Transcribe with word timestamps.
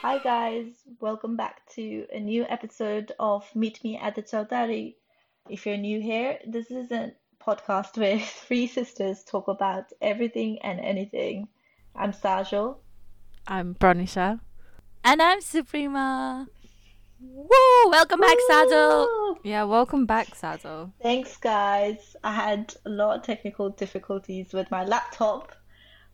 Hi 0.00 0.20
guys, 0.22 0.66
welcome 1.00 1.36
back 1.36 1.66
to 1.74 2.06
a 2.12 2.20
new 2.20 2.44
episode 2.48 3.10
of 3.18 3.44
Meet 3.56 3.82
Me 3.82 3.98
at 3.98 4.14
the 4.14 4.22
Chaudhary. 4.22 4.94
If 5.50 5.66
you're 5.66 5.76
new 5.76 6.00
here, 6.00 6.38
this 6.46 6.70
is 6.70 6.92
a 6.92 7.14
podcast 7.44 7.98
where 7.98 8.20
three 8.46 8.68
sisters 8.68 9.24
talk 9.24 9.48
about 9.48 9.86
everything 10.00 10.60
and 10.62 10.78
anything. 10.78 11.48
I'm 11.96 12.12
Sajal. 12.12 12.76
I'm 13.48 13.74
Pranisha. 13.74 14.38
And 15.02 15.20
I'm 15.20 15.40
Suprema. 15.40 16.46
Woo! 17.22 17.90
Welcome 17.90 18.18
back, 18.18 18.36
Saddle. 18.48 19.38
Yeah, 19.44 19.62
welcome 19.64 20.06
back, 20.06 20.34
Saddle. 20.34 20.92
Thanks 21.00 21.36
guys. 21.36 22.16
I 22.24 22.32
had 22.34 22.74
a 22.84 22.90
lot 22.90 23.16
of 23.16 23.22
technical 23.22 23.70
difficulties 23.70 24.52
with 24.52 24.70
my 24.72 24.84
laptop, 24.84 25.52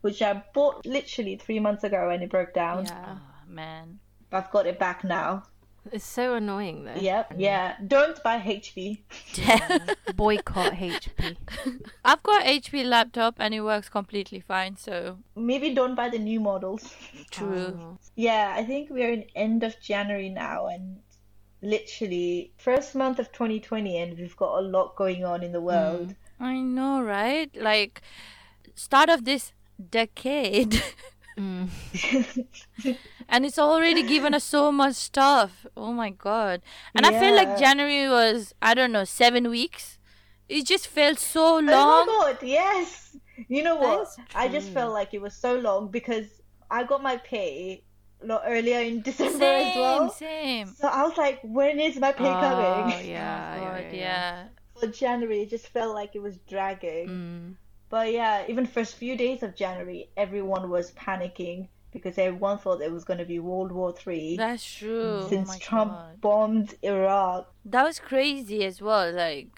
which 0.01 0.21
I 0.21 0.43
bought 0.53 0.85
literally 0.85 1.35
three 1.35 1.59
months 1.59 1.83
ago 1.83 2.09
and 2.09 2.21
it 2.21 2.29
broke 2.29 2.53
down. 2.53 2.85
Yeah. 2.85 3.15
Oh, 3.17 3.51
man. 3.51 3.99
I've 4.31 4.51
got 4.51 4.67
it 4.67 4.77
back 4.77 5.03
now. 5.03 5.43
It's 5.91 6.05
so 6.05 6.35
annoying 6.35 6.83
though. 6.85 6.95
Yep, 6.95 7.33
yeah. 7.37 7.75
Don't 7.85 8.21
buy 8.23 8.39
HP. 8.39 8.99
Yeah. 9.35 9.79
Boycott 10.15 10.73
HP. 10.73 11.37
I've 12.05 12.23
got 12.23 12.43
HP 12.43 12.85
laptop 12.85 13.35
and 13.39 13.53
it 13.53 13.61
works 13.61 13.89
completely 13.89 14.39
fine. 14.39 14.77
So 14.77 15.17
Maybe 15.35 15.73
don't 15.73 15.95
buy 15.95 16.09
the 16.09 16.19
new 16.19 16.39
models. 16.39 16.93
true. 17.31 17.79
Oh. 17.79 17.97
Yeah, 18.15 18.53
I 18.55 18.63
think 18.63 18.89
we're 18.89 19.11
in 19.11 19.25
end 19.35 19.63
of 19.63 19.79
January 19.81 20.29
now 20.29 20.67
and 20.67 20.99
literally 21.61 22.51
first 22.57 22.95
month 22.95 23.19
of 23.19 23.31
2020 23.31 23.97
and 23.97 24.17
we've 24.17 24.37
got 24.37 24.59
a 24.59 24.61
lot 24.61 24.95
going 24.95 25.25
on 25.25 25.43
in 25.43 25.51
the 25.51 25.59
hmm. 25.59 25.65
world. 25.65 26.15
I 26.39 26.59
know, 26.59 27.01
right? 27.01 27.49
Like 27.55 28.01
start 28.75 29.09
of 29.09 29.25
this 29.25 29.53
decade. 29.89 30.81
Mm. 31.39 31.69
and 33.29 33.45
it's 33.45 33.57
already 33.57 34.03
given 34.03 34.33
us 34.33 34.43
so 34.43 34.71
much 34.71 34.95
stuff. 34.95 35.65
Oh 35.77 35.93
my 35.93 36.09
god. 36.09 36.61
And 36.93 37.05
I 37.05 37.17
feel 37.19 37.33
like 37.35 37.57
January 37.57 38.09
was 38.09 38.53
I 38.61 38.73
don't 38.73 38.91
know, 38.91 39.05
7 39.05 39.49
weeks. 39.49 39.97
It 40.49 40.65
just 40.65 40.87
felt 40.87 41.19
so 41.19 41.55
long. 41.59 41.69
Oh 41.69 42.05
long. 42.07 42.07
my 42.07 42.33
god, 42.33 42.43
yes. 42.43 43.15
You 43.47 43.63
know 43.63 43.75
what? 43.77 44.07
I 44.35 44.47
just 44.49 44.69
felt 44.71 44.93
like 44.93 45.13
it 45.13 45.21
was 45.21 45.33
so 45.33 45.55
long 45.57 45.87
because 45.89 46.25
I 46.69 46.83
got 46.83 47.01
my 47.01 47.17
pay 47.17 47.83
a 48.21 48.25
lot 48.25 48.41
earlier 48.45 48.79
in 48.81 49.01
December 49.09 49.45
as 49.45 49.75
well. 49.77 50.09
same. 50.09 50.67
So 50.75 50.87
I 50.89 51.03
was 51.03 51.17
like, 51.17 51.39
when 51.43 51.79
is 51.79 51.95
my 51.97 52.11
pay 52.11 52.25
Oh, 52.27 52.39
coming? 52.41 52.89
yeah, 52.89 52.99
oh, 52.99 53.07
yeah, 53.07 53.59
God, 53.59 53.83
yeah. 53.93 53.97
yeah. 53.97 54.47
For 54.77 54.87
January, 54.87 55.43
it 55.43 55.49
just 55.49 55.67
felt 55.69 55.95
like 55.95 56.15
it 56.15 56.21
was 56.21 56.37
dragging. 56.49 57.07
Mm. 57.07 57.55
But 57.89 58.11
yeah, 58.13 58.45
even 58.47 58.65
first 58.65 58.95
few 58.95 59.15
days 59.17 59.41
of 59.43 59.55
January, 59.55 60.09
everyone 60.15 60.69
was 60.69 60.91
panicking 60.91 61.67
because 61.91 62.17
everyone 62.19 62.59
thought 62.59 62.81
it 62.81 62.91
was 62.91 63.03
going 63.03 63.17
to 63.19 63.25
be 63.25 63.39
World 63.39 63.71
War 63.71 63.91
Three. 63.93 64.37
That's 64.37 64.63
true. 64.63 65.25
since 65.27 65.49
oh 65.55 65.57
Trump 65.59 65.91
God. 65.93 66.21
bombed 66.21 66.75
Iraq. 66.83 67.51
That 67.65 67.83
was 67.83 67.99
crazy 67.99 68.63
as 68.63 68.79
well. 68.81 69.11
Like, 69.11 69.49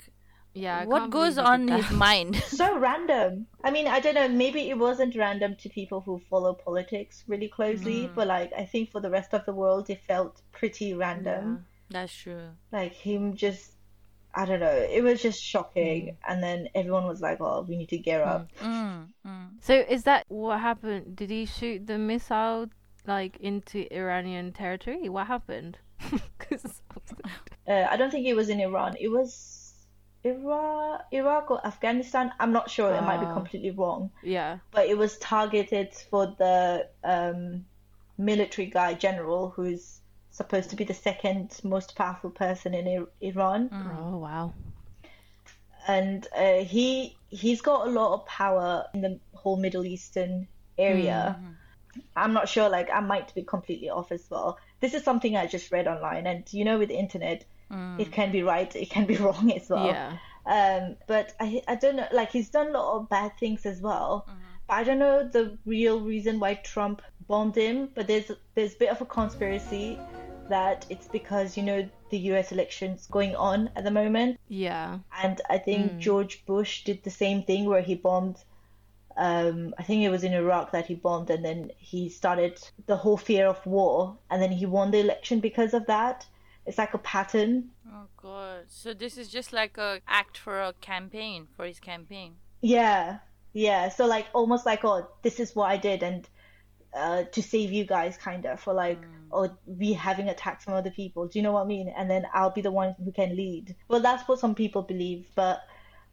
Yeah. 0.54 0.80
I 0.80 0.86
what 0.86 1.10
goes 1.10 1.38
on 1.38 1.66
did 1.66 1.84
his 1.84 1.92
mind? 2.08 2.36
So 2.62 2.78
random. 2.78 3.48
I 3.66 3.72
mean, 3.72 3.88
I 3.88 4.00
don't 4.00 4.16
know, 4.16 4.30
maybe 4.30 4.70
it 4.70 4.78
wasn't 4.78 5.16
random 5.16 5.56
to 5.58 5.70
people 5.70 6.00
who 6.02 6.22
follow 6.30 6.54
politics 6.54 7.24
really 7.28 7.50
closely, 7.50 8.08
Mm. 8.08 8.16
but 8.16 8.28
like 8.28 8.52
I 8.58 8.64
think 8.66 8.92
for 8.92 9.02
the 9.02 9.10
rest 9.10 9.34
of 9.34 9.46
the 9.46 9.54
world 9.54 9.90
it 9.90 10.00
felt 10.08 10.42
pretty 10.54 10.94
random. 10.94 11.66
That's 11.90 12.14
true. 12.14 12.48
Like 12.72 12.94
him 12.94 13.36
just 13.36 13.74
I 14.34 14.46
don't 14.46 14.60
know, 14.60 14.72
it 14.72 15.04
was 15.04 15.22
just 15.22 15.42
shocking 15.44 16.02
Mm. 16.08 16.16
and 16.28 16.44
then 16.44 16.70
everyone 16.76 17.06
was 17.06 17.22
like, 17.22 17.40
"Oh, 17.42 17.62
we 17.68 17.76
need 17.78 17.90
to 17.90 17.98
gear 17.98 18.24
up." 18.24 18.48
Mm, 18.60 19.08
mm. 19.28 19.48
So 19.60 19.74
is 19.74 20.04
that 20.04 20.26
what 20.30 20.60
happened? 20.60 21.16
Did 21.16 21.30
he 21.30 21.46
shoot 21.46 21.86
the 21.88 21.98
missile 21.98 22.68
like 23.06 23.38
into 23.40 23.92
Iranian 23.94 24.52
territory? 24.54 25.10
What 25.10 25.28
happened? 25.28 25.78
'Cause- 26.40 26.82
Uh, 27.68 27.88
I 27.90 27.96
don't 27.98 28.12
think 28.12 28.26
it 28.28 28.36
was 28.36 28.50
in 28.50 28.60
Iran. 28.60 28.96
It 29.00 29.10
was 29.10 29.74
Iraq, 30.24 31.06
Iraq 31.12 31.52
or 31.52 31.66
Afghanistan. 31.66 32.32
I'm 32.40 32.52
not 32.52 32.70
sure. 32.70 32.94
It 32.94 33.02
might 33.02 33.20
be 33.20 33.26
Ah. 33.26 33.34
completely 33.34 33.72
wrong. 33.72 34.12
yeah. 34.24 34.60
but 34.72 34.88
it 34.88 34.98
was 34.98 35.18
targeted 35.18 35.94
for 36.10 36.28
the 36.38 36.88
um, 37.04 37.66
military 38.18 38.68
guy 38.68 38.94
general 38.94 39.50
who's 39.50 40.01
supposed 40.32 40.70
to 40.72 40.76
be 40.76 40.84
the 40.86 40.94
second 40.94 41.60
most 41.64 41.96
powerful 41.96 42.30
person 42.30 42.74
in 42.74 43.06
Iran, 43.22 43.70
Oh 43.72 44.18
wow. 44.18 44.54
and 45.88 46.28
uh, 46.36 46.64
he 46.64 47.18
he's 47.30 47.62
got 47.62 47.88
a 47.88 47.92
lot 47.92 48.14
of 48.14 48.26
power 48.26 48.86
in 48.94 49.02
the 49.02 49.20
whole 49.34 49.58
Middle 49.58 49.86
Eastern 49.86 50.48
area. 50.78 51.38
I'm 52.16 52.34
not 52.34 52.48
sure, 52.48 52.70
like 52.70 52.90
I 52.90 53.02
might 53.02 53.34
be 53.36 53.44
completely 53.44 53.90
off 53.90 54.12
as 54.12 54.26
well. 54.30 54.58
This 54.80 54.94
is 54.94 55.04
something 55.04 55.36
I 55.36 55.48
just 55.48 55.72
read 55.72 55.88
online, 55.88 56.26
and 56.28 56.44
you 56.54 56.64
know, 56.66 56.78
with 56.80 56.90
the 56.90 56.98
internet, 56.98 57.46
it 58.00 58.12
can 58.12 58.32
be 58.32 58.44
right, 58.44 58.74
it 58.76 58.90
can 58.90 59.06
be 59.06 59.16
wrong 59.26 59.52
as 59.52 59.70
well. 59.70 59.88
Yeah. 59.88 60.18
Um, 60.46 60.96
but 61.08 61.34
I 61.40 61.62
I 61.68 61.76
don't 61.76 61.98
know, 61.98 62.08
like 62.12 62.32
he's 62.32 62.50
done 62.50 62.68
a 62.68 62.72
lot 62.72 62.96
of 62.98 63.10
bad 63.10 63.38
things 63.38 63.66
as 63.66 63.82
well. 63.82 64.26
But 64.68 64.74
I 64.76 64.84
don't 64.84 65.00
know 65.00 65.28
the 65.28 65.58
real 65.66 66.00
reason 66.00 66.40
why 66.40 66.54
Trump 66.56 67.02
bombed 67.28 67.56
him. 67.58 67.90
But 67.94 68.08
there's 68.08 68.32
there's 68.56 68.74
a 68.76 68.78
bit 68.78 68.90
of 68.90 69.02
a 69.02 69.06
conspiracy 69.06 70.00
that 70.52 70.86
it's 70.90 71.08
because 71.08 71.58
you 71.58 71.64
know 71.64 71.90
the 72.12 72.18
U.S. 72.32 72.52
elections 72.52 73.08
going 73.10 73.36
on 73.36 73.70
at 73.76 73.84
the 73.84 73.92
moment, 73.92 74.40
Yeah. 74.48 75.00
and 75.24 75.42
I 75.50 75.58
think 75.58 75.98
George 75.98 76.46
Bush 76.46 76.84
did 76.84 77.04
the 77.04 77.10
same 77.24 77.44
thing 77.44 77.66
where 77.66 77.82
he 77.82 77.96
bombed. 77.96 78.38
Um, 79.18 79.74
I 79.78 79.84
think 79.84 80.04
it 80.04 80.10
was 80.10 80.24
in 80.24 80.34
Iraq 80.34 80.72
that 80.72 80.86
he 80.86 80.96
bombed, 80.96 81.30
and 81.30 81.44
then 81.44 81.72
he 81.78 82.10
started 82.10 82.60
the 82.86 82.96
whole 82.98 83.18
fear 83.18 83.48
of 83.48 83.66
war, 83.66 84.18
and 84.30 84.42
then 84.42 84.52
he 84.52 84.66
won 84.66 84.92
the 84.92 85.00
election 85.00 85.40
because 85.40 85.74
of 85.74 85.86
that. 85.88 86.26
It's 86.66 86.78
like 86.78 86.94
a 86.94 86.98
pattern. 87.00 87.70
Oh 87.92 88.08
god. 88.22 88.66
So 88.68 88.94
this 88.94 89.18
is 89.18 89.28
just 89.28 89.52
like 89.52 89.78
a 89.78 90.00
act 90.08 90.38
for 90.38 90.62
a 90.62 90.74
campaign 90.80 91.48
for 91.56 91.66
his 91.66 91.80
campaign. 91.80 92.36
Yeah, 92.62 93.20
yeah. 93.54 93.90
So 93.90 94.06
like 94.06 94.28
almost 94.34 94.66
like, 94.66 94.86
oh, 94.86 95.08
this 95.24 95.40
is 95.40 95.56
what 95.56 95.70
I 95.72 95.78
did, 95.78 96.04
and 96.04 96.28
uh, 96.94 97.24
to 97.32 97.42
save 97.42 97.72
you 97.72 97.86
guys, 97.86 98.18
kind 98.18 98.46
of, 98.46 98.60
for 98.60 98.74
like, 98.74 99.00
or 99.32 99.58
we 99.66 99.94
having 99.94 100.28
attacked 100.30 100.64
from 100.64 100.74
other 100.74 100.92
people. 100.92 101.28
Do 101.28 101.40
you 101.40 101.44
know 101.44 101.54
what 101.54 101.64
I 101.64 101.68
mean? 101.68 101.94
And 101.98 102.10
then 102.10 102.26
I'll 102.34 102.52
be 102.52 102.62
the 102.62 102.72
one 102.72 102.96
who 103.04 103.12
can 103.12 103.36
lead. 103.36 103.76
Well, 103.88 104.02
that's 104.02 104.28
what 104.28 104.40
some 104.40 104.56
people 104.56 104.82
believe, 104.82 105.28
but 105.36 105.64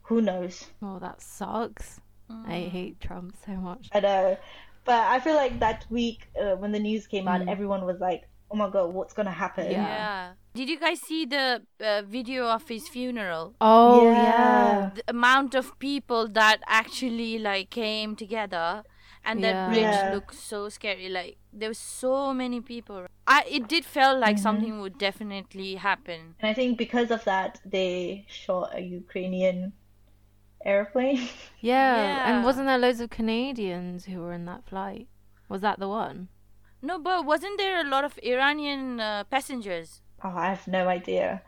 who 0.02 0.20
knows? 0.22 0.66
Oh, 0.82 0.98
that 1.00 1.20
sucks. 1.20 2.00
I 2.46 2.68
hate 2.70 3.00
Trump 3.00 3.34
so 3.44 3.52
much. 3.52 3.88
I 3.92 4.00
know. 4.00 4.36
But 4.84 5.00
I 5.06 5.20
feel 5.20 5.34
like 5.34 5.60
that 5.60 5.86
week 5.90 6.28
uh, 6.40 6.56
when 6.56 6.72
the 6.72 6.78
news 6.78 7.06
came 7.06 7.26
out, 7.28 7.46
everyone 7.48 7.84
was 7.84 7.98
like, 8.00 8.28
oh 8.50 8.56
my 8.56 8.70
god, 8.70 8.92
what's 8.92 9.12
gonna 9.14 9.30
happen? 9.30 9.70
Yeah. 9.70 9.82
Yeah. 9.86 10.32
Did 10.54 10.68
you 10.68 10.78
guys 10.80 11.00
see 11.00 11.26
the 11.26 11.62
uh, 11.80 12.02
video 12.06 12.46
of 12.46 12.66
his 12.68 12.88
funeral? 12.88 13.54
Oh 13.60 14.04
Yeah. 14.04 14.22
yeah. 14.22 14.90
The 14.94 15.02
amount 15.08 15.54
of 15.54 15.78
people 15.78 16.28
that 16.28 16.60
actually 16.66 17.38
like 17.38 17.70
came 17.70 18.16
together 18.16 18.82
and 19.28 19.44
that 19.44 19.54
Yeah. 19.56 19.68
bridge 19.68 19.96
Yeah. 19.98 20.14
looked 20.14 20.34
so 20.34 20.68
scary. 20.68 21.08
Like 21.18 21.36
there 21.52 21.70
were 21.72 21.82
so 22.02 22.32
many 22.42 22.60
people. 22.72 23.06
I 23.26 23.38
it 23.56 23.64
did 23.68 23.84
feel 23.96 24.14
like 24.18 24.38
something 24.38 24.74
would 24.82 24.96
definitely 25.08 25.70
happen. 25.88 26.20
And 26.40 26.46
I 26.50 26.54
think 26.58 26.78
because 26.84 27.10
of 27.16 27.22
that, 27.32 27.60
they 27.76 28.24
shot 28.42 28.66
a 28.74 28.82
Ukrainian 29.00 29.58
airplane. 30.64 31.28
Yeah. 31.60 31.96
Yeah. 32.02 32.28
And 32.28 32.44
wasn't 32.44 32.66
there 32.66 32.78
loads 32.78 33.00
of 33.00 33.10
Canadians 33.10 34.04
who 34.06 34.20
were 34.22 34.32
in 34.32 34.44
that 34.46 34.64
flight? 34.70 35.06
Was 35.48 35.60
that 35.66 35.78
the 35.78 35.88
one? 35.88 36.28
No, 36.88 36.98
but 36.98 37.24
wasn't 37.32 37.56
there 37.58 37.80
a 37.80 37.88
lot 37.94 38.04
of 38.04 38.18
Iranian 38.22 39.00
uh, 39.00 39.24
passengers? 39.24 40.02
Oh, 40.24 40.34
I 40.44 40.46
have 40.54 40.66
no 40.68 40.82
idea. 40.88 41.42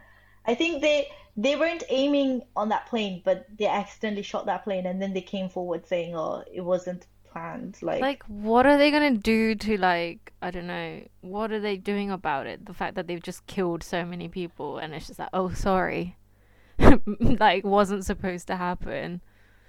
I 0.47 0.55
think 0.61 0.73
they 0.83 0.99
they 1.37 1.55
weren't 1.57 1.85
aiming 1.89 2.43
on 2.61 2.69
that 2.71 2.85
plane, 2.91 3.23
but 3.25 3.39
they 3.59 3.67
accidentally 3.67 4.23
shot 4.33 4.45
that 4.47 4.65
plane, 4.65 4.85
and 4.91 5.01
then 5.03 5.13
they 5.17 5.21
came 5.35 5.49
forward 5.49 5.87
saying, 5.87 6.11
"Oh, 6.17 6.43
it 6.59 6.65
wasn't 6.73 7.07
planned." 7.33 7.83
Like, 7.83 8.01
Like, 8.01 8.23
what 8.27 8.67
are 8.67 8.79
they 8.79 8.91
gonna 8.91 9.17
do 9.17 9.55
to 9.55 9.77
like? 9.77 10.33
I 10.43 10.51
don't 10.51 10.67
know. 10.67 11.03
What 11.21 11.53
are 11.53 11.61
they 11.61 11.77
doing 11.77 12.11
about 12.11 12.47
it? 12.47 12.65
The 12.67 12.75
fact 12.75 12.95
that 12.95 13.07
they've 13.07 13.23
just 13.23 13.47
killed 13.47 13.83
so 13.83 14.05
many 14.05 14.29
people, 14.29 14.79
and 14.79 14.95
it's 14.95 15.07
just 15.09 15.19
like, 15.19 15.29
oh, 15.33 15.51
sorry, 15.53 16.17
like 17.21 17.65
wasn't 17.65 18.05
supposed 18.07 18.47
to 18.49 18.57
happen. 18.57 19.21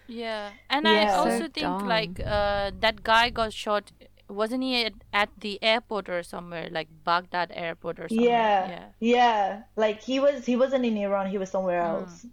Yeah, 0.08 0.54
and 0.69 0.88
I 0.88 1.06
Yeah. 1.06 1.13
also 1.13 1.48
So 1.48 1.48
think 1.48 1.84
dumb. 1.84 1.86
like 1.86 2.19
uh, 2.24 2.72
that 2.80 3.04
guy 3.04 3.30
got 3.30 3.54
shot. 3.54 3.92
Wasn't 4.28 4.64
he 4.64 4.86
at, 4.86 4.94
at 5.14 5.30
the 5.40 5.62
airport 5.64 6.07
or 6.10 6.24
somewhere, 6.24 6.69
like 6.72 6.90
Baghdad 7.04 7.52
airport 7.54 8.00
or 8.00 8.10
somewhere? 8.10 8.60
yeah, 8.64 8.68
yeah. 8.68 8.92
yeah, 9.00 9.64
like 9.75 10.02
he 10.02 10.19
was 10.19 10.46
he 10.46 10.56
wasn't 10.56 10.86
in 10.86 10.98
Iran, 10.98 11.30
he 11.30 11.38
was 11.38 11.50
somewhere 11.52 11.81
else. 11.81 12.25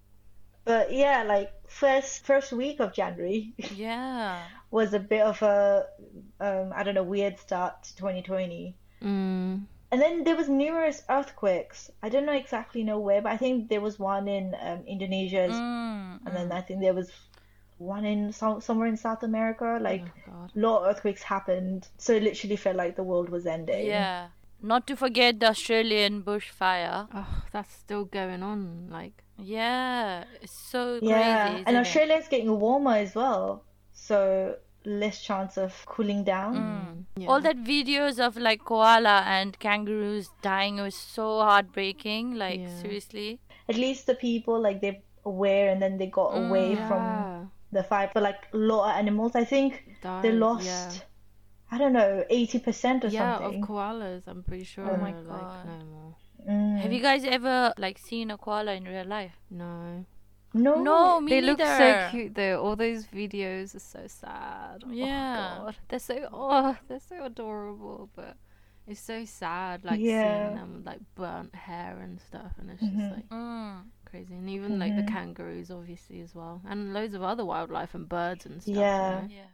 But 0.65 0.93
yeah, 0.93 1.23
like 1.25 1.53
first 1.69 2.25
first 2.25 2.53
week 2.53 2.81
of 2.81 2.93
January 2.95 3.55
Yeah. 3.71 4.49
Was 4.71 4.93
a 4.95 4.99
bit 4.99 5.23
of 5.23 5.41
a 5.43 5.87
um, 6.41 6.73
I 6.75 6.83
don't 6.83 6.95
know 6.95 7.03
weird 7.03 7.39
start 7.39 7.83
to 7.85 7.97
2020. 7.97 8.75
Mm. 9.03 9.63
And 9.91 10.03
then 10.03 10.25
there 10.25 10.37
was 10.37 10.49
numerous 10.51 11.03
earthquakes. 11.09 11.91
I 12.03 12.11
don't 12.11 12.27
know 12.27 12.35
exactly 12.35 12.83
know 12.85 12.99
where, 12.99 13.23
but 13.23 13.33
I 13.33 13.39
think 13.39 13.69
there 13.71 13.81
was 13.81 13.99
one 13.99 14.29
in 14.29 14.55
um, 14.61 14.81
Indonesia, 14.87 15.49
Mm, 15.49 16.27
and 16.27 16.37
then 16.37 16.53
I 16.53 16.61
think 16.61 16.81
there 16.81 16.93
was 16.93 17.11
one 17.79 18.05
in 18.05 18.33
some, 18.33 18.61
somewhere 18.61 18.89
in 18.89 18.97
South 18.99 19.23
America. 19.23 19.79
Like 19.81 20.05
Oh 20.29 20.49
a 20.55 20.59
lot 20.59 20.83
of 20.83 20.89
earthquakes 20.91 21.23
happened, 21.23 21.89
so 21.97 22.13
it 22.13 22.23
literally 22.23 22.57
felt 22.57 22.77
like 22.77 22.97
the 22.97 23.03
world 23.05 23.29
was 23.31 23.47
ending. 23.47 23.87
yeah. 23.87 24.29
Not 24.61 24.89
to 24.89 24.97
forget 24.97 25.39
the 25.39 25.47
Australian 25.51 26.23
bushfire. 26.25 27.07
Oh, 27.15 27.43
that's 27.53 27.73
still 27.73 28.05
going 28.05 28.43
on. 28.43 28.89
Like, 28.91 29.23
Yeah, 29.39 30.25
it's 30.43 30.59
so 30.69 30.99
Yeah, 31.01 31.47
crazy. 31.47 31.65
and 31.67 31.87
isn't 31.87 32.11
it? 32.11 32.29
Getting 32.29 32.59
warmer 32.59 32.97
as 32.97 33.15
well, 33.15 33.63
so 34.09 34.21
less 34.85 35.17
chance 35.29 35.57
of 35.65 35.75
cooling 35.95 36.23
down. 36.25 36.55
Mm. 36.57 37.23
yeah. 37.23 37.29
All 37.35 37.41
that 37.47 37.59
videos 37.73 38.19
of 38.27 38.37
like 38.49 38.65
koala 38.71 39.17
and 39.37 39.59
kangaroos 39.65 40.31
dying 40.43 40.81
was 40.87 40.95
so 40.95 41.27
heartbreaking. 41.49 42.35
Like 42.45 42.61
Yeah. 42.61 42.81
seriously. 42.83 43.29
At 43.69 43.77
least 43.85 44.07
the 44.11 44.15
people 44.15 44.61
like 44.69 44.81
they're 44.85 45.01
aware, 45.33 45.67
and 45.73 45.83
then 45.87 45.99
they 45.99 46.07
got 46.21 46.33
Mm, 46.33 46.49
away 46.49 46.69
from 46.89 47.05
the 47.79 47.83
fire. 47.91 48.11
But 48.15 48.23
like 48.29 48.49
a 48.55 48.57
lot 48.57 48.83
of 48.91 48.97
animals, 49.05 49.37
I 49.43 49.45
think 49.45 49.85
they 50.23 50.33
lost. 50.33 50.65
Yeah. 50.67 50.91
I 51.71 51.77
don't 51.81 51.93
know, 51.93 52.25
eighty 52.31 52.59
percent 52.67 53.05
or 53.05 53.09
yeah, 53.09 53.37
something. 53.39 53.63
of 53.63 53.69
koalas. 53.69 54.23
I'm 54.27 54.43
pretty 54.43 54.65
sure. 54.65 54.89
Oh 54.91 54.97
my 54.97 55.13
like, 55.13 55.27
God. 55.29 55.67
no 55.67 55.79
more. 55.97 56.15
Mm. 56.49 56.79
Have 56.85 56.93
you 56.99 57.03
guys 57.09 57.25
ever 57.39 57.75
like 57.77 57.99
seen 57.99 58.31
a 58.31 58.39
koala 58.39 58.73
in 58.73 58.85
real 58.85 59.05
life? 59.05 59.37
No. 59.51 60.05
No. 60.59 60.83
No, 60.83 61.21
me 61.21 61.31
they 61.33 61.41
look 61.41 61.59
so 61.61 62.11
cute 62.11 62.35
though. 62.35 62.63
All 62.63 62.77
those 62.77 63.07
videos 63.07 63.75
are 63.75 63.79
so 63.81 64.05
sad. 64.07 64.85
Yeah. 64.91 65.59
Oh 65.61 65.65
god, 65.67 65.77
they're 65.89 65.99
so 65.99 66.29
oh, 66.33 66.77
they're 66.89 67.01
so 67.01 67.25
adorable, 67.25 68.11
but 68.15 68.37
it's 68.87 69.01
so 69.01 69.25
sad 69.25 69.85
like 69.85 70.01
Yeah. 70.01 70.23
seeing 70.23 70.55
them 70.55 70.75
with, 70.75 70.87
like 70.87 71.01
burnt 71.15 71.55
hair 71.55 71.99
and 72.03 72.21
stuff, 72.21 72.53
and 72.59 72.71
it's 72.71 72.83
Mhm. 72.83 72.97
just 72.99 73.13
like 73.17 73.29
Mm. 73.29 73.85
crazy. 74.05 74.35
And 74.35 74.49
even 74.51 74.79
like 74.79 74.95
the 74.97 75.03
Mhm. 75.03 75.13
kangaroos, 75.15 75.71
obviously 75.71 76.21
as 76.21 76.35
well, 76.35 76.61
and 76.67 76.93
loads 76.95 77.15
of 77.15 77.23
other 77.23 77.45
wildlife 77.45 77.95
and 77.95 78.09
birds 78.09 78.47
and 78.47 78.63
stuff. 78.63 78.75
you 78.77 78.81
Yeah. 78.81 79.21
know? 79.21 79.29
Yeah. 79.31 79.51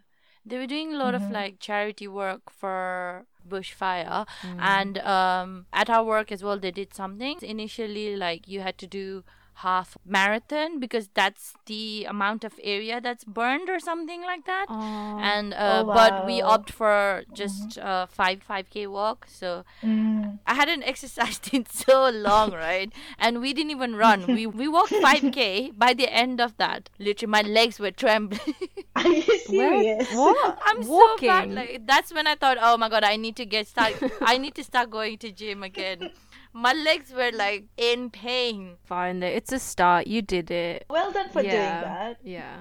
They 0.47 0.59
were 0.59 0.67
doing 0.67 0.93
a 0.95 0.99
lot 0.99 1.15
of 1.15 1.23
Mhm. 1.23 1.33
like 1.33 1.59
charity 1.59 2.07
work 2.07 2.51
for 2.51 3.27
bushfire 3.49 4.27
Mm. 4.43 4.59
and 4.61 4.99
um 4.99 5.67
at 5.73 5.89
our 5.91 6.03
work 6.05 6.33
as 6.33 6.43
well 6.43 6.59
they 6.59 6.71
did 6.71 6.95
something. 6.95 7.39
Initially 7.43 8.17
like 8.17 8.47
you 8.49 8.61
had 8.61 8.79
to 8.79 8.87
do 8.87 9.25
half 9.57 9.97
marathon 10.05 10.79
because 10.81 11.09
that's 11.15 11.55
the 11.67 12.05
amount 12.09 12.45
of 12.45 12.59
area 12.63 13.01
that's 13.01 13.25
burned 13.25 13.69
or 13.69 13.79
something 13.79 14.23
like 14.23 14.45
that. 14.47 14.67
Oh, 14.69 15.19
And 15.23 15.55
uh, 15.55 15.83
Oh, 15.83 15.85
but 15.85 16.25
we 16.25 16.41
wow. 16.41 16.49
opt 16.55 16.71
for 16.71 17.25
just 17.33 17.79
uh, 17.79 18.07
five 18.07 18.43
five 18.43 18.71
k 18.71 18.87
walk. 18.87 19.27
So 19.29 19.65
Mm. 19.83 20.39
I 20.47 20.55
hadn't 20.55 20.83
exercised 20.93 21.53
in 21.55 21.67
so 21.67 22.09
long, 22.11 22.53
right? 22.53 22.93
And 23.19 23.41
we 23.41 23.53
didn't 23.53 23.71
even 23.71 23.97
run. 23.97 24.31
We 24.31 24.47
we 24.47 24.69
walked 24.69 24.97
five 24.97 25.31
k. 25.31 25.71
By 25.77 25.95
the 25.95 26.09
end 26.13 26.41
of 26.41 26.57
that, 26.59 26.91
literally 26.99 27.31
my 27.31 27.43
legs 27.43 27.79
were 27.79 27.91
trembling. 27.93 28.55
Are 28.97 29.09
you 29.09 29.23
serious? 29.23 30.09
what? 30.09 30.59
I'm 30.67 30.83
Walking? 30.83 31.19
so 31.25 31.25
bad. 31.27 31.51
Like 31.53 31.87
that's 31.87 32.13
when 32.13 32.27
I 32.27 32.35
thought, 32.35 32.59
oh 32.61 32.77
my 32.77 32.89
god, 32.89 33.05
I 33.05 33.17
need 33.17 33.37
to 33.37 33.47
get 33.47 33.67
start. 33.69 33.97
I 34.23 34.39
need 34.39 34.55
to 34.57 34.65
start 34.65 34.91
going 34.91 35.19
to 35.19 35.31
gym 35.33 35.63
again. 35.63 36.11
My 36.57 36.73
legs 36.73 37.13
were 37.13 37.33
like 37.33 37.65
in 37.77 38.11
pain. 38.11 38.77
Fine, 38.85 39.21
though. 39.21 39.27
It's 39.27 39.51
a 39.51 39.59
start. 39.59 40.07
You 40.07 40.23
did 40.23 40.53
it. 40.53 40.87
Well 40.89 41.11
done 41.11 41.29
for 41.31 41.43
yeah. 41.43 41.51
doing 41.51 41.93
that. 41.93 42.19
Yeah. 42.23 42.61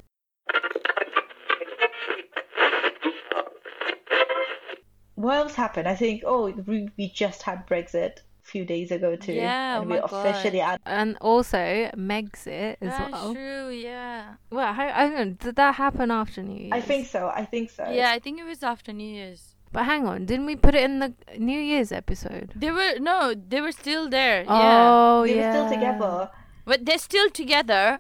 What 5.16 5.38
else 5.38 5.54
happened? 5.54 5.88
I 5.88 5.95
think. 5.95 6.24
Oh, 6.25 6.50
we, 6.51 6.90
we 6.98 7.10
just 7.10 7.44
had 7.44 7.68
Brexit 7.68 8.18
a 8.18 8.22
few 8.42 8.66
days 8.66 8.92
ago 8.92 9.16
too, 9.16 9.34
Yeah, 9.34 9.78
and 9.78 9.86
oh 9.86 9.88
we 9.88 10.01
my 10.01 10.07
God. 10.07 10.25
officially 10.25 10.60
out. 10.60 10.81
And 10.86 11.16
also 11.22 11.57
Megxit 11.95 12.78
as 12.81 12.90
That's 12.90 13.12
well. 13.12 13.34
true. 13.34 13.69
Yeah. 13.69 14.34
Well, 14.50 14.74
how, 14.74 14.88
I 14.88 15.07
don't 15.07 15.16
know. 15.16 15.36
Did 15.40 15.56
that 15.57 15.75
happen 15.75 16.10
after 16.12 16.42
New 16.42 16.60
Year's? 16.60 16.74
I 16.74 16.81
think 16.81 17.07
so. 17.07 17.31
I 17.34 17.45
think 17.45 17.69
so. 17.69 17.90
Yeah, 17.92 18.12
I 18.12 18.19
think 18.19 18.40
it 18.40 18.44
was 18.44 18.63
after 18.63 18.92
New 18.92 19.07
Year's. 19.07 19.52
But 19.73 19.85
hang 19.85 20.05
on, 20.07 20.25
didn't 20.25 20.45
we 20.45 20.55
put 20.55 20.75
it 20.75 20.83
in 20.83 20.99
the 20.99 21.13
New 21.37 21.59
Year's 21.59 21.91
episode? 21.91 22.53
They 22.55 22.69
were 22.71 22.99
no, 22.99 23.33
they 23.33 23.59
were 23.59 23.71
still 23.73 24.07
there. 24.07 24.43
yeah, 24.43 24.79
Oh, 24.85 25.23
They 25.25 25.35
yeah. 25.35 25.47
were 25.47 25.53
still 25.67 25.69
together. 25.73 26.29
but 26.65 26.85
they're 26.85 26.99
still 27.11 27.29
together. 27.29 27.99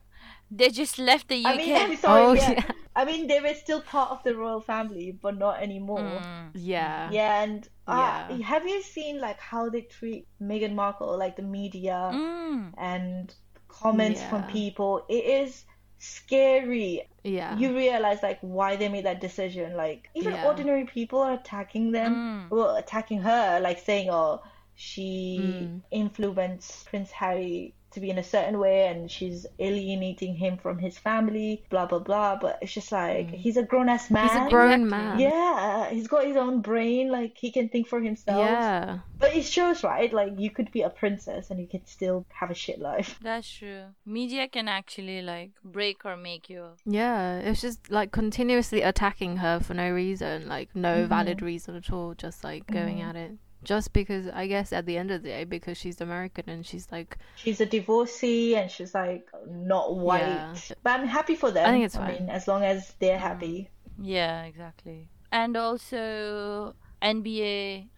They 0.51 0.69
just 0.69 0.99
left 0.99 1.29
the 1.29 1.39
UK. 1.43 1.51
I 1.53 1.57
mean, 1.57 1.75
I'm 1.75 1.95
sorry. 1.97 2.23
Oh, 2.25 2.33
yeah. 2.33 2.51
yeah. 2.51 2.71
I 2.95 3.05
mean, 3.05 3.25
they 3.25 3.39
were 3.41 3.55
still 3.55 3.81
part 3.81 4.11
of 4.11 4.21
the 4.23 4.35
royal 4.37 4.61
family, 4.61 5.17
but 5.19 5.35
not 5.39 5.59
anymore. 5.63 5.97
Mm. 5.97 6.51
Yeah. 6.53 7.09
Yeah, 7.11 7.41
and 7.41 7.67
uh, 7.87 8.27
Yeah. 8.29 8.45
have 8.45 8.67
you 8.67 8.83
seen 8.83 9.19
like 9.19 9.39
how 9.39 9.69
they 9.69 9.81
treat 9.81 10.27
Meghan 10.39 10.75
Markle, 10.75 11.17
like 11.17 11.35
the 11.37 11.41
media 11.41 12.11
Mm. 12.13 12.73
and 12.77 13.33
comments 13.67 14.21
from 14.29 14.43
people? 14.43 15.05
It 15.09 15.25
is 15.25 15.65
scary. 16.03 17.07
Yeah. 17.23 17.57
You 17.57 17.75
realize 17.75 18.21
like 18.21 18.39
why 18.41 18.75
they 18.75 18.89
made 18.89 19.05
that 19.05 19.21
decision. 19.21 19.75
Like 19.75 20.09
even 20.13 20.33
Yeah. 20.33 20.45
ordinary 20.45 20.85
people 20.85 21.19
are 21.19 21.33
attacking 21.33 21.91
them. 21.91 22.13
Mm. 22.15 22.49
Well, 22.51 22.75
attacking 22.75 23.21
her, 23.21 23.59
like 23.61 23.79
saying, 23.79 24.09
"Oh, 24.09 24.41
she 24.75 25.69
Mm. 25.71 25.81
influenced 25.91 26.85
Prince 26.87 27.11
Harry." 27.11 27.73
To 27.93 27.99
be 27.99 28.09
in 28.09 28.17
a 28.17 28.23
certain 28.23 28.59
way, 28.59 28.87
and 28.87 29.09
she's 29.09 29.45
alienating 29.59 30.35
him 30.35 30.57
from 30.57 30.79
his 30.79 30.97
family, 30.97 31.63
blah 31.69 31.85
blah 31.85 31.99
blah. 31.99 32.37
But 32.39 32.59
it's 32.61 32.73
just 32.73 32.91
like 32.91 33.29
he's 33.29 33.57
a 33.57 33.63
grown 33.63 33.89
ass 33.89 34.09
man. 34.09 34.27
Mm. 34.27 34.33
He's 34.33 34.47
a 34.47 34.49
grown 34.49 34.89
man. 34.89 35.19
Yeah, 35.19 35.89
he's 35.89 36.07
got 36.07 36.25
his 36.25 36.37
own 36.37 36.61
brain, 36.61 37.11
like 37.11 37.37
he 37.37 37.51
can 37.51 37.69
think 37.69 37.87
for 37.87 38.01
himself. 38.01 38.39
Yeah. 38.39 38.99
But 39.19 39.35
it 39.35 39.45
shows, 39.45 39.83
right? 39.83 40.11
Like 40.11 40.33
you 40.37 40.49
could 40.49 40.71
be 40.71 40.81
a 40.81 40.89
princess 40.89 41.49
and 41.49 41.59
you 41.59 41.67
can 41.67 41.85
still 41.85 42.25
have 42.29 42.51
a 42.51 42.53
shit 42.53 42.79
life. 42.79 43.19
That's 43.21 43.49
true. 43.49 43.83
Media 44.05 44.47
can 44.47 44.67
actually 44.67 45.21
like 45.21 45.51
break 45.63 46.05
or 46.05 46.17
make 46.17 46.49
you. 46.49 46.65
Yeah. 46.85 47.39
It's 47.39 47.61
just 47.61 47.89
like 47.89 48.11
continuously 48.11 48.81
attacking 48.81 49.37
her 49.37 49.59
for 49.59 49.73
no 49.73 49.91
reason, 49.91 50.47
like 50.47 50.75
no 50.75 51.05
valid 51.05 51.41
reason 51.41 51.75
at 51.75 51.91
all, 51.91 52.13
just 52.15 52.43
like 52.43 52.67
going 52.67 53.01
at 53.01 53.15
it. 53.15 53.31
Just 53.63 53.93
because 53.93 54.27
I 54.27 54.47
guess 54.47 54.73
at 54.73 54.85
the 54.85 54.97
end 54.97 55.11
of 55.11 55.23
the 55.23 55.29
day, 55.29 55.43
because 55.45 55.77
she's 55.77 56.01
American 56.01 56.49
and 56.49 56.65
she's 56.65 56.87
like 56.91 57.17
She's 57.35 57.61
a 57.61 57.65
divorcee 57.65 58.55
and 58.55 58.69
she's 58.69 58.93
like 58.93 59.27
not 59.49 59.95
white. 59.95 60.21
Yeah. 60.21 60.55
But 60.83 60.99
I'm 60.99 61.07
happy 61.07 61.35
for 61.35 61.51
them. 61.51 61.67
I 61.67 61.71
think 61.71 61.85
it's 61.85 61.95
I 61.95 61.99
fine. 61.99 62.13
mean, 62.21 62.29
as 62.29 62.47
long 62.47 62.63
as 62.63 62.93
they're 62.99 63.19
happy. 63.19 63.69
Yeah, 64.01 64.43
exactly. 64.43 65.09
And 65.31 65.55
also 65.57 66.75
NBA 67.01 67.89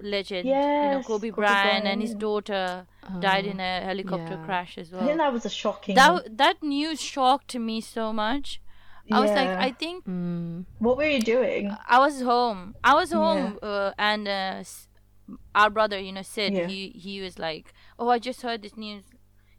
legend, 0.00 0.46
you 0.46 0.52
know, 0.54 1.02
Kobe, 1.02 1.30
Kobe 1.30 1.36
Bryant 1.36 1.86
and 1.86 2.00
his 2.00 2.10
Bryant. 2.10 2.20
daughter 2.20 2.86
died 3.20 3.46
Oh, 3.46 3.50
in 3.50 3.60
a 3.60 3.80
helicopter 3.80 4.34
yeah. 4.34 4.44
crash 4.44 4.78
as 4.78 4.92
I 4.92 4.98
think 4.98 5.08
well. 5.08 5.16
that 5.18 5.32
was 5.32 5.44
a 5.46 5.50
shocking. 5.50 5.94
That 5.96 6.36
that 6.38 6.62
news 6.62 7.00
shocked 7.00 7.54
me 7.56 7.80
so 7.80 8.12
much. 8.12 8.60
I 9.12 9.18
was 9.18 9.30
like, 9.30 9.48
I 9.58 9.72
think 9.72 10.04
mm, 10.06 10.64
What 10.78 10.96
were 10.96 11.04
you 11.16 11.20
doing? 11.20 11.76
I 11.88 11.98
was 11.98 12.22
home. 12.22 12.76
I 12.84 12.94
was 12.94 13.10
home, 13.10 13.58
uh, 13.60 13.90
and 13.98 14.28
uh, 14.28 14.62
s- 14.62 14.86
our 15.54 15.70
brother, 15.70 15.98
you 15.98 16.12
know, 16.12 16.22
Sid, 16.22 16.54
Yeah. 16.54 16.66
he 16.66 16.90
he 16.90 17.20
was 17.20 17.38
like, 17.38 17.72
"Oh, 17.98 18.08
I 18.08 18.18
just 18.18 18.42
heard 18.42 18.62
this 18.62 18.76
news. 18.76 19.04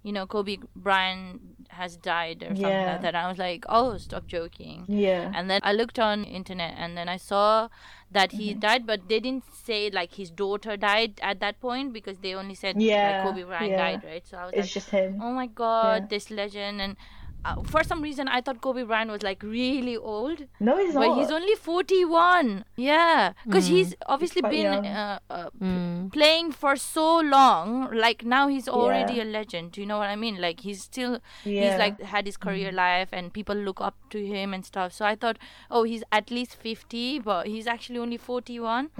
You 0.04 0.12
know, 0.14 0.26
Kobe 0.26 0.58
Bryant 0.76 1.42
has 1.70 1.96
died 1.98 2.44
or 2.44 2.56
something 2.56 2.62
Yeah. 2.62 2.92
like 2.94 3.02
that." 3.02 3.16
I 3.16 3.28
was 3.30 3.38
like, 3.38 3.66
"Oh, 3.70 3.98
stop 3.98 4.28
joking." 4.28 4.88
Yeah. 4.90 5.32
And 5.34 5.50
then 5.50 5.62
I 5.64 5.74
looked 5.74 6.00
on 6.00 6.24
internet, 6.24 6.74
and 6.78 6.98
then 6.98 7.08
I 7.10 7.18
saw 7.18 7.70
that 8.12 8.32
he 8.34 8.50
Mm-hmm. 8.52 8.60
died, 8.60 8.86
but 8.88 9.08
they 9.08 9.20
didn't 9.20 9.46
say 9.64 9.90
like 9.90 10.16
his 10.16 10.30
daughter 10.32 10.76
died 10.78 11.20
at 11.22 11.40
that 11.40 11.60
point 11.62 11.94
because 11.94 12.18
they 12.20 12.34
only 12.34 12.56
said 12.56 12.76
Yeah, 12.78 13.08
like 13.08 13.18
Kobe 13.20 13.44
Bryant 13.44 13.72
yeah. 13.72 13.78
died, 13.78 14.04
right? 14.04 14.28
So 14.28 14.38
I 14.38 14.46
was 14.46 14.56
It's 14.56 14.68
like, 14.68 14.74
just 14.74 14.90
him. 14.90 15.22
oh 15.22 15.32
my 15.32 15.48
god, 15.48 16.10
this 16.10 16.30
legend 16.32 16.82
and. 16.82 16.96
Uh, 17.44 17.62
for 17.64 17.84
some 17.84 18.02
reason, 18.04 18.28
I 18.28 18.40
thought 18.42 18.62
Kobe 18.62 18.84
Bryant 18.84 19.10
was 19.10 19.24
like 19.24 19.42
really 19.42 19.98
old, 19.98 20.46
No, 20.60 20.78
he's 20.78 20.94
but 20.94 21.08
not. 21.08 21.18
he's 21.18 21.32
only 21.32 21.56
41. 21.56 22.66
Yeah, 22.78 23.34
because 23.46 23.68
he's 23.68 23.96
obviously 24.06 24.42
quite 24.42 24.52
been 24.52 24.86
uh, 24.86 25.20
uh, 25.30 25.50
mm, 25.60 26.14
playing 26.14 26.52
for 26.52 26.76
so 26.76 27.20
long. 27.20 27.90
Like 27.94 28.24
now 28.24 28.48
he's 28.48 28.68
already 28.68 29.16
Yeah. 29.16 29.24
a 29.24 29.26
legend. 29.26 29.72
Do 29.72 29.82
you 29.82 29.88
know 29.88 29.98
what 29.98 30.10
I 30.10 30.16
mean? 30.16 30.40
Like 30.40 30.60
he's 30.62 30.84
still 30.84 31.20
Yeah. 31.44 31.72
he's 31.72 31.80
like 31.80 32.00
had 32.02 32.26
his 32.28 32.38
career 32.38 32.72
life 32.72 33.10
and 33.12 33.34
people 33.34 33.56
look 33.56 33.82
up 33.82 33.96
to 34.12 34.24
him 34.26 34.54
and 34.54 34.64
stuff. 34.66 34.94
So 34.94 35.06
I 35.06 35.16
thought, 35.16 35.38
oh, 35.72 35.84
he's 35.84 36.04
at 36.12 36.30
least 36.30 36.56
50, 36.56 37.20
but 37.20 37.48
he's 37.48 37.66
actually 37.66 37.98
only 38.00 38.18
41. 38.18 38.92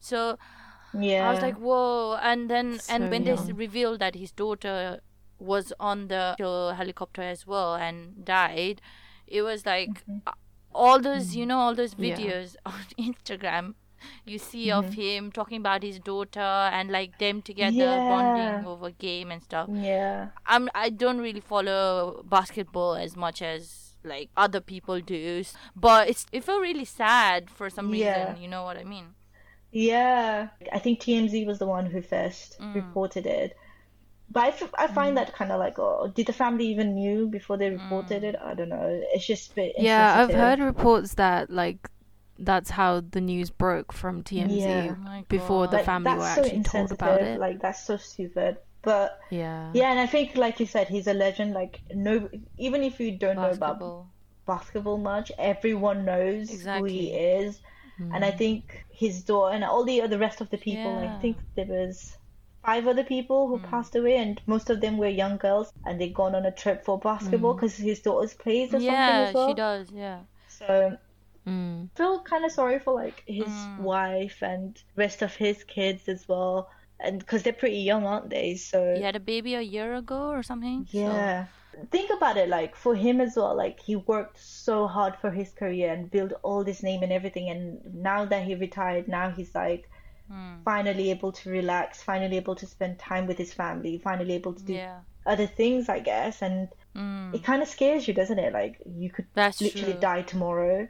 So 0.00 0.38
yeah. 0.98 1.28
I 1.28 1.32
was 1.32 1.40
like, 1.42 1.56
whoa! 1.56 2.18
And 2.22 2.50
then 2.50 2.78
So 2.78 2.94
and 2.94 3.10
when 3.10 3.24
they 3.24 3.36
revealed 3.52 4.00
that 4.00 4.14
his 4.14 4.32
daughter 4.32 5.00
was 5.38 5.72
on 5.78 6.08
the 6.08 6.34
helicopter 6.76 7.22
as 7.22 7.46
well 7.46 7.74
and 7.74 8.24
died, 8.24 8.80
it 9.26 9.42
was 9.42 9.66
like 9.66 10.02
uh, 10.26 10.32
all 10.74 11.00
those 11.00 11.34
you 11.36 11.46
know 11.46 11.58
all 11.58 11.74
those 11.74 11.94
Yeah. 11.98 12.16
videos 12.16 12.56
on 12.66 12.80
Instagram. 12.98 13.74
You 14.24 14.38
see 14.38 14.70
of 14.70 14.92
him 14.94 15.32
talking 15.32 15.56
about 15.58 15.82
his 15.82 15.98
daughter 15.98 16.38
and 16.40 16.90
like 16.90 17.18
them 17.18 17.42
together 17.42 17.76
Yeah. 17.76 18.08
bonding 18.08 18.66
over 18.66 18.90
game 18.90 19.30
and 19.32 19.42
stuff. 19.42 19.68
yeah. 19.72 20.28
I'm 20.46 20.68
I 20.74 20.90
don't 20.90 21.18
really 21.18 21.40
follow 21.40 22.22
basketball 22.28 22.94
as 22.94 23.16
much 23.16 23.42
as 23.42 23.96
like 24.04 24.30
other 24.36 24.60
people 24.60 25.00
do, 25.00 25.42
but 25.74 26.08
it's 26.08 26.26
it 26.30 26.44
felt 26.44 26.60
really 26.60 26.84
sad 26.84 27.50
for 27.50 27.68
some 27.70 27.90
reason 27.90 28.06
Yeah. 28.06 28.36
You 28.36 28.48
know 28.48 28.62
what 28.64 28.76
I 28.76 28.84
mean? 28.84 29.14
Yeah, 29.72 30.48
I 30.72 30.78
think 30.78 31.00
TMZ 31.00 31.46
was 31.46 31.58
the 31.58 31.66
one 31.66 31.86
who 31.86 32.00
first 32.00 32.58
Mm. 32.60 32.74
reported 32.74 33.26
it. 33.26 33.56
But 34.30 34.44
I, 34.44 34.48
f- 34.48 34.74
I 34.76 34.86
find 34.88 35.16
that 35.16 35.34
kind 35.34 35.52
of 35.52 35.58
like, 35.60 35.78
oh, 35.78 36.10
did 36.14 36.26
the 36.26 36.32
family 36.32 36.66
even 36.68 36.94
knew 36.94 37.26
before 37.28 37.56
they 37.56 37.70
reported 37.70 38.22
Mm. 38.22 38.28
it? 38.30 38.36
I 38.42 38.54
don't 38.54 38.68
know. 38.68 39.00
It's 39.12 39.26
just 39.26 39.52
a 39.52 39.54
bit 39.54 39.74
Yeah, 39.78 40.20
I've 40.20 40.32
heard 40.34 40.58
reports 40.58 41.14
that 41.14 41.48
like 41.50 41.88
that's 42.38 42.70
how 42.70 43.00
the 43.00 43.20
news 43.20 43.48
broke 43.50 43.92
from 43.92 44.22
TMZ 44.22 44.60
Yeah. 44.60 44.94
Oh 45.06 45.22
before 45.28 45.68
the 45.68 45.76
Like, 45.78 45.86
family 45.86 46.12
were 46.12 46.18
that's 46.18 46.34
so 46.34 46.42
actually 46.44 46.62
told 46.64 46.92
about 46.92 47.22
it. 47.22 47.40
Like 47.40 47.60
that's 47.62 47.84
so 47.86 47.96
stupid. 47.96 48.58
But 48.82 49.18
yeah. 49.30 49.70
yeah, 49.74 49.90
and 49.90 49.98
I 49.98 50.06
think, 50.06 50.36
like 50.36 50.60
you 50.60 50.66
said, 50.66 50.88
he's 50.88 51.06
a 51.06 51.14
legend. 51.14 51.54
Like 51.54 51.80
no, 51.94 52.28
even 52.58 52.82
if 52.82 53.00
you 53.00 53.12
don't 53.16 53.36
know 53.36 53.50
about 53.50 53.78
basketball. 53.78 54.10
basketball 54.46 54.98
much, 54.98 55.32
everyone 55.38 56.04
knows 56.04 56.50
who 56.62 56.84
he 56.84 57.10
is. 57.12 57.60
And 58.12 58.22
I 58.24 58.30
think 58.30 58.84
his 58.90 59.22
daughter 59.22 59.54
and 59.54 59.64
all 59.64 59.82
the 59.84 60.02
other 60.02 60.18
rest 60.18 60.42
of 60.42 60.50
the 60.50 60.58
people, 60.58 60.98
I 60.98 61.18
think 61.22 61.38
there 61.54 61.64
was 61.64 62.16
five 62.66 62.86
other 62.86 63.04
people 63.04 63.48
who 63.48 63.58
passed 63.58 63.94
away, 63.96 64.16
and 64.18 64.40
most 64.46 64.68
of 64.70 64.80
them 64.80 64.98
were 64.98 65.08
young 65.08 65.36
girls, 65.36 65.72
and 65.86 66.00
they'd 66.00 66.14
gone 66.14 66.34
on 66.34 66.44
a 66.46 66.50
trip 66.52 66.84
for 66.84 66.98
basketball 66.98 67.54
because 67.54 67.76
his 67.76 68.00
daughter's 68.00 68.34
plays 68.34 68.68
or 68.74 68.80
something 68.80 68.84
Yeah, 68.84 69.26
as 69.28 69.34
well. 69.34 69.48
she 69.48 69.54
does. 69.54 69.90
Yeah. 69.92 70.20
So 70.48 70.98
Mm. 71.46 71.90
feel 71.96 72.22
kind 72.22 72.44
of 72.44 72.50
sorry 72.50 72.80
for 72.80 72.92
like 72.94 73.22
his 73.26 73.48
Mm. 73.48 73.78
wife 73.78 74.42
and 74.42 74.82
rest 74.96 75.22
of 75.22 75.34
his 75.36 75.62
kids 75.64 76.08
as 76.08 76.26
well, 76.28 76.68
and 76.98 77.20
because 77.20 77.44
they're 77.44 77.52
pretty 77.52 77.78
young, 77.78 78.04
aren't 78.04 78.30
they? 78.30 78.56
So 78.56 78.94
He 78.96 79.02
had 79.02 79.14
a 79.14 79.20
baby 79.20 79.54
a 79.54 79.60
year 79.60 79.94
ago 79.94 80.28
or 80.30 80.42
something. 80.42 80.86
so- 80.90 80.98
yeah. 80.98 81.46
Think 81.92 82.10
about 82.10 82.36
it, 82.38 82.48
like 82.48 82.74
for 82.74 82.94
him 82.94 83.20
as 83.20 83.36
well, 83.36 83.54
like 83.54 83.78
he 83.80 83.96
worked 83.96 84.38
so 84.40 84.86
hard 84.88 85.14
for 85.20 85.30
his 85.30 85.52
career 85.52 85.92
and 85.92 86.10
built 86.10 86.32
all 86.42 86.64
this 86.64 86.82
name 86.82 87.02
and 87.02 87.12
everything, 87.12 87.50
and 87.50 87.78
now 87.94 88.24
that 88.24 88.44
he 88.44 88.54
retired, 88.54 89.06
now 89.08 89.30
he's 89.30 89.54
like 89.54 89.88
Mm. 90.30 90.64
finally 90.64 91.10
able 91.10 91.30
to 91.32 91.50
relax, 91.50 92.02
finally 92.02 92.36
able 92.36 92.56
to 92.56 92.66
spend 92.66 92.98
time 92.98 93.26
with 93.28 93.38
his 93.38 93.52
family, 93.54 93.98
finally 93.98 94.34
able 94.34 94.54
to 94.54 94.62
do 94.64 94.72
Yeah. 94.72 95.00
other 95.24 95.46
things, 95.46 95.88
I 95.88 96.00
guess, 96.00 96.42
and 96.42 96.68
Mm. 96.96 97.34
it 97.34 97.44
kind 97.44 97.62
of 97.62 97.68
scares 97.68 98.08
you, 98.08 98.14
doesn't 98.14 98.38
it? 98.38 98.52
Like 98.52 98.80
you 98.86 99.10
could 99.10 99.26
That's 99.34 99.60
literally 99.60 99.92
true. 99.92 100.00
die 100.00 100.22
tomorrow, 100.22 100.88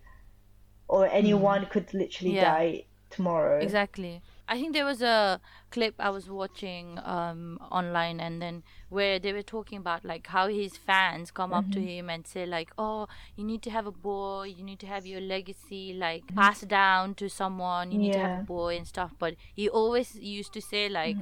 or 0.88 1.06
anyone 1.06 1.66
could 1.66 1.92
literally 1.92 2.34
Yeah. 2.36 2.44
die 2.44 2.84
tomorrow. 3.10 3.60
Exactly. 3.60 4.22
I 4.48 4.58
think 4.60 4.72
there 4.74 4.84
was 4.84 5.02
a 5.02 5.40
clip 5.70 5.94
I 5.98 6.10
was 6.10 6.30
watching 6.30 6.98
um, 7.04 7.58
online, 7.70 8.20
and 8.20 8.40
then 8.40 8.62
where 8.88 9.18
they 9.18 9.32
were 9.32 9.42
talking 9.42 9.78
about 9.78 10.04
like 10.04 10.28
how 10.28 10.48
his 10.48 10.76
fans 10.76 11.30
come 11.32 11.52
up 11.52 11.70
to 11.72 11.80
him 11.80 12.08
and 12.08 12.26
say 12.26 12.46
like, 12.46 12.70
"Oh, 12.78 13.08
you 13.36 13.44
need 13.44 13.62
to 13.62 13.70
have 13.70 13.86
a 13.86 13.90
boy. 13.92 14.44
You 14.56 14.62
need 14.64 14.78
to 14.80 14.86
have 14.86 15.04
your 15.06 15.20
legacy 15.20 15.92
like 15.92 16.34
passed 16.34 16.68
down 16.68 17.14
to 17.16 17.28
someone. 17.28 17.90
You 17.90 17.98
need 17.98 18.12
to 18.12 18.20
have 18.20 18.32
a 18.32 18.38
boy 18.38 18.76
and 18.76 18.86
stuff." 18.86 19.12
But 19.18 19.34
he 19.54 19.68
always 19.68 20.16
used 20.16 20.52
to 20.54 20.60
say 20.60 20.88
like. 20.88 21.16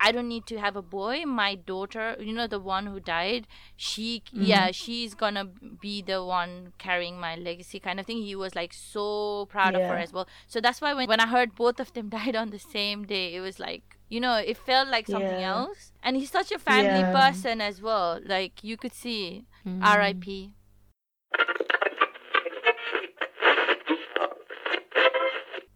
I 0.00 0.12
don't 0.12 0.28
need 0.28 0.46
to 0.46 0.58
have 0.58 0.76
a 0.76 0.82
boy. 0.82 1.24
My 1.24 1.54
daughter, 1.54 2.16
you 2.20 2.32
know, 2.32 2.46
the 2.46 2.58
one 2.58 2.86
who 2.86 3.00
died, 3.00 3.46
she, 3.76 4.22
mm-hmm. 4.26 4.42
yeah, 4.42 4.70
she's 4.70 5.14
gonna 5.14 5.46
be 5.80 6.02
the 6.02 6.22
one 6.24 6.72
carrying 6.78 7.18
my 7.18 7.36
legacy, 7.36 7.80
kind 7.80 7.98
of 7.98 8.06
thing. 8.06 8.18
He 8.22 8.34
was 8.36 8.54
like 8.54 8.72
so 8.74 9.46
proud 9.46 9.74
of 9.74 9.82
her 9.82 9.96
as 9.96 10.12
well. 10.12 10.28
So 10.46 10.60
that's 10.60 10.80
why 10.80 10.92
when, 10.94 11.08
when 11.08 11.20
I 11.20 11.26
heard 11.26 11.54
both 11.54 11.80
of 11.80 11.92
them 11.94 12.08
died 12.18 12.36
on 12.36 12.50
the 12.50 12.58
same 12.58 13.04
day, 13.04 13.34
it 13.34 13.40
was 13.40 13.58
like, 13.58 13.96
you 14.08 14.20
know, 14.20 14.36
it 14.36 14.56
felt 14.58 14.88
like 14.88 15.06
something 15.06 15.40
Yeah. 15.40 15.54
else. 15.54 15.92
And 16.02 16.16
he's 16.16 16.30
such 16.30 16.52
a 16.52 16.58
family 16.58 17.00
Yeah. 17.00 17.12
person 17.12 17.60
as 17.60 17.80
well. 17.80 18.20
Like 18.24 18.62
you 18.62 18.76
could 18.76 18.92
see, 18.92 19.44
mm-hmm. 19.66 19.82
R.I.P. 19.82 20.52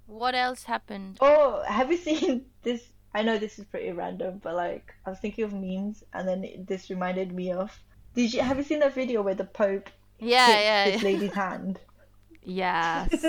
What 0.07 0.35
else 0.35 0.65
happened? 0.65 1.19
Oh, 1.21 1.63
have 1.67 1.91
you 1.91 1.97
seen 2.09 2.47
this? 2.63 2.83
I 3.15 3.23
know 3.23 3.39
this 3.39 3.59
is 3.59 3.65
pretty 3.65 3.91
random, 3.93 4.41
but 4.43 4.55
like 4.55 4.95
I 5.07 5.11
was 5.11 5.19
thinking 5.19 5.45
of 5.45 5.53
memes, 5.53 6.05
and 6.13 6.29
then 6.29 6.45
it- 6.45 6.67
this 6.67 6.91
reminded 6.91 7.33
me 7.33 7.53
of. 7.53 7.71
Did 8.15 8.33
you 8.35 8.41
have 8.43 8.57
you 8.59 8.65
seen 8.65 8.81
that 8.81 8.95
video 8.95 9.23
where 9.23 9.35
the 9.35 9.45
Pope 9.45 9.89
Yeah, 10.19 10.47
hit 10.47 10.61
yeah, 10.65 10.85
this 10.91 11.03
yeah. 11.03 11.09
lady's 11.09 11.33
hand? 11.45 11.81
Yes. 12.43 13.25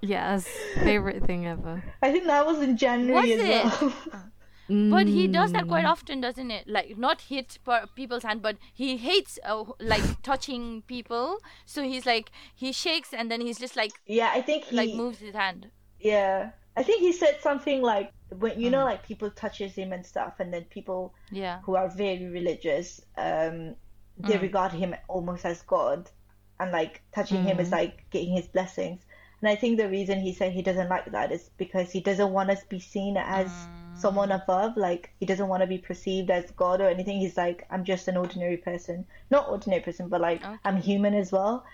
yes. 0.00 0.46
Favorite 0.76 1.24
thing 1.26 1.46
ever. 1.46 1.82
I 2.02 2.12
think 2.12 2.24
that 2.26 2.46
was 2.46 2.60
in 2.60 2.76
January 2.76 3.30
Was 3.30 3.40
as 3.40 3.48
it? 3.48 3.80
well. 3.82 3.94
But 4.66 5.08
he 5.08 5.28
does 5.28 5.52
that 5.52 5.68
quite 5.68 5.84
Mm. 5.84 5.90
often, 5.90 6.20
doesn't 6.22 6.50
it? 6.50 6.66
Like 6.66 6.96
not 6.96 7.20
hit 7.20 7.58
per- 7.66 7.84
people's 7.94 8.22
hand, 8.22 8.40
but 8.40 8.56
he 8.72 8.96
hates 8.96 9.38
uh, 9.44 9.64
like 9.78 10.22
touching 10.22 10.80
people. 10.86 11.36
So 11.66 11.82
he's 11.82 12.06
like 12.06 12.30
he 12.54 12.72
shakes 12.72 13.12
and 13.12 13.30
then 13.30 13.42
he's 13.42 13.58
just 13.58 13.76
like 13.76 13.92
yeah, 14.06 14.30
I 14.32 14.40
think 14.40 14.64
he. 14.64 14.76
like 14.76 14.94
moves 14.94 15.18
his 15.18 15.34
hand. 15.34 15.66
Yeah, 16.00 16.52
I 16.76 16.82
think 16.82 17.00
he 17.00 17.12
said 17.12 17.40
something 17.40 17.82
like 17.82 18.10
when 18.30 18.60
you 18.60 18.68
Mm. 18.68 18.72
know, 18.72 18.84
like 18.84 19.06
people 19.06 19.30
touches 19.30 19.74
him 19.74 19.92
and 19.92 20.04
stuff, 20.04 20.40
and 20.40 20.52
then 20.52 20.64
people 20.64 21.14
Yeah. 21.30 21.60
who 21.64 21.76
are 21.76 21.88
very 21.88 22.26
religious, 22.26 23.00
um, 23.16 23.76
they 24.16 24.38
Mm. 24.38 24.42
regard 24.42 24.72
him 24.72 24.94
almost 25.08 25.44
as 25.44 25.62
God, 25.62 26.10
and 26.58 26.72
like 26.72 27.02
touching 27.14 27.42
him 27.42 27.60
is 27.60 27.72
like 27.72 28.04
getting 28.10 28.32
his 28.34 28.48
blessings. 28.48 29.02
And 29.40 29.48
I 29.50 29.56
think 29.56 29.76
the 29.76 29.88
reason 29.88 30.20
he 30.20 30.32
said 30.32 30.52
he 30.52 30.62
doesn't 30.62 30.88
like 30.88 31.10
that 31.12 31.32
is 31.32 31.50
because 31.58 31.90
he 31.92 32.00
doesn't 32.00 32.32
want 32.32 32.50
us 32.50 32.62
to 32.62 32.68
be 32.68 32.80
seen 32.80 33.16
as 33.16 33.68
someone 33.94 34.30
Mm. 34.30 34.42
above. 34.42 34.76
Like 34.76 35.10
he 35.20 35.26
doesn't 35.26 35.48
want 35.48 35.62
to 35.62 35.66
be 35.66 35.78
perceived 35.78 36.30
as 36.30 36.50
God 36.52 36.80
or 36.80 36.88
anything. 36.88 37.18
He's 37.18 37.36
like, 37.36 37.66
I'm 37.70 37.84
just 37.84 38.08
an 38.08 38.16
ordinary 38.16 38.56
person, 38.56 39.06
not 39.30 39.48
ordinary 39.48 39.82
person, 39.82 40.08
but 40.08 40.20
like 40.20 40.42
Okay. 40.42 40.56
I'm 40.64 40.80
human 40.80 41.14
as 41.14 41.30
well. 41.30 41.64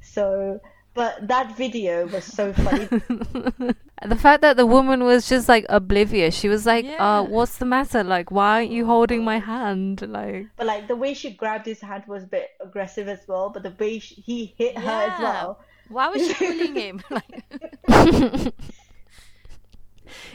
So, 0.00 0.60
but 0.94 1.28
that 1.28 1.56
video 1.56 2.06
was 2.08 2.24
so 2.24 2.52
funny 2.52 2.86
the 4.06 4.16
fact 4.16 4.42
that 4.42 4.56
the 4.56 4.66
woman 4.66 5.04
was 5.04 5.28
just 5.28 5.48
like 5.48 5.66
oblivious. 5.68 6.34
She 6.34 6.48
was 6.48 6.66
like, 6.66 6.84
Yeah. 6.84 7.18
uh, 7.18 7.22
what's 7.22 7.58
the 7.58 7.64
matter? 7.66 8.02
Like, 8.04 8.30
why 8.30 8.58
aren't 8.60 8.70
you 8.70 8.86
holding 8.86 9.24
my 9.24 9.38
hand? 9.38 10.02
Like, 10.08 10.46
But 10.56 10.66
like 10.66 10.88
the 10.88 10.96
way 10.96 11.14
she 11.14 11.30
grabbed 11.34 11.66
his 11.66 11.80
hand 11.80 12.04
was 12.06 12.24
a 12.24 12.26
bit 12.28 12.48
aggressive 12.60 13.08
as 13.08 13.20
well. 13.28 13.50
But 13.50 13.62
the 13.64 13.74
way 13.78 13.98
she, 13.98 14.14
he 14.16 14.54
hit 14.58 14.78
her 14.78 14.90
as 15.12 15.18
well. 15.20 15.60
Why 15.88 16.08
was 16.08 16.26
she 16.26 16.34
pulling 16.34 16.74
him? 16.76 17.02
like, 17.10 17.44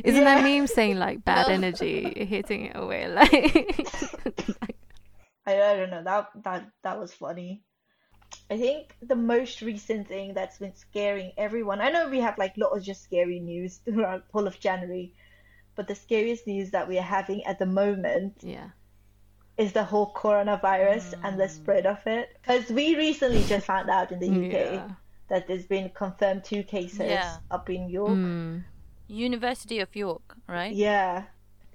isn't 0.04 0.24
Yeah. 0.24 0.24
that 0.24 0.44
meme 0.44 0.68
saying 0.68 0.98
like 0.98 1.24
bad 1.26 1.48
No. 1.48 1.54
energy 1.54 2.26
hitting 2.26 2.66
it 2.66 2.76
away? 2.76 3.08
Like, 3.08 3.34
I, 5.46 5.62
I 5.62 5.76
don't 5.76 5.90
know. 5.92 6.04
That 6.04 6.30
that 6.44 6.70
that 6.84 7.00
was 7.00 7.14
funny. 7.14 7.64
I 8.50 8.58
think 8.58 8.96
the 9.02 9.16
most 9.16 9.62
recent 9.62 10.08
thing 10.08 10.34
that's 10.34 10.58
been 10.60 10.76
scaring 10.76 11.32
everyone. 11.38 11.82
I 11.82 11.90
know 11.90 12.10
we 12.10 12.20
have 12.20 12.38
like 12.38 12.56
lots 12.58 12.78
of 12.78 12.84
just 12.84 13.04
scary 13.04 13.40
news 13.40 13.78
throughout 13.86 14.24
whole 14.32 14.48
of 14.48 14.60
January, 14.60 15.14
but 15.76 15.88
the 15.88 15.96
scariest 15.96 16.46
news 16.48 16.72
that 16.72 16.88
we 16.88 16.98
are 17.00 17.02
having 17.02 17.44
at 17.46 17.60
the 17.60 17.66
moment 17.66 18.38
yeah. 18.42 18.70
is 19.58 19.74
the 19.74 19.84
whole 19.84 20.14
coronavirus 20.14 21.14
and 21.24 21.40
the 21.40 21.50
spread 21.50 21.86
of 21.86 22.06
it. 22.06 22.38
Because 22.42 22.70
we 22.70 22.96
recently 22.96 23.44
just 23.44 23.66
found 23.66 23.90
out 23.90 24.12
in 24.12 24.20
the 24.20 24.28
UK 24.30 24.74
Yeah. 24.74 24.90
that 25.30 25.48
there's 25.48 25.66
been 25.66 25.90
confirmed 25.90 26.44
two 26.44 26.64
cases 26.64 27.00
Yeah. 27.00 27.38
up 27.50 27.70
in 27.70 27.90
York. 27.90 28.12
Mm. 28.12 28.64
University 29.08 29.80
of 29.80 29.96
York, 29.96 30.36
right? 30.48 30.74
Yeah, 30.74 31.24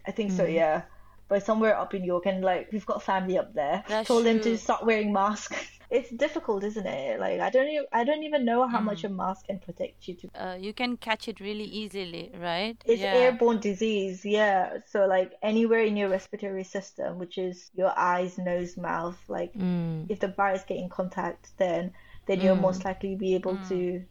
I 0.07 0.11
think 0.13 0.33
so. 0.33 0.45
Mm. 0.45 0.55
Yeah, 0.55 0.83
but 1.29 1.45
somewhere 1.45 1.77
up 1.77 1.95
in 1.95 2.05
York, 2.05 2.27
and 2.27 2.43
like 2.43 2.73
we've 2.73 2.87
got 2.87 3.03
family 3.03 3.39
up 3.39 3.55
there. 3.55 3.85
That's 3.87 4.09
Told 4.09 4.25
them 4.27 4.41
to 4.41 4.57
start 4.57 4.85
wearing 4.85 5.13
masks. 5.13 5.57
it's 5.91 6.11
difficult, 6.11 6.65
isn't 6.65 6.87
it? 6.87 7.19
Like 7.21 7.41
I 7.41 7.51
don't 7.51 7.69
even 7.69 7.87
I 7.93 8.05
don't 8.05 8.23
even 8.23 8.45
know 8.45 8.67
how 8.69 8.81
much 8.81 9.03
Mm. 9.03 9.07
a 9.07 9.09
mask 9.09 9.47
can 9.47 9.59
protect 9.59 10.09
you. 10.09 10.15
To 10.17 10.29
Uh, 10.35 10.55
you 10.57 10.73
can 10.73 10.97
catch 10.97 11.29
it 11.29 11.41
really 11.41 11.65
easily, 11.65 12.31
right? 12.39 12.77
it's 12.85 13.03
yeah. 13.03 13.15
airborne 13.15 13.61
disease. 13.61 14.25
Yeah, 14.25 14.79
so 14.87 15.07
like 15.07 15.33
anywhere 15.43 15.81
in 15.81 15.97
your 15.97 16.09
respiratory 16.09 16.65
system, 16.65 17.19
which 17.19 17.39
is 17.39 17.71
your 17.75 17.93
eyes, 17.97 18.39
nose, 18.39 18.77
mouth. 18.77 19.19
Like 19.29 19.53
Mm. 19.55 20.11
if 20.11 20.21
the 20.21 20.29
virus 20.29 20.65
get 20.65 20.79
in 20.79 20.89
contact, 20.89 21.51
then 21.59 21.93
then 22.27 22.41
you'll 22.41 22.57
Mm. 22.57 22.69
most 22.69 22.85
likely 22.85 23.17
be 23.17 23.35
able 23.35 23.57
to 23.73 24.05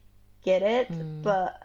get 0.44 0.62
it. 0.64 0.92
But 1.22 1.62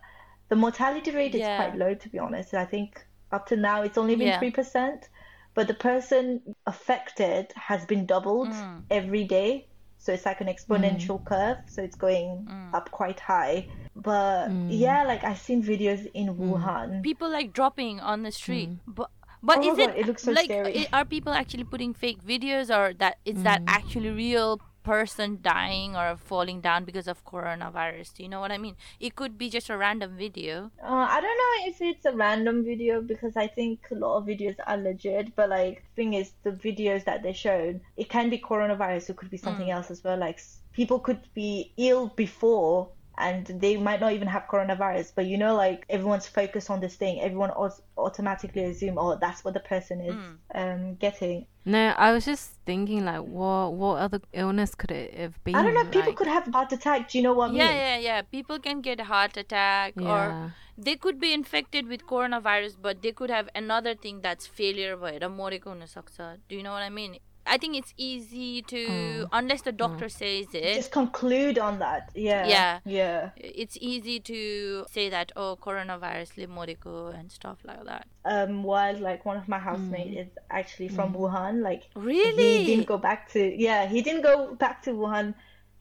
the 0.48 0.56
mortality 0.56 1.10
rate 1.10 1.34
is 1.34 1.40
Yeah. 1.40 1.56
quite 1.56 1.76
low, 1.76 1.94
to 1.94 2.08
be 2.08 2.18
honest. 2.18 2.52
I 2.54 2.66
think 2.66 3.04
up 3.30 3.46
to 3.46 3.56
now 3.56 3.82
it's 3.82 3.96
only 3.98 4.16
been 4.16 4.28
Yeah. 4.28 4.38
three 4.38 4.50
percent, 4.50 5.08
but 5.54 5.66
the 5.68 5.74
person 5.74 6.54
affected 6.66 7.52
has 7.56 7.86
been 7.86 8.04
doubled 8.06 8.48
Mm. 8.52 8.82
every 8.90 9.24
day. 9.24 9.68
So 10.02 10.10
it's 10.12 10.26
like 10.26 10.40
an 10.42 10.48
exponential 10.50 11.22
curve. 11.24 11.58
So 11.70 11.78
it's 11.80 11.94
going 11.94 12.42
Mm. 12.50 12.74
up 12.74 12.90
quite 12.90 13.20
high. 13.22 13.70
But 13.94 14.50
Mm. 14.50 14.66
yeah, 14.70 15.04
like 15.06 15.22
I've 15.22 15.38
seen 15.38 15.62
videos 15.62 16.10
in 16.12 16.34
Wuhan. 16.34 17.02
People 17.06 17.30
like 17.30 17.52
dropping 17.54 18.00
on 18.02 18.22
the 18.26 18.32
street, 18.34 18.70
Mm. 18.70 18.78
but 18.98 19.10
but 19.44 19.58
Oh 19.58 19.70
is 19.72 19.78
God, 19.78 19.90
it, 19.90 20.02
it 20.02 20.06
looks 20.06 20.22
so 20.22 20.32
like 20.32 20.46
scary. 20.50 20.86
i- 20.86 20.88
are 20.92 21.04
people 21.04 21.32
actually 21.32 21.64
putting 21.64 21.94
fake 21.94 22.18
videos 22.22 22.66
or 22.70 22.94
that 22.98 23.18
is 23.24 23.42
that 23.42 23.62
Mm. 23.62 23.74
actually 23.78 24.10
real 24.10 24.58
person 24.82 25.38
dying 25.42 25.96
or 25.96 26.16
falling 26.16 26.60
down 26.60 26.84
because 26.84 27.06
of 27.08 27.24
coronavirus? 27.24 28.14
Do 28.14 28.22
you 28.22 28.28
know 28.28 28.40
what 28.40 28.52
I 28.52 28.58
mean? 28.58 28.76
It 29.00 29.14
could 29.16 29.38
be 29.38 29.48
just 29.50 29.70
a 29.70 29.76
random 29.76 30.16
video. 30.16 30.70
Uh, 30.82 31.06
I 31.10 31.20
don't 31.20 31.38
know 31.42 31.70
if 31.70 31.80
it's 31.80 32.04
a 32.04 32.12
random 32.12 32.64
video 32.64 33.00
because 33.00 33.36
I 33.36 33.46
think 33.46 33.80
a 33.90 33.94
lot 33.94 34.18
of 34.18 34.24
videos 34.26 34.56
are 34.66 34.76
legit, 34.76 35.34
but 35.36 35.48
like 35.48 35.84
thing 35.96 36.14
is 36.14 36.32
the 36.42 36.50
videos 36.52 37.04
that 37.04 37.22
they 37.22 37.32
showed, 37.32 37.80
it 37.96 38.08
can 38.08 38.30
be 38.30 38.38
coronavirus, 38.38 39.10
it 39.10 39.16
could 39.16 39.30
be 39.30 39.36
something 39.36 39.66
Mm. 39.68 39.74
else 39.74 39.90
as 39.90 40.02
well. 40.04 40.18
Like 40.18 40.40
people 40.72 40.98
could 40.98 41.20
be 41.34 41.72
ill 41.76 42.08
before 42.08 42.88
and 43.18 43.46
they 43.46 43.76
might 43.76 44.00
not 44.00 44.12
even 44.12 44.28
have 44.28 44.44
coronavirus 44.50 45.12
but 45.14 45.26
you 45.26 45.36
know 45.36 45.54
like 45.54 45.84
everyone's 45.88 46.26
focused 46.26 46.70
on 46.70 46.80
this 46.80 46.96
thing. 46.96 47.20
Everyone 47.20 47.50
aus- 47.50 47.82
automatically 47.96 48.64
assume 48.64 48.98
oh 48.98 49.16
that's 49.16 49.44
what 49.44 49.54
the 49.54 49.60
person 49.60 50.00
is 50.00 50.14
mm. 50.14 50.36
um 50.54 50.94
getting. 50.96 51.46
No 51.64 51.94
i 51.96 52.12
was 52.12 52.24
just 52.24 52.54
thinking 52.66 53.04
like 53.04 53.22
what 53.22 53.74
what 53.74 53.98
other 53.98 54.20
illness 54.32 54.74
could 54.74 54.90
it 54.90 55.14
have 55.14 55.42
been? 55.44 55.54
I 55.54 55.62
don't 55.62 55.74
know 55.74 55.84
people 55.84 56.08
like... 56.08 56.16
could 56.16 56.26
have 56.26 56.46
heart 56.46 56.72
attack 56.72 57.10
do 57.10 57.18
you 57.18 57.24
know 57.24 57.34
what 57.34 57.52
yeah 57.52 57.64
I 57.64 57.68
mean? 57.68 57.76
yeah 57.76 57.98
yeah. 57.98 58.22
People 58.22 58.58
can 58.58 58.80
get 58.80 59.00
heart 59.00 59.36
attack 59.36 59.94
yeah. 59.96 60.12
or 60.12 60.54
they 60.76 60.96
could 60.96 61.20
be 61.20 61.32
infected 61.32 61.86
with 61.86 62.06
coronavirus 62.06 62.76
but 62.80 63.02
they 63.02 63.12
could 63.12 63.30
have 63.30 63.48
another 63.54 63.94
thing 63.94 64.20
that's 64.22 64.46
failure 64.46 64.96
do 64.96 66.56
you 66.56 66.62
know 66.62 66.72
what 66.72 66.82
i 66.82 66.88
mean? 66.88 67.18
I 67.44 67.58
think 67.58 67.76
it's 67.76 67.92
easy 67.96 68.62
to, 68.62 68.76
Mm. 68.76 69.28
unless 69.32 69.62
the 69.62 69.72
doctor 69.72 70.08
says 70.08 70.46
it, 70.54 70.74
just 70.76 70.92
conclude 70.92 71.58
on 71.58 71.78
that 71.80 72.10
yeah 72.14 72.46
Yeah. 72.46 72.78
yeah 72.84 73.30
it's 73.36 73.76
easy 73.80 74.20
to 74.20 74.84
say 74.90 75.08
that, 75.10 75.32
oh, 75.36 75.56
coronavirus 75.60 76.36
live 76.36 76.50
morico 76.50 77.12
and 77.18 77.30
stuff 77.32 77.58
like 77.64 77.84
that. 77.84 78.06
um 78.24 78.62
while 78.62 78.96
like 78.98 79.24
one 79.24 79.36
of 79.36 79.48
my 79.48 79.58
housemates 79.58 80.16
is 80.22 80.30
actually 80.50 80.88
from 80.88 81.12
wuhan 81.14 81.62
like 81.62 81.82
Really? 81.96 82.58
he 82.58 82.66
didn't 82.66 82.86
go 82.86 82.98
back 82.98 83.28
to 83.32 83.40
yeah 83.66 83.86
he 83.86 84.00
didn't 84.02 84.22
go 84.22 84.54
back 84.54 84.82
to 84.82 84.90
wuhan 84.92 85.34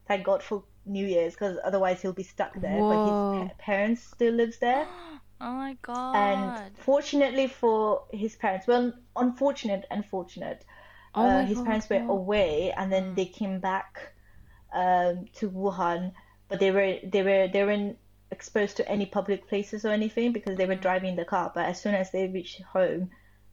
thank 0.07 0.23
god 0.25 0.41
for 0.41 0.63
new 0.85 1.05
year's 1.05 1.33
because 1.33 1.59
otherwise 1.63 2.01
he'll 2.01 2.13
be 2.23 2.23
stuck 2.23 2.53
there 2.59 2.79
but 2.89 2.99
his 3.05 3.17
pa- 3.49 3.55
parents 3.59 4.01
still 4.15 4.33
lives 4.33 4.57
there 4.57 4.87
Oh 5.43 5.53
my 5.53 5.75
god. 5.81 6.15
and 6.15 6.77
fortunately 6.77 7.47
for 7.47 8.03
his 8.11 8.35
parents 8.35 8.65
well 8.67 8.91
unfortunate 9.15 9.85
and 9.91 10.05
fortunate 10.05 10.65
Oh 11.13 11.23
uh, 11.23 11.45
his 11.45 11.57
God, 11.57 11.65
parents 11.65 11.89
were 11.89 11.99
no. 11.99 12.13
away 12.13 12.73
and 12.75 12.91
then 12.91 13.15
they 13.15 13.25
came 13.25 13.59
back 13.59 14.13
um, 14.73 15.25
to 15.35 15.49
wuhan 15.49 16.13
but 16.47 16.59
they 16.59 16.71
were 16.71 16.97
they 17.03 17.23
were 17.23 17.47
they 17.47 17.63
weren't 17.63 17.97
exposed 18.31 18.77
to 18.77 18.87
any 18.89 19.05
public 19.05 19.47
places 19.47 19.83
or 19.85 19.89
anything 19.89 20.31
because 20.31 20.57
they 20.57 20.65
were 20.65 20.75
driving 20.75 21.15
the 21.15 21.25
car 21.25 21.51
but 21.53 21.65
as 21.65 21.81
soon 21.81 21.95
as 21.95 22.11
they 22.11 22.27
reached 22.27 22.61
home 22.61 23.09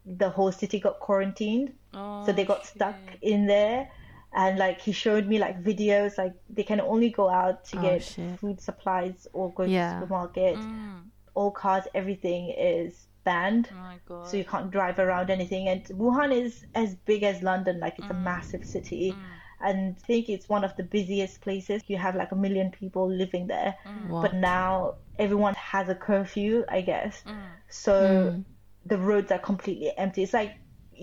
the 0.07 0.31
whole 0.31 0.53
city 0.53 0.79
got 0.79 1.01
quarantined 1.01 1.73
oh, 1.95 2.25
so 2.25 2.33
they 2.33 2.45
got 2.45 2.65
stuck 2.65 2.95
in 3.23 3.47
there 3.47 3.89
and 4.33 4.59
like 4.59 4.81
he 4.81 4.93
showed 4.93 5.27
me 5.27 5.39
like 5.39 5.63
videos 5.65 6.17
like 6.19 6.35
they 6.49 6.63
can 6.63 6.81
only 6.81 7.11
go 7.11 7.29
out 7.29 7.65
to 7.65 7.77
Oh, 7.77 7.83
get 7.83 8.03
shit. 8.03 8.39
food 8.39 8.61
supplies 8.61 9.27
or 9.33 9.53
go 9.53 9.67
Yeah. 9.67 9.69
to 9.69 9.85
the 9.85 10.01
supermarket 10.01 10.59
Mm, 10.61 11.11
all 11.35 11.51
cars 11.51 11.85
everything 11.95 12.51
is 12.57 13.07
banned 13.29 13.69
oh 13.73 13.77
my 13.91 13.99
god. 14.11 14.27
so 14.29 14.37
you 14.41 14.45
can't 14.53 14.71
drive 14.77 14.99
around 14.99 15.29
anything. 15.37 15.69
And 15.73 15.85
wuhan 16.03 16.31
is 16.43 16.53
as 16.83 16.95
big 17.11 17.23
as 17.31 17.43
london 17.51 17.81
like 17.85 17.97
it's 17.99 18.11
a 18.17 18.19
mm. 18.21 18.29
massive 18.31 18.65
city. 18.75 19.13
Mm. 19.13 19.25
And 19.69 19.79
i 19.97 20.07
think 20.07 20.29
it's 20.35 20.49
one 20.49 20.65
of 20.69 20.73
the 20.79 20.85
busiest 20.97 21.41
places. 21.47 21.83
You 21.93 21.99
have 22.07 22.15
like 22.23 22.33
a 22.37 22.41
million 22.47 22.71
people 22.81 23.05
living 23.23 23.47
there. 23.55 23.75
Mm. 23.87 24.09
What? 24.13 24.23
but 24.25 24.35
now 24.35 24.95
everyone 25.19 25.55
has 25.73 25.89
a 25.89 25.99
curfew 26.07 26.65
i 26.79 26.81
guess. 26.93 27.23
Mm. 27.27 27.51
so 27.83 27.95
Mm. 27.97 28.45
the 28.93 28.99
roads 29.11 29.31
are 29.37 29.43
completely 29.51 29.91
empty. 30.05 30.23
It's 30.23 30.37
like 30.43 30.53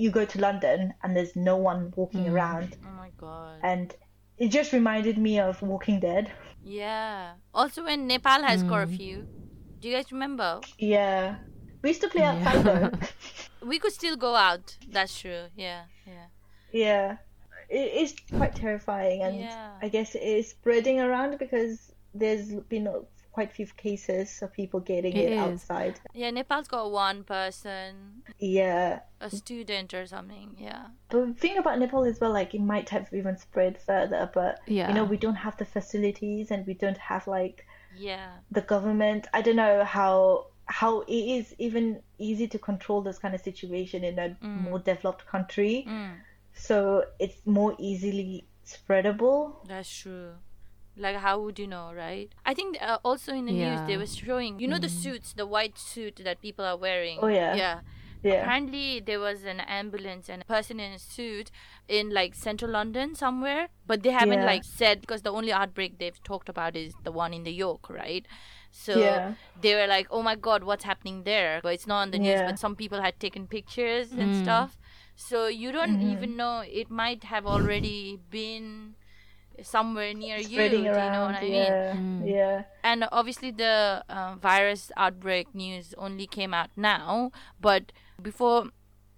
you 0.03 0.09
go 0.19 0.25
to 0.33 0.37
london 0.47 0.79
and 1.01 1.15
there's 1.15 1.35
no 1.51 1.55
one 1.71 1.93
walking 1.95 2.25
around. 2.33 2.69
Oh 2.87 2.97
my 3.03 3.11
god. 3.25 3.59
and 3.71 3.93
it 4.37 4.49
just 4.59 4.73
reminded 4.73 5.17
me 5.17 5.39
of 5.39 5.61
walking 5.61 5.99
dead. 5.99 6.31
Yeah. 6.61 7.33
Also, 7.53 7.83
when 7.85 8.07
Nepal 8.07 8.41
has 8.43 8.63
curfew, 8.63 9.15
do 9.79 9.87
you 9.89 9.95
guys 9.95 10.11
remember? 10.11 10.49
yeah 10.79 11.35
we 11.85 11.89
used 11.93 12.01
to 12.01 12.09
play 12.09 12.23
outside 12.23 12.63
though 12.65 12.89
We 13.71 13.77
could 13.79 13.93
still 13.93 14.17
go 14.17 14.33
out. 14.35 14.65
That's 14.95 15.13
true. 15.21 15.45
Yeah, 15.55 15.83
yeah. 16.13 16.27
Yeah, 16.71 17.17
it 17.69 17.87
is 18.03 18.15
quite 18.37 18.53
terrifying, 18.55 19.21
and 19.25 19.35
Yeah. 19.39 19.69
I 19.85 19.87
guess 19.95 20.09
it 20.15 20.21
is 20.39 20.49
spreading 20.49 20.97
around 21.05 21.37
because 21.39 21.91
there's 22.21 22.47
been 22.73 22.85
a- 22.87 23.05
quite 23.35 23.51
few 23.51 23.67
cases 23.87 24.27
of 24.43 24.49
people 24.53 24.79
getting 24.79 25.13
It 25.17 25.33
it, 25.33 25.37
outside. 25.37 25.95
Yeah, 26.13 26.31
Nepal's 26.31 26.69
got 26.75 26.85
one 26.91 27.23
person, 27.25 27.91
Yeah, 28.39 28.99
a 29.19 29.29
student 29.29 29.93
or 29.93 30.05
something. 30.15 30.55
Yeah. 30.67 30.83
but 31.09 31.25
the 31.27 31.33
thing 31.43 31.57
about 31.57 31.79
Nepal 31.79 32.03
as 32.11 32.17
well, 32.21 32.31
like 32.39 32.53
it 32.59 32.61
might 32.73 32.89
have 32.95 33.07
even 33.19 33.35
spread 33.37 33.73
further, 33.89 34.23
but 34.33 34.53
Yeah. 34.67 34.87
you 34.89 34.93
know 34.97 35.03
we 35.13 35.17
don't 35.25 35.41
have 35.47 35.55
the 35.61 35.65
facilities 35.77 36.45
and 36.51 36.65
we 36.69 36.75
don't 36.83 37.01
have 37.11 37.23
like 37.27 37.57
Yeah. 38.09 38.29
the 38.57 38.61
government. 38.73 39.21
I 39.37 39.41
don't 39.45 39.59
know 39.63 39.83
how 39.83 40.47
how 40.67 41.01
it 41.01 41.11
is 41.37 41.53
even 41.59 42.01
easy 42.17 42.47
to 42.47 42.57
control 42.59 43.01
this 43.01 43.19
kind 43.19 43.35
of 43.35 43.41
situation 43.41 44.03
in 44.03 44.17
a 44.19 44.35
more 44.41 44.79
developed 44.79 45.25
country. 45.27 45.85
Mm, 45.87 46.15
So 46.53 47.05
it's 47.19 47.37
more 47.45 47.75
easily 47.77 48.45
spreadable. 48.65 49.55
that's 49.67 49.93
true. 50.01 50.33
Like, 50.97 51.17
how 51.17 51.39
would 51.41 51.59
you 51.59 51.67
know, 51.67 51.91
right? 51.93 52.29
I 52.45 52.53
think 52.53 52.77
uh, 52.81 52.99
also 53.03 53.33
in 53.33 53.45
the 53.47 53.51
news 53.51 53.81
they 53.85 53.97
were 53.97 54.07
showing, 54.07 54.59
you 54.59 54.67
know, 54.67 54.79
the 54.79 54.87
suits, 54.89 55.33
the 55.33 55.45
white 55.45 55.77
suit 55.77 56.21
that 56.23 56.41
people 56.41 56.63
are 56.63 56.77
wearing. 56.77 57.19
Oh, 57.21 57.27
yeah. 57.27 57.53
Yeah. 57.55 57.79
Yeah. 58.23 58.41
Apparently, 58.41 59.01
there 59.01 59.19
was 59.19 59.43
an 59.43 59.59
ambulance 59.59 60.29
and 60.29 60.41
a 60.41 60.45
person 60.45 60.79
in 60.79 60.93
a 60.93 60.97
suit 60.99 61.51
in 61.87 62.09
like 62.11 62.33
central 62.33 62.71
London 62.71 63.13
somewhere, 63.13 63.67
but 63.85 64.01
they 64.03 64.09
haven't 64.11 64.39
Yeah. 64.39 64.45
like 64.45 64.63
said 64.63 65.01
because 65.01 65.21
the 65.21 65.31
only 65.31 65.51
outbreak 65.51 65.99
they've 65.99 66.23
talked 66.23 66.49
about 66.49 66.75
is 66.75 66.93
the 67.03 67.11
one 67.11 67.33
in 67.35 67.43
the 67.43 67.51
York, 67.53 67.87
right? 67.89 68.25
So 68.75 68.99
Yeah. 68.99 69.33
they 69.63 69.73
were 69.79 69.87
like, 69.87 70.07
"Oh 70.11 70.21
my 70.21 70.35
God, 70.35 70.63
what's 70.67 70.83
happening 70.83 71.23
there?" 71.23 71.61
But 71.63 71.73
it's 71.79 71.87
not 71.87 72.01
on 72.03 72.11
the 72.11 72.19
news. 72.19 72.39
Yeah. 72.39 72.45
But 72.51 72.59
some 72.59 72.75
people 72.75 72.99
had 73.01 73.15
taken 73.19 73.47
pictures 73.47 74.11
and 74.11 74.31
Mm. 74.35 74.41
stuff, 74.43 74.75
so 75.15 75.47
you 75.47 75.71
don't 75.71 75.95
Mm-hmm. 75.97 76.11
even 76.13 76.31
know. 76.35 76.59
It 76.81 76.89
might 76.91 77.23
have 77.33 77.45
already 77.47 78.19
been 78.29 78.95
somewhere 79.63 80.13
near 80.13 80.37
you. 80.37 80.49
spreading 80.49 80.83
Do 80.83 80.85
you 80.85 80.91
around. 80.95 81.11
know 81.15 81.25
what 81.31 81.35
I 81.35 81.41
mean? 81.41 81.53
yeah, 81.71 81.95
Mm. 81.95 82.27
yeah, 82.27 82.63
and 82.83 83.07
obviously 83.11 83.51
the 83.51 84.03
uh, 84.09 84.35
virus 84.35 84.91
outbreak 84.97 85.55
news 85.55 85.93
only 85.97 86.27
came 86.27 86.53
out 86.53 86.69
now 86.75 87.31
but 87.59 87.91
before 88.21 88.69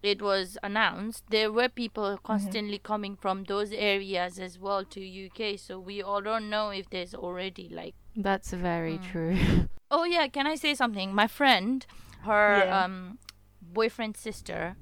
it 0.04 0.22
was 0.22 0.58
announced 0.63 1.24
there 1.30 1.52
were 1.52 1.67
people 1.67 2.17
constantly 2.24 2.78
coming 2.80 3.15
from 3.17 3.43
those 3.46 3.72
areas 3.74 4.39
as 4.39 4.58
well 4.60 4.86
to 4.86 5.02
uk 5.26 5.58
so 5.60 5.80
we 5.80 6.02
all 6.02 6.22
don't 6.22 6.50
know 6.50 6.70
if 6.70 6.86
there's 6.93 7.13
already 7.15 7.67
like 7.67 7.96
That's 8.18 8.52
very 8.52 8.98
Mm. 8.98 9.12
true. 9.12 9.38
oh 9.92 10.04
yeah 10.04 10.28
can 10.28 10.46
i 10.48 10.56
say 10.56 10.74
something 10.76 11.14
my 11.16 11.28
friend 11.28 11.86
her 12.24 12.66
Yeah. 12.66 12.84
um 12.84 13.20
boyfriend's 13.62 14.20
sister 14.20 14.76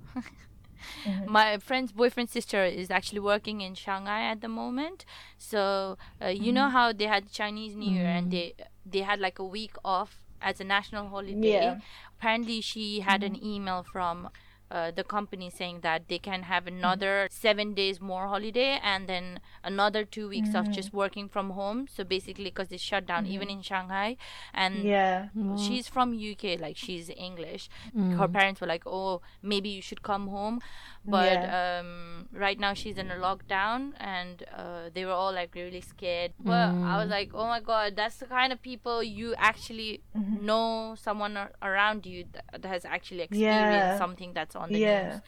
Mm-hmm. 1.05 1.31
my 1.31 1.57
friend's 1.57 1.91
boyfriend's 1.91 2.31
sister 2.31 2.63
is 2.63 2.89
actually 2.91 3.19
working 3.19 3.61
in 3.61 3.73
Shanghai 3.75 4.21
at 4.23 4.41
the 4.41 4.47
moment. 4.47 5.05
So 5.37 5.97
uh, 6.21 6.27
you 6.27 6.51
know 6.51 6.63
Mm-hmm. 6.67 6.77
how 6.77 6.93
they 6.93 7.05
had 7.05 7.31
Chinese 7.31 7.75
New 7.75 7.91
Year 7.91 8.05
and 8.07 8.31
they 8.31 8.53
they 8.85 9.01
had 9.01 9.19
like 9.19 9.39
a 9.39 9.45
week 9.45 9.75
off 9.83 10.11
as 10.41 10.59
a 10.59 10.63
national 10.63 11.07
holiday. 11.09 11.53
Yeah. 11.53 11.71
Mm-hmm. 11.71 11.79
Apparently, 12.19 12.61
she 12.61 12.99
had 13.01 13.23
an 13.23 13.35
email 13.43 13.83
from. 13.83 14.29
Uh, 14.71 14.91
the 14.91 15.03
company 15.03 15.49
saying 15.49 15.79
that 15.81 16.07
they 16.07 16.17
can 16.17 16.43
have 16.43 16.65
mm-hmm. 16.65 16.77
another 16.77 17.27
seven 17.29 17.73
days 17.73 18.01
more 18.01 18.27
holiday 18.27 18.79
and 18.83 19.07
then 19.07 19.39
another 19.63 20.03
two 20.03 20.27
weeks 20.27 20.55
of 20.55 20.71
just 20.71 20.89
mm-hmm. 20.89 20.97
working 20.97 21.29
from 21.29 21.51
home. 21.51 21.87
So 21.87 22.03
basically 22.03 22.45
because 22.45 22.69
they 22.69 22.77
shut 22.77 23.05
down 23.05 23.25
even 23.25 23.47
mm-hmm. 23.47 23.57
in 23.57 23.63
shanghai. 23.63 24.17
And 24.53 24.83
yeah. 24.83 25.27
she's 25.57 25.87
from 25.87 26.13
UK, 26.13 26.59
like 26.59 26.77
she's 26.77 27.09
English. 27.09 27.69
Her 28.17 28.27
parents 28.27 28.61
were 28.61 28.67
like, 28.67 28.83
"Oh, 28.85 29.21
maybe 29.41 29.69
you 29.69 29.81
should 29.81 30.01
come 30.01 30.27
home," 30.27 30.61
but 31.05 31.37
um, 31.49 32.27
right 32.31 32.59
now 32.59 32.73
she's 32.73 32.97
in 32.97 33.11
a 33.11 33.15
lockdown, 33.15 33.93
and 33.99 34.43
uh, 34.55 34.89
they 34.93 35.05
were 35.05 35.11
all 35.11 35.33
like 35.33 35.53
really 35.55 35.81
scared. 35.81 36.33
But 36.39 36.69
I 36.69 36.97
was 36.97 37.09
like, 37.09 37.31
"Oh 37.33 37.47
my 37.47 37.59
god, 37.59 37.95
that's 37.95 38.17
the 38.17 38.25
kind 38.25 38.51
of 38.51 38.61
people 38.61 39.03
you 39.03 39.35
actually 39.37 40.01
know 40.41 40.95
someone 40.97 41.37
ar- 41.37 41.51
around 41.61 42.05
you 42.05 42.25
that, 42.33 42.61
that 42.61 42.67
has 42.67 42.85
actually 42.85 43.21
experienced 43.21 43.87
Yeah. 43.91 43.97
something 43.97 44.33
that's 44.33 44.54
on 44.57 44.71
the 44.71 44.79
Yeah. 44.79 45.03
news." 45.03 45.21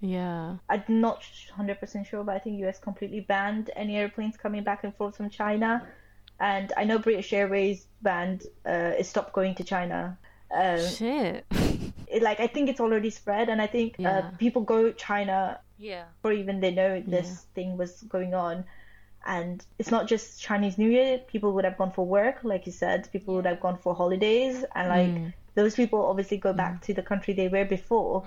yeah. 0.00 0.56
I'm 0.68 0.84
not 0.88 1.22
100% 1.56 2.06
sure, 2.06 2.22
but 2.24 2.36
I 2.36 2.38
think 2.38 2.60
US 2.60 2.78
completely 2.78 3.20
banned 3.20 3.70
any 3.74 3.96
airplanes 3.96 4.36
coming 4.36 4.62
back 4.64 4.84
and 4.84 4.94
forth 4.94 5.16
from 5.16 5.30
China. 5.30 5.86
And 6.40 6.72
I 6.76 6.84
know 6.84 6.98
British 6.98 7.32
Airways 7.32 7.86
banned, 8.02 8.44
uh, 8.66 8.92
it 8.98 9.06
stopped 9.06 9.32
going 9.32 9.54
to 9.56 9.64
China. 9.64 10.18
Um, 10.54 10.78
Shit. 10.78 11.44
it, 12.06 12.22
like, 12.22 12.40
I 12.40 12.46
think 12.46 12.68
it's 12.68 12.80
already 12.80 13.10
spread, 13.10 13.48
and 13.48 13.60
I 13.60 13.66
think 13.66 13.96
Yeah. 13.98 14.18
uh, 14.18 14.30
people 14.38 14.62
go 14.62 14.92
China 14.92 15.60
Yeah, 15.78 16.04
before 16.16 16.32
even 16.32 16.60
they 16.60 16.70
know 16.72 17.02
this 17.06 17.46
thing 17.54 17.76
was 17.76 18.02
going 18.02 18.34
on. 18.34 18.64
And 19.26 19.64
it's 19.78 19.90
not 19.90 20.06
just 20.06 20.40
Chinese 20.40 20.78
New 20.78 20.90
Year, 20.90 21.18
people 21.18 21.52
would 21.54 21.64
have 21.64 21.76
gone 21.76 21.90
for 21.92 22.06
work, 22.06 22.44
like 22.44 22.66
you 22.66 22.72
said, 22.72 23.10
people 23.12 23.34
would 23.34 23.46
have 23.46 23.60
gone 23.60 23.78
for 23.78 23.94
holidays, 23.94 24.64
and 24.74 24.88
like 24.88 25.10
Mm. 25.10 25.32
those 25.54 25.74
people 25.74 26.06
obviously 26.06 26.36
go 26.38 26.52
back 26.52 26.82
to 26.82 26.94
the 26.94 27.02
country 27.02 27.34
they 27.34 27.48
were 27.48 27.64
before. 27.64 28.24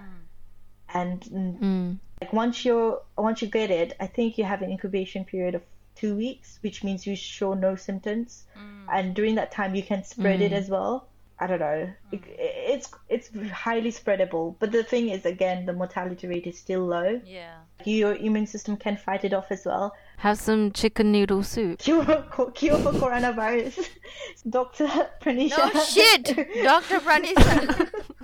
And 0.93 1.21
mm, 1.21 1.59
Mm. 1.59 1.97
like 2.21 2.33
once 2.33 2.65
you're 2.65 3.01
once 3.17 3.41
you 3.41 3.47
get 3.47 3.71
it, 3.71 3.95
I 3.99 4.07
think 4.07 4.37
you 4.37 4.43
have 4.43 4.61
an 4.61 4.69
incubation 4.71 5.25
period 5.25 5.55
of 5.55 5.63
two 5.95 6.15
weeks, 6.15 6.57
which 6.61 6.83
means 6.83 7.05
you 7.05 7.15
show 7.15 7.53
no 7.53 7.75
symptoms, 7.75 8.43
and 8.91 9.13
during 9.15 9.35
that 9.35 9.51
time 9.51 9.75
you 9.75 9.83
can 9.83 10.03
spread 10.03 10.41
it 10.41 10.51
as 10.53 10.69
well. 10.69 11.07
I 11.39 11.47
don't 11.47 11.59
know. 11.59 11.89
It, 12.11 12.21
it's 12.37 12.87
it's 13.09 13.29
highly 13.51 13.91
spreadable, 13.91 14.55
but 14.59 14.71
the 14.71 14.83
thing 14.83 15.09
is, 15.09 15.25
again, 15.25 15.65
the 15.65 15.73
mortality 15.73 16.27
rate 16.27 16.45
is 16.45 16.57
still 16.59 16.85
low. 16.85 17.19
yeah. 17.25 17.55
your 17.83 18.13
immune 18.15 18.45
system 18.45 18.77
can 18.77 18.95
fight 18.95 19.23
it 19.25 19.33
off 19.33 19.47
as 19.51 19.65
well. 19.65 19.95
Have 20.17 20.37
some 20.37 20.71
chicken 20.71 21.11
noodle 21.11 21.41
soup. 21.41 21.79
Cure, 21.79 22.05
cure 22.53 22.77
for 22.77 22.91
coronavirus. 22.93 23.87
Dr. 24.49 24.85
Pranisha. 25.19 25.57
No 25.57 25.71
Oh, 25.73 25.83
shit, 25.83 26.25
Doctor 26.63 26.99
Pranisha. 26.99 27.89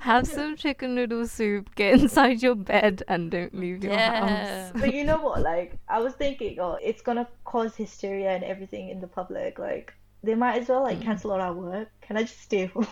Have 0.00 0.26
some 0.26 0.56
chicken 0.56 0.94
noodle 0.94 1.26
soup. 1.26 1.74
Get 1.74 2.00
inside 2.00 2.42
your 2.42 2.54
bed 2.54 3.02
and 3.08 3.30
don't 3.30 3.54
leave 3.54 3.82
your 3.84 3.92
Yeah. 3.92 4.26
house. 4.66 4.72
But 4.80 4.94
you 4.94 5.04
know 5.04 5.18
what? 5.18 5.42
Like, 5.42 5.76
I 5.88 6.00
was 6.00 6.14
thinking, 6.14 6.58
oh, 6.60 6.78
it's 6.82 7.02
gonna 7.02 7.28
cause 7.44 7.74
hysteria 7.76 8.30
and 8.30 8.44
everything 8.44 8.88
in 8.88 9.00
the 9.00 9.06
public. 9.06 9.58
Like, 9.58 9.92
they 10.22 10.34
might 10.34 10.60
as 10.62 10.68
well 10.68 10.82
like 10.82 10.98
mm. 10.98 11.02
cancel 11.04 11.32
all 11.32 11.40
our 11.40 11.52
work. 11.52 11.88
Can 12.02 12.16
I 12.16 12.22
just 12.22 12.40
stay 12.40 12.66
home? 12.66 12.86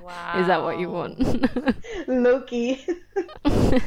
wow. 0.00 0.32
Is 0.40 0.46
that 0.48 0.62
what 0.62 0.78
you 0.78 0.90
want? 0.90 1.18
Loki. 2.08 2.84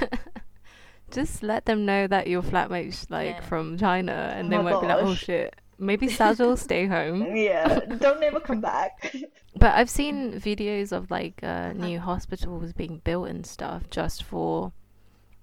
Just 1.12 1.44
let 1.44 1.66
them 1.66 1.86
know 1.86 2.08
that 2.08 2.28
your 2.28 2.42
flatmate's 2.42 3.10
like 3.10 3.36
Yeah. 3.36 3.42
from 3.42 3.78
China, 3.78 4.34
and 4.36 4.52
they 4.52 4.58
Oh 4.58 4.64
my 4.64 4.74
might 4.74 4.82
be 4.82 4.88
like, 4.88 4.98
"Oh 5.04 5.14
shit." 5.14 5.56
Maybe 5.78 6.08
Saz 6.08 6.40
will 6.40 6.58
stay 6.58 6.86
home. 6.88 7.36
yeah. 7.36 7.80
Don't 7.80 8.24
ever 8.24 8.40
come 8.40 8.62
back. 8.62 9.14
But 9.58 9.74
I've 9.76 9.90
seen 9.90 10.34
videos 10.34 10.92
of 10.92 11.10
like 11.10 11.40
uh, 11.42 11.72
new 11.74 11.98
hospitals 12.00 12.74
being 12.74 13.00
built 13.06 13.30
and 13.30 13.46
stuff 13.46 13.90
just 13.90 14.24
for 14.24 14.74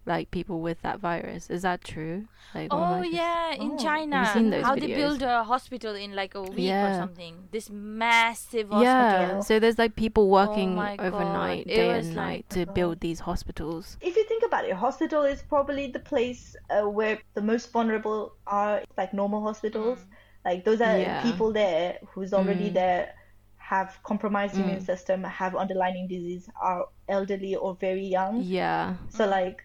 like 0.05 0.31
people 0.31 0.61
with 0.61 0.83
that 0.83 1.01
virus. 1.01 1.49
Is 1.49 1.63
that 1.63 1.83
true? 1.83 2.27
Like, 2.55 2.75
or 2.75 2.77
am 2.77 2.83
I 2.83 2.99
Oh 2.99 3.03
just- 3.05 3.15
yeah, 3.15 3.55
in 3.55 3.71
Oh, 3.73 3.79
China, 3.79 4.31
seen 4.35 4.51
those 4.51 4.65
how 4.65 4.75
they 4.75 4.89
build 4.89 5.23
a 5.23 5.45
hospital 5.45 5.95
in 5.95 6.15
like 6.15 6.35
a 6.35 6.43
week 6.43 6.71
or 6.73 6.93
something. 6.95 7.49
This 7.53 7.71
massive 7.71 8.69
hospital. 8.69 8.83
Yeah. 8.83 9.41
So 9.41 9.59
there's 9.59 9.79
like 9.79 9.97
people 9.97 10.29
working 10.29 10.75
my 10.75 10.97
God. 10.97 11.07
overnight, 11.07 11.67
It 11.67 11.77
day 11.77 11.97
was 11.97 12.09
and 12.09 12.17
like- 12.17 12.27
night, 12.27 12.51
to 12.51 12.67
build 12.67 13.01
these 13.01 13.21
hospitals. 13.21 13.97
if 14.03 14.15
you 14.17 14.25
think 14.25 14.43
about 14.45 14.65
it, 14.67 14.75
hospital 14.75 15.23
is 15.23 15.41
probably 15.41 15.87
the 15.87 16.01
place 16.01 16.55
uh, 16.69 16.83
where 16.89 17.19
the 17.33 17.41
most 17.41 17.73
vulnerable 17.73 18.35
are, 18.47 18.83
like 18.99 19.15
normal 19.15 19.41
hospitals. 19.43 20.01
Like 20.45 20.65
those 20.65 20.81
are 20.81 20.99
Yeah. 20.99 21.23
people 21.23 21.53
there 21.53 21.99
who's 22.11 22.33
already 22.35 22.71
Mm. 22.71 22.75
there, 22.75 23.15
have 23.57 23.99
compromised 24.03 24.55
immune 24.57 24.81
Mm. 24.81 24.87
system, 24.87 25.25
have 25.25 25.57
underlying 25.57 26.07
disease, 26.09 26.49
are 26.61 26.87
elderly 27.09 27.55
or 27.55 27.75
very 27.77 28.05
young. 28.05 28.43
Yeah. 28.43 28.95
So 29.09 29.27
like, 29.27 29.65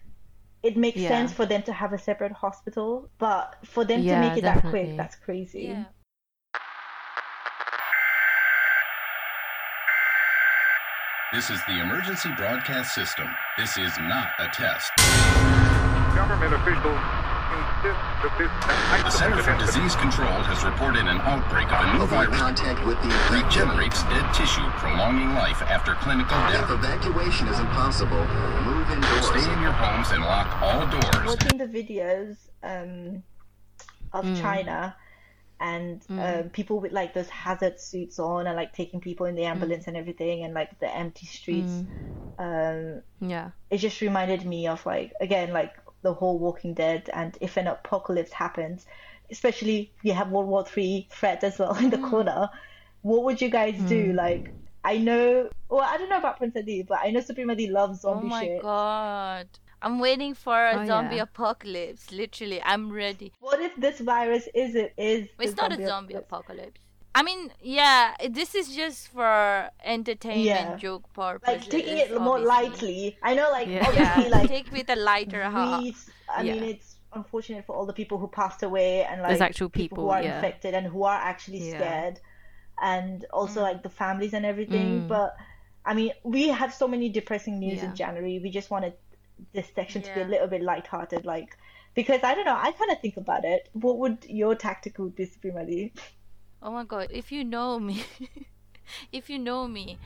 it 0.62 0.76
makes 0.76 0.98
Yeah. 0.98 1.08
sense 1.08 1.32
for 1.32 1.46
them 1.46 1.62
to 1.62 1.72
have 1.72 1.92
a 1.92 1.98
separate 1.98 2.32
hospital, 2.32 3.10
but 3.18 3.56
for 3.64 3.84
them 3.84 4.02
to 4.04 4.18
make 4.20 4.38
it 4.38 4.42
that 4.42 4.64
quick, 4.64 4.96
that's 4.96 5.16
crazy. 5.16 5.76
Yeah. 5.76 5.84
This 11.32 11.50
is 11.50 11.60
the 11.66 11.78
emergency 11.80 12.30
broadcast 12.36 12.94
system. 12.94 13.28
This 13.58 13.76
is 13.76 13.92
not 13.98 14.28
a 14.38 14.48
test. 14.48 14.90
Government 16.16 16.54
officials 16.54 16.96
insist 16.96 16.96
that 16.96 17.04
this 17.04 17.17
The 17.48 19.10
Center 19.10 19.42
for 19.42 19.56
Disease 19.56 19.96
Control 19.96 20.28
has 20.44 20.62
reported 20.64 21.08
an 21.08 21.16
outbreak 21.24 21.64
of 21.72 21.80
a 21.80 21.92
new 21.96 22.02
Avoid 22.04 22.28
virus 22.28 22.36
contact 22.36 22.84
with 22.84 23.00
the 23.00 23.08
that 23.08 23.32
infected. 23.32 23.64
regenerates 23.64 24.02
dead 24.04 24.26
tissue, 24.34 24.68
prolonging 24.76 25.32
life 25.32 25.62
after 25.62 25.94
clinical 25.94 26.36
death. 26.52 26.68
If 26.68 26.68
death. 26.68 26.84
evacuation 27.08 27.48
is 27.48 27.58
impossible, 27.58 28.20
move 28.68 28.84
indoors. 28.92 29.26
Stay 29.32 29.40
in 29.50 29.60
your 29.64 29.72
homes 29.72 30.10
and 30.12 30.20
lock 30.28 30.60
all 30.60 30.84
doors. 30.92 31.24
watching 31.24 31.56
the 31.56 31.64
videos 31.66 32.36
um, 32.62 33.22
of 34.12 34.24
Mm. 34.26 34.40
China 34.40 34.96
and 35.60 36.04
um, 36.10 36.50
people 36.50 36.80
with 36.80 36.92
like 36.92 37.14
those 37.14 37.30
hazard 37.30 37.80
suits 37.80 38.18
on 38.18 38.46
and 38.46 38.56
like 38.56 38.74
taking 38.74 39.00
people 39.00 39.24
in 39.24 39.34
the 39.36 39.44
ambulance 39.44 39.86
and 39.88 39.96
everything 39.96 40.44
and 40.44 40.52
like 40.54 40.78
the 40.80 40.94
empty 40.94 41.24
streets 41.26 41.82
um, 42.38 43.02
Yeah. 43.20 43.50
it 43.70 43.78
just 43.78 44.00
reminded 44.02 44.44
me 44.44 44.68
of 44.68 44.84
like 44.86 45.12
again 45.20 45.52
like 45.52 45.72
the 46.02 46.12
whole 46.12 46.38
walking 46.38 46.74
dead 46.74 47.08
and 47.12 47.36
if 47.40 47.56
an 47.56 47.66
apocalypse 47.66 48.32
happens 48.32 48.86
especially 49.30 49.92
we 50.04 50.10
have 50.10 50.30
world 50.30 50.48
war 50.48 50.64
three 50.64 51.08
threat 51.10 51.42
as 51.44 51.58
well 51.58 51.74
in 51.84 51.90
the 51.90 51.96
mm. 51.96 52.10
corner 52.10 52.48
what 53.02 53.24
would 53.24 53.40
you 53.40 53.48
guys 53.50 53.78
do 53.88 54.12
mm. 54.12 54.14
like 54.14 54.52
i 54.84 54.96
know 54.96 55.48
well 55.68 55.80
i 55.80 55.96
don't 55.96 56.08
know 56.08 56.18
about 56.18 56.38
prince 56.38 56.56
adi 56.56 56.82
but 56.82 56.98
i 57.02 57.10
know 57.10 57.20
supreme 57.20 57.50
adi 57.50 57.68
loves 57.68 58.04
oh 58.04 58.14
zombie 58.14 58.28
shit. 58.28 58.32
Oh 58.32 58.36
my 58.36 58.44
shit 58.44 58.62
god. 58.62 59.48
I'm 59.80 60.00
waiting 60.00 60.34
for 60.34 60.66
a 60.66 60.82
Oh, 60.82 60.86
zombie 60.86 61.16
yeah. 61.16 61.22
apocalypse. 61.22 62.10
Literally, 62.10 62.60
I'm 62.62 62.90
ready. 62.90 63.32
what 63.38 63.60
if 63.60 63.76
this 63.76 64.00
virus 64.00 64.48
is 64.52 64.74
it 64.74 64.92
is 64.96 65.28
It's 65.38 65.54
the 65.54 65.68
not 65.68 65.78
a 65.78 65.86
zombie 65.86 66.14
apocalypse? 66.14 66.26
apocalypse. 66.68 66.80
I 67.14 67.22
mean, 67.22 67.50
yeah, 67.62 68.14
this 68.30 68.54
is 68.54 68.74
just 68.76 69.08
for 69.08 69.70
entertainment 69.82 70.44
Yeah. 70.44 70.76
joke 70.76 71.12
purposes. 71.12 71.62
like 71.62 71.70
taking 71.70 71.98
it 71.98 72.10
more 72.20 72.38
obviously. 72.38 72.46
lightly. 72.46 73.18
I 73.22 73.34
know, 73.34 73.50
like 73.50 73.66
Yeah. 73.68 73.86
obviously, 73.88 74.22
Yeah, 74.24 74.28
like 74.38 74.48
take 74.48 74.70
with 74.72 74.88
a 74.90 74.96
lighter 74.96 75.44
heart. 75.44 75.84
I 76.28 76.42
Yeah. 76.42 76.54
mean, 76.54 76.62
it's 76.64 76.96
unfortunate 77.12 77.64
for 77.64 77.74
all 77.74 77.86
the 77.86 77.92
people 77.94 78.18
who 78.18 78.28
passed 78.28 78.62
away 78.62 79.04
and 79.04 79.22
like 79.22 79.30
There's 79.30 79.40
actual 79.40 79.66
who 79.66 79.70
people, 79.70 80.10
are 80.10 80.22
yeah. 80.22 80.36
infected 80.36 80.74
and 80.74 80.86
who 80.86 81.04
are 81.04 81.16
actually 81.18 81.70
Yeah. 81.70 81.78
scared, 81.78 82.20
and 82.80 83.24
also 83.32 83.62
like 83.62 83.82
the 83.82 83.88
families 83.90 84.34
and 84.34 84.44
everything. 84.44 85.02
Mm. 85.02 85.08
But 85.08 85.34
I 85.84 85.94
mean, 85.94 86.12
we 86.22 86.48
have 86.48 86.72
so 86.74 86.86
many 86.86 87.08
depressing 87.08 87.58
news 87.58 87.78
Yeah. 87.78 87.86
in 87.90 87.96
January. 87.96 88.38
We 88.38 88.50
just 88.50 88.70
wanted 88.70 88.92
this 89.52 89.68
section 89.74 90.02
to 90.02 90.14
be 90.14 90.20
a 90.20 90.24
little 90.26 90.46
bit 90.48 90.62
lighthearted, 90.62 91.24
like 91.24 91.56
because 91.94 92.22
I 92.22 92.34
don't 92.34 92.44
know. 92.44 92.56
I 92.56 92.70
kind 92.72 92.90
of 92.92 93.00
think 93.00 93.16
about 93.16 93.44
it. 93.44 93.70
What 93.72 93.98
would 93.98 94.24
your 94.28 94.54
tactic 94.54 94.98
would 94.98 95.16
be, 95.16 95.24
Supremely? 95.24 95.92
Oh 96.62 96.70
my 96.72 96.84
god, 96.84 97.08
if 97.10 97.30
you 97.30 97.44
know 97.44 97.78
me, 97.78 98.02
if 99.12 99.30
you 99.30 99.38
know 99.38 99.66
me, 99.68 99.98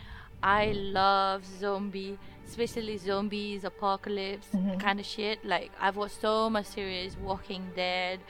I 0.42 0.72
love 0.72 1.44
zombie, 1.46 2.18
especially 2.46 2.98
zombies, 2.98 3.64
apocalypse 3.64 4.48
Mm-hmm. 4.54 4.78
kind 4.78 5.00
of 5.00 5.06
shit. 5.06 5.44
Like 5.44 5.70
I've 5.80 5.96
watched 5.96 6.20
so 6.20 6.50
much 6.50 6.66
series, 6.66 7.16
Walking 7.16 7.72
Dead, 7.74 8.20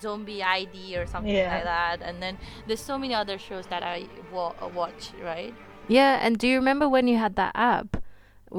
Zombie 0.00 0.42
ID 0.42 0.96
or 0.96 1.06
something 1.06 1.32
Yeah. 1.34 1.54
like 1.54 1.64
that, 1.64 2.02
and 2.02 2.22
then 2.22 2.38
there's 2.66 2.80
so 2.80 2.98
many 2.98 3.14
other 3.14 3.38
shows 3.38 3.66
that 3.68 3.82
I 3.82 4.06
wa- 4.32 4.54
uh, 4.60 4.68
watch, 4.68 5.12
right? 5.22 5.54
Yeah, 5.88 6.18
and 6.20 6.38
do 6.38 6.48
you 6.48 6.56
remember 6.56 6.88
when 6.88 7.06
you 7.06 7.18
had 7.18 7.36
that 7.36 7.52
app 7.54 7.98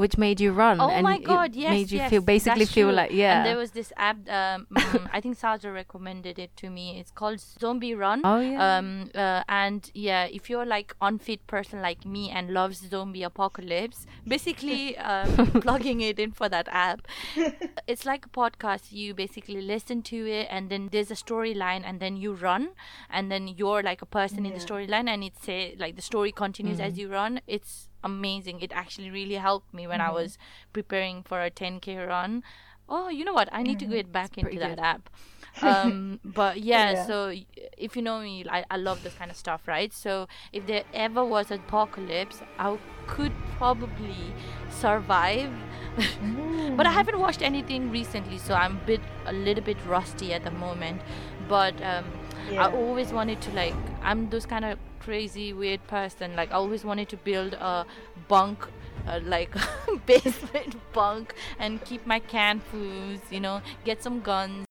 which 0.02 0.16
made 0.18 0.38
you 0.46 0.52
run 0.52 0.80
Oh 0.82 0.90
and 0.90 1.04
my 1.04 1.18
god, 1.32 1.56
yes, 1.56 1.70
made 1.72 1.90
you 1.92 2.00
yes, 2.00 2.10
feel 2.10 2.22
basically 2.22 2.66
feel 2.66 2.88
true. 2.90 2.96
like 3.00 3.12
yeah. 3.12 3.38
And 3.38 3.46
there 3.50 3.58
was 3.64 3.72
this 3.72 3.92
app. 4.10 4.18
Um, 4.40 4.68
mm, 4.72 5.10
I 5.18 5.20
think 5.22 5.34
Saja 5.40 5.74
recommended 5.74 6.38
it 6.46 6.52
to 6.62 6.70
me. 6.70 6.86
It's 7.00 7.12
called 7.12 7.40
Zombie 7.40 7.96
Run. 7.96 8.20
Oh, 8.24 8.40
yeah. 8.40 8.78
Um. 8.78 9.10
Uh, 9.16 9.44
and 9.64 9.90
yeah, 9.94 10.26
if 10.26 10.50
you're 10.50 10.66
like 10.66 10.96
unfit 11.02 11.48
person 11.48 11.82
like 11.82 12.06
me 12.06 12.30
and 12.30 12.50
loves 12.60 12.78
zombie 12.90 13.24
apocalypse, 13.24 14.06
basically 14.28 14.98
um, 14.98 15.30
plugging 15.66 16.02
it 16.02 16.20
in 16.20 16.32
for 16.32 16.50
that 16.50 16.68
app. 16.70 17.08
It's 17.88 18.06
like 18.06 18.26
a 18.26 18.30
podcast. 18.30 18.92
You 18.92 19.14
basically 19.14 19.62
listen 19.62 20.02
to 20.04 20.18
it, 20.40 20.48
and 20.50 20.70
then 20.70 20.90
there's 20.92 21.12
a 21.12 21.16
storyline, 21.26 21.84
and 21.86 22.00
then 22.00 22.18
you 22.18 22.34
run, 22.34 22.70
and 23.10 23.32
then 23.32 23.48
you're 23.48 23.82
like 23.84 24.02
a 24.02 24.06
person 24.20 24.46
in 24.46 24.54
the 24.54 24.60
storyline, 24.60 25.08
and 25.08 25.24
it 25.24 25.38
say 25.42 25.76
like 25.80 25.96
the 25.96 26.02
story 26.02 26.32
continues 26.32 26.66
Mm-hmm. 26.80 26.88
as 26.92 26.98
you 26.98 27.08
run. 27.10 27.40
It's 27.48 27.90
amazing. 28.06 28.62
It 28.62 28.72
actually 28.74 29.10
really 29.12 29.36
helped 29.36 29.74
me 29.74 29.88
when 29.88 30.00
I 30.02 30.10
Mm-hmm. 30.10 30.16
was 30.22 30.38
preparing 30.74 31.24
for 31.24 31.42
a 31.42 31.52
10k 31.52 31.98
run. 31.98 32.44
Oh, 32.88 33.10
you 33.10 33.26
know 33.26 33.34
what? 33.34 33.50
I 33.52 33.64
need 33.64 33.80
to 33.80 33.86
get 33.86 34.12
back 34.12 34.38
into 34.38 34.60
that 34.60 34.78
good. 34.78 34.80
app. 34.80 35.10
Um, 35.62 36.20
but 36.24 36.62
yeah, 36.62 36.94
Yeah. 36.94 37.06
so 37.08 37.34
if 37.78 37.96
you 37.96 38.02
know 38.04 38.20
me, 38.22 38.46
I, 38.50 38.66
I 38.70 38.78
love 38.78 39.04
this 39.04 39.16
kind 39.16 39.32
of 39.32 39.38
stuff, 39.38 39.68
right? 39.68 39.92
So 39.94 40.28
if 40.54 40.66
there 40.68 40.84
ever 40.94 41.24
was 41.26 41.52
an 41.52 41.60
apocalypse, 41.68 42.42
I 42.60 42.78
could 43.08 43.34
probably 43.58 44.36
survive. 44.70 45.52
but 46.78 46.86
I 46.86 46.92
haven't 46.92 47.20
watched 47.20 47.42
anything 47.42 47.92
recently, 47.92 48.38
so 48.38 48.54
I'm 48.54 48.78
a 48.78 48.86
bit 48.86 49.02
a 49.26 49.34
little 49.34 49.64
bit 49.64 49.78
rusty 49.86 50.34
at 50.34 50.44
the 50.44 50.52
moment. 50.52 51.02
But 51.48 51.82
um, 51.82 52.06
Yeah. 52.46 52.66
I 52.66 52.68
always 52.68 53.12
wanted 53.14 53.42
to 53.42 53.52
like 53.52 53.76
I'm 54.02 54.30
those 54.30 54.46
kind 54.46 54.66
of 54.66 54.78
crazy 55.06 55.54
weird 55.54 55.86
person. 55.88 56.36
Like 56.36 56.50
I 56.52 56.56
always 56.56 56.84
wanted 56.84 57.10
to 57.10 57.18
build 57.18 57.54
a 57.54 57.86
bunk. 58.28 58.68
Uh, 59.08 59.20
like 59.24 59.54
basement 60.08 60.76
bunk 60.92 61.36
and 61.60 61.84
keep 61.86 62.08
my 62.08 62.18
canned 62.18 62.64
foods 62.64 63.22
you 63.30 63.40
know 63.40 63.62
get 63.84 64.02
some 64.02 64.20
guns 64.20 64.66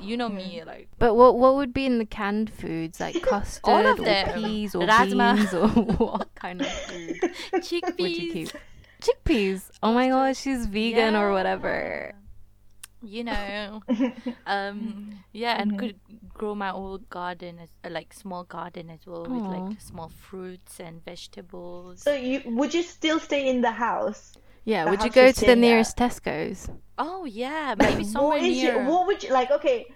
you 0.00 0.16
know 0.16 0.28
me 0.28 0.62
like 0.66 0.88
But 0.98 1.14
what 1.14 1.38
what 1.38 1.54
would 1.56 1.72
be 1.72 1.86
in 1.86 1.98
the 1.98 2.06
canned 2.06 2.50
foods 2.50 2.98
like 2.98 3.20
custard 3.22 3.60
All 3.64 3.86
of 3.86 4.00
or 4.00 4.04
them. 4.04 4.34
peas 4.42 4.74
or 4.74 4.82
Rajma. 4.86 5.36
beans 5.36 5.54
or 5.54 5.68
what 5.98 6.34
kind 6.34 6.60
of 6.60 6.66
food 6.66 7.16
would 7.52 7.70
you 7.70 7.80
chickpeas 7.82 8.32
keep? 8.32 8.48
Chickpeas. 9.00 9.70
Oh 9.80 9.92
my 9.92 10.08
gosh, 10.08 10.38
she's 10.38 10.66
vegan 10.66 11.14
or 11.14 11.30
whatever. 11.32 12.14
You 13.02 13.22
know 13.24 13.82
um 14.46 15.24
yeah 15.32 15.60
and 15.60 15.76
could 15.76 16.00
grow 16.34 16.54
my 16.54 16.70
own 16.72 17.04
garden 17.10 17.58
as 17.58 17.70
uh, 17.84 17.90
like 17.90 18.12
small 18.12 18.44
garden 18.44 18.90
as 18.90 19.06
well 19.06 19.28
with 19.30 19.48
like 19.48 19.74
small 19.78 20.08
fruits 20.08 20.80
and 20.80 21.04
vegetables 21.04 22.04
So 22.04 22.14
you 22.14 22.42
would 22.46 22.72
you 22.74 22.82
still 22.82 23.20
stay 23.20 23.48
in 23.48 23.60
the 23.60 23.72
house? 23.72 24.38
Yeah, 24.64 24.84
The 24.84 24.90
would 24.90 25.02
you 25.02 25.10
house 25.10 25.10
go 25.10 25.22
you're 25.22 25.32
to 25.32 25.44
the 25.44 25.56
nearest 25.56 25.96
at. 25.98 25.98
Tesco's? 25.98 26.68
oh 26.98 27.24
yeah 27.24 27.74
maybe 27.78 28.04
what 28.04 28.04
somewhere 28.04 28.42
is 28.42 28.62
near 28.62 28.78
your, 28.78 28.78
what 28.78 29.06
would 29.06 29.22
you 29.22 29.30
like? 29.32 29.50
Okay, 29.50 29.86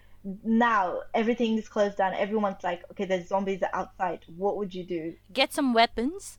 now 0.44 1.00
everything 1.14 1.58
is 1.58 1.68
closed 1.68 1.96
down. 1.98 2.14
Everyone's 2.14 2.62
like, 2.62 2.82
okay, 2.92 3.04
there's 3.04 3.28
zombies 3.28 3.62
outside. 3.72 4.24
What 4.36 4.56
would 4.56 4.74
you 4.74 4.84
do? 4.86 5.14
get 5.32 5.52
some 5.52 5.72
weapons 5.74 6.38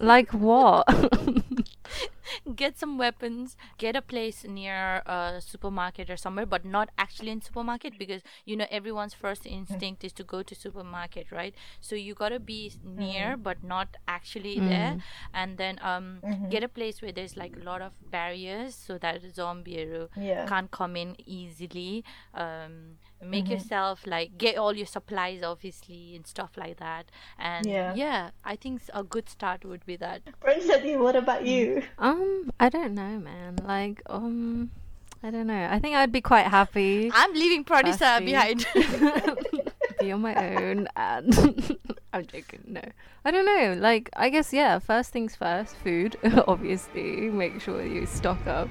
Like 0.00 0.32
what? 0.32 0.86
get 2.56 2.78
some 2.78 2.98
weapons 2.98 3.56
get 3.78 3.96
a 3.96 4.02
place 4.02 4.44
near 4.44 5.02
a 5.06 5.40
supermarket 5.40 6.10
or 6.10 6.16
somewhere 6.16 6.46
but 6.46 6.64
not 6.64 6.88
actually 6.98 7.30
in 7.30 7.40
supermarket 7.40 7.98
because 7.98 8.22
you 8.44 8.56
know 8.56 8.66
everyone's 8.70 9.14
first 9.14 9.46
instinct 9.46 10.04
is 10.04 10.12
to 10.12 10.24
go 10.24 10.42
to 10.42 10.54
supermarket 10.54 11.30
right? 11.30 11.54
So 11.80 11.94
you 11.94 12.14
got 12.14 12.30
to 12.30 12.40
be 12.40 12.72
near 12.84 13.36
but 13.36 13.62
not 13.62 13.96
actually 14.08 14.60
there. 14.60 14.96
And 15.32 15.56
then 15.58 15.78
um 15.82 16.22
get 16.48 16.62
a 16.62 16.68
place 16.68 17.00
where 17.02 17.12
there's 17.12 17.36
like 17.36 17.56
a 17.60 17.64
lot 17.64 17.80
of 17.82 17.92
barriers 18.10 18.74
so 18.74 18.98
that 18.98 19.20
zombie 19.34 20.06
Yeah. 20.14 20.46
can't 20.46 20.70
come 20.70 20.96
in 20.96 21.16
easily 21.26 22.04
um 22.34 22.98
make 23.24 23.48
yourself 23.48 24.06
like 24.06 24.36
get 24.38 24.56
all 24.56 24.74
your 24.76 24.86
supplies 24.86 25.42
obviously 25.42 26.14
and 26.14 26.26
stuff 26.26 26.50
like 26.56 26.76
that 26.78 27.06
and 27.38 27.64
Yeah. 27.66 27.94
yeah 27.94 28.30
i 28.44 28.56
think 28.56 28.82
a 28.92 29.02
good 29.02 29.28
start 29.28 29.64
would 29.64 29.84
be 29.86 29.96
that 29.96 30.22
Princess, 30.40 30.82
what 30.98 31.16
about 31.16 31.44
you? 31.46 31.82
um, 31.98 32.52
I 32.60 32.68
don't 32.68 32.94
know, 32.94 33.18
man. 33.18 33.56
Like, 33.64 34.02
um, 34.08 34.70
I 35.22 35.30
don't 35.30 35.46
know. 35.46 35.66
I 35.70 35.78
think 35.78 35.96
I'd 35.96 36.12
be 36.12 36.20
quite 36.20 36.46
happy. 36.46 37.10
i'm 37.14 37.32
leaving 37.32 37.64
pranisha 37.64 38.20
Firstly- 38.20 38.26
behind 38.26 38.66
be 40.00 40.12
on 40.12 40.20
my 40.20 40.34
own 40.54 40.86
and 40.94 41.76
I'm 42.12 42.26
joking, 42.26 42.62
no. 42.66 42.82
I 43.24 43.30
don't 43.30 43.44
know. 43.46 43.76
Like 43.80 44.08
I 44.14 44.28
guess 44.30 44.52
yeah, 44.52 44.78
first 44.78 45.10
things 45.12 45.34
first, 45.34 45.74
food, 45.76 46.16
obviously. 46.46 47.28
Make 47.28 47.60
sure 47.60 47.82
you 47.84 48.06
stock 48.06 48.46
up. 48.46 48.68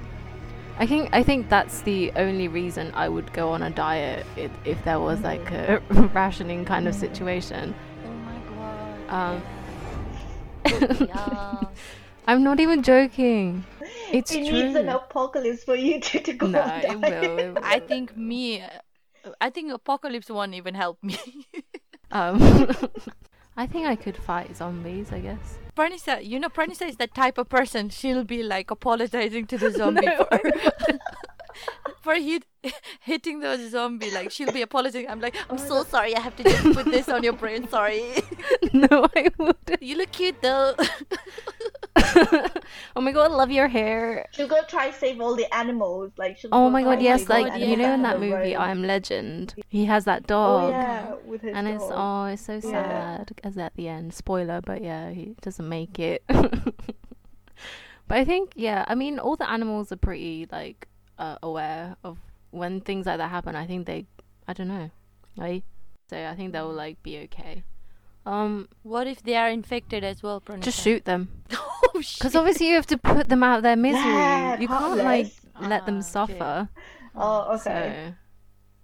I 0.78 0.86
think 0.86 1.08
I 1.12 1.22
think 1.22 1.48
that's 1.48 1.80
the 1.82 2.12
only 2.16 2.48
reason 2.48 2.92
I 2.94 3.08
would 3.08 3.32
go 3.32 3.50
on 3.50 3.62
a 3.62 3.70
diet 3.70 4.26
if, 4.36 4.50
if 4.64 4.84
there 4.84 5.00
was 5.00 5.20
like 5.20 5.50
a 5.50 5.82
rationing 6.14 6.64
kind 6.64 6.86
of 6.86 6.94
situation. 6.94 7.74
oh 8.04 8.12
my 8.12 8.38
god 9.08 9.36
Um 9.36 9.42
yeah. 11.08 11.60
I'm 12.28 12.42
not 12.42 12.58
even 12.60 12.82
joking. 12.82 13.64
It's 14.10 14.32
it 14.32 14.48
true. 14.48 14.64
needs 14.64 14.74
an 14.76 14.88
apocalypse 14.88 15.62
for 15.64 15.76
you 15.76 16.00
to, 16.00 16.20
to 16.20 16.32
go 16.32 16.46
no, 16.48 16.60
on 16.60 16.80
it 16.80 17.00
will. 17.00 17.38
it 17.38 17.54
will. 17.54 17.58
I 17.62 17.78
think 17.78 18.16
me, 18.16 18.60
uh, 18.62 19.30
I 19.40 19.50
think 19.50 19.72
apocalypse 19.72 20.28
won't 20.28 20.54
even 20.54 20.74
help 20.74 21.02
me. 21.02 21.18
Um, 22.10 22.38
I 23.56 23.66
think 23.66 23.86
I 23.86 23.96
could 23.96 24.16
fight 24.16 24.56
zombies. 24.56 25.12
I 25.12 25.20
guess. 25.20 25.58
Pranisha, 25.76 26.24
you 26.24 26.40
know, 26.40 26.48
Pranisha 26.48 26.88
is 26.88 26.96
the 26.96 27.06
type 27.06 27.36
of 27.36 27.50
person 27.50 27.90
she'll 27.90 28.24
be 28.24 28.42
like 28.42 28.70
apologizing 28.70 29.46
to 29.46 29.58
the 29.58 29.70
zombie 29.78 30.08
for. 30.16 30.40
For 32.02 32.14
hit, 32.14 32.44
hitting 33.00 33.40
the 33.40 33.68
zombie, 33.68 34.10
like 34.10 34.30
she'll 34.30 34.52
be 34.52 34.62
apologizing. 34.62 35.08
I'm 35.08 35.20
like, 35.20 35.36
I'm 35.50 35.58
oh, 35.58 35.68
so 35.68 35.84
sorry. 35.84 36.14
I 36.14 36.20
have 36.20 36.36
to 36.36 36.44
just 36.44 36.72
put 36.72 36.86
this 36.86 37.08
on 37.08 37.22
your 37.22 37.32
brain. 37.42 37.68
Sorry. 37.68 38.02
no, 38.72 39.08
I 39.16 39.28
wouldn't. 39.38 39.82
you 39.82 39.96
look 39.96 40.12
cute 40.12 40.40
though. 40.42 40.74
oh 41.96 43.00
my 43.00 43.12
god, 43.12 43.30
I 43.30 43.34
love 43.34 43.50
your 43.50 43.68
hair. 43.68 44.26
She'll 44.32 44.48
go 44.48 44.62
try 44.68 44.90
save 44.90 45.20
all 45.20 45.34
the 45.34 45.52
animals. 45.54 46.12
Like 46.16 46.38
she'll 46.38 46.50
Oh 46.52 46.70
my 46.70 46.82
god, 46.82 47.00
yes, 47.02 47.20
save 47.22 47.30
all 47.30 47.42
like 47.42 47.52
the 47.54 47.66
you 47.66 47.76
know 47.76 47.92
in 47.94 48.02
that 48.02 48.20
movie 48.20 48.32
road. 48.32 48.54
I 48.54 48.70
Am 48.70 48.82
Legend, 48.82 49.54
he 49.68 49.84
has 49.86 50.04
that 50.04 50.22
oh, 50.24 50.26
dog. 50.26 50.64
Oh 50.64 50.68
yeah, 50.70 51.14
with 51.24 51.42
his 51.42 51.54
And 51.54 51.66
it's 51.68 51.82
dog. 51.88 51.92
oh, 51.94 52.32
it's 52.32 52.42
so 52.42 52.54
Yeah. 52.54 52.70
sad 52.70 53.40
as 53.42 53.56
at 53.58 53.74
the 53.76 53.88
end. 53.88 54.14
Spoiler, 54.14 54.60
but 54.60 54.82
yeah, 54.82 55.10
he 55.10 55.34
doesn't 55.40 55.68
make 55.68 55.98
it. 55.98 56.22
but 56.28 56.58
I 58.10 58.24
think 58.24 58.52
yeah, 58.54 58.84
I 58.88 58.94
mean 58.94 59.18
all 59.18 59.36
the 59.36 59.48
animals 59.50 59.90
are 59.92 59.96
pretty 59.96 60.46
like 60.52 60.88
uh, 61.18 61.36
aware 61.42 61.96
of 62.04 62.18
when 62.50 62.80
things 62.80 63.06
like 63.06 63.18
that 63.18 63.30
happen. 63.30 63.54
I 63.56 63.66
think 63.66 63.86
they, 63.86 64.06
I 64.48 64.52
don't 64.52 64.68
know, 64.68 64.90
right? 65.36 65.64
So 66.08 66.16
I 66.26 66.34
think 66.36 66.52
they'll 66.52 66.72
like 66.72 67.02
be 67.02 67.18
okay. 67.24 67.62
Um, 68.24 68.68
what 68.82 69.06
if 69.06 69.22
they 69.22 69.36
are 69.36 69.48
infected 69.48 70.02
as 70.02 70.22
well, 70.22 70.40
Pranisha? 70.40 70.62
just 70.62 70.80
shoot 70.82 71.04
them 71.04 71.28
oh 71.52 72.00
shit. 72.00 72.18
because 72.18 72.34
obviously 72.34 72.68
you 72.68 72.74
have 72.74 72.86
to 72.88 72.98
put 72.98 73.28
them 73.28 73.42
out 73.44 73.58
of 73.58 73.62
their 73.62 73.76
misery. 73.76 74.00
Yeah, 74.02 74.58
you 74.58 74.66
can't 74.66 74.98
like 74.98 75.32
heartless. 75.54 75.70
let 75.70 75.86
them 75.86 75.94
Ah, 75.96 75.98
okay. 75.98 76.08
suffer. 76.08 76.68
Oh, 77.14 77.54
okay. 77.54 78.08
So 78.08 78.14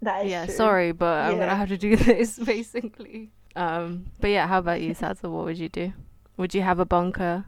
that 0.02 0.24
is 0.24 0.30
yeah, 0.30 0.44
true. 0.46 0.54
sorry, 0.54 0.92
but 0.92 1.24
I'm 1.24 1.38
gonna 1.38 1.56
have 1.56 1.68
to 1.70 1.76
do 1.78 1.96
this 2.08 2.38
basically. 2.38 3.30
Um, 3.56 4.06
but 4.20 4.30
yeah, 4.30 4.46
how 4.46 4.58
about 4.58 4.80
you, 4.80 4.94
Satsa? 4.94 5.28
What 5.30 5.44
would 5.44 5.58
you 5.58 5.68
do? 5.68 5.92
Would 6.36 6.54
you 6.54 6.62
have 6.62 6.78
a 6.78 6.84
bunker? 6.86 7.44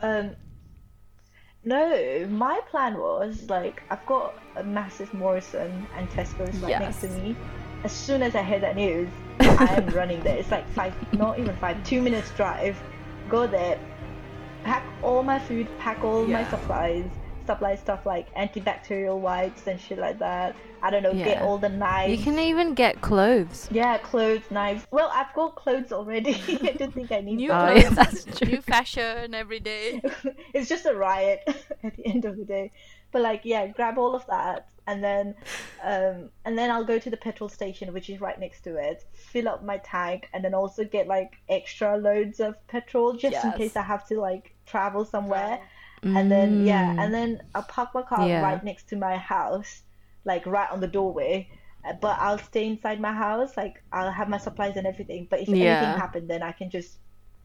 Um, 0.00 0.30
no, 1.68 2.26
my 2.30 2.60
plan 2.70 2.96
was 2.98 3.48
like 3.50 3.82
I've 3.90 4.04
got 4.06 4.34
a 4.56 4.64
massive 4.64 5.12
Morrison 5.12 5.86
and 5.96 6.08
Tesco's 6.08 6.56
right 6.60 6.80
next 6.80 7.02
to 7.02 7.10
me. 7.10 7.36
As 7.84 7.92
soon 7.92 8.22
as 8.22 8.34
I 8.34 8.42
hear 8.42 8.58
that 8.58 8.74
news, 8.74 9.10
I 9.40 9.74
am 9.76 9.86
running 9.90 10.20
there. 10.22 10.38
It's 10.38 10.50
like 10.50 10.66
five, 10.70 10.94
not 11.12 11.38
even 11.38 11.54
five, 11.56 11.84
two 11.84 12.00
minutes 12.00 12.30
drive. 12.30 12.80
Go 13.28 13.46
there, 13.46 13.78
pack 14.64 14.82
all 15.02 15.22
my 15.22 15.38
food, 15.38 15.68
pack 15.78 16.02
all 16.02 16.26
my 16.26 16.40
Yeah. 16.40 16.50
Supplies, 17.48 17.78
supply 17.78 18.02
stuff 18.02 18.06
like 18.06 18.34
antibacterial 18.34 19.18
wipes 19.18 19.66
and 19.66 19.80
shit 19.80 19.98
like 19.98 20.18
that. 20.18 20.54
I 20.82 20.90
don't 20.90 21.02
know, 21.02 21.14
get 21.14 21.42
all 21.42 21.58
the 21.58 21.70
knives. 21.70 22.16
You 22.16 22.22
can 22.22 22.38
even 22.38 22.74
get 22.74 23.00
clothes. 23.00 23.68
Yeah, 23.70 23.98
clothes, 23.98 24.42
knives. 24.50 24.86
Well, 24.92 25.10
I've 25.12 25.34
got 25.34 25.56
clothes 25.56 25.90
already. 25.90 26.34
I 26.62 26.72
don't 26.78 26.94
think 26.98 27.10
I 27.10 27.20
need 27.20 27.36
New 27.36 27.48
that. 27.48 27.68
Oh, 27.68 27.74
yeah, 27.74 27.82
clothes, 27.82 27.96
that's 27.96 28.38
true. 28.38 28.48
new 28.52 28.60
fashion 28.60 29.34
every 29.34 29.60
day. 29.60 30.02
it's 30.54 30.68
just 30.68 30.86
a 30.86 30.94
riot 30.94 31.40
at 31.82 31.96
the 31.96 32.06
end 32.06 32.26
of 32.26 32.36
the 32.36 32.44
day. 32.44 32.70
But 33.10 33.22
like, 33.22 33.40
yeah, 33.44 33.66
grab 33.68 33.96
all 33.98 34.14
of 34.14 34.26
that, 34.26 34.68
and 34.86 35.02
then, 35.02 35.34
um, 35.82 36.28
and 36.44 36.56
then 36.58 36.70
I'll 36.70 36.84
go 36.84 36.98
to 36.98 37.10
the 37.10 37.16
petrol 37.16 37.48
station, 37.48 37.92
which 37.94 38.10
is 38.10 38.20
right 38.20 38.38
next 38.38 38.60
to 38.64 38.76
it, 38.76 39.04
fill 39.14 39.48
up 39.48 39.64
my 39.64 39.78
tank, 39.78 40.28
and 40.34 40.44
then 40.44 40.54
also 40.54 40.84
get 40.84 41.06
like 41.06 41.32
extra 41.48 41.96
loads 41.96 42.38
of 42.38 42.54
petrol 42.68 43.14
just 43.14 43.42
in 43.44 43.52
case 43.52 43.74
I 43.76 43.82
have 43.82 44.06
to 44.08 44.20
like 44.20 44.54
travel 44.66 45.04
somewhere. 45.06 45.60
And 46.02 46.30
then 46.30 46.66
yeah, 46.66 46.94
Mm. 46.94 46.98
and 47.04 47.14
then 47.14 47.40
I'll 47.54 47.62
park 47.64 47.90
my 47.94 48.02
car 48.02 48.28
Yeah. 48.28 48.42
right 48.42 48.62
next 48.64 48.88
to 48.90 48.96
my 48.96 49.16
house, 49.16 49.82
like 50.24 50.46
right 50.46 50.70
on 50.70 50.80
the 50.80 50.86
doorway. 50.88 51.48
Uh, 51.84 51.94
But 52.00 52.18
I'll 52.20 52.38
stay 52.38 52.66
inside 52.66 53.00
my 53.00 53.12
house, 53.12 53.56
like 53.56 53.82
I'll 53.92 54.10
have 54.12 54.28
my 54.28 54.38
supplies 54.38 54.76
and 54.76 54.86
everything. 54.86 55.26
But 55.30 55.40
if 55.40 55.48
Yeah. 55.48 55.66
anything 55.78 55.98
happened, 56.00 56.28
then 56.30 56.42
I 56.42 56.52
can 56.52 56.70
just 56.70 56.98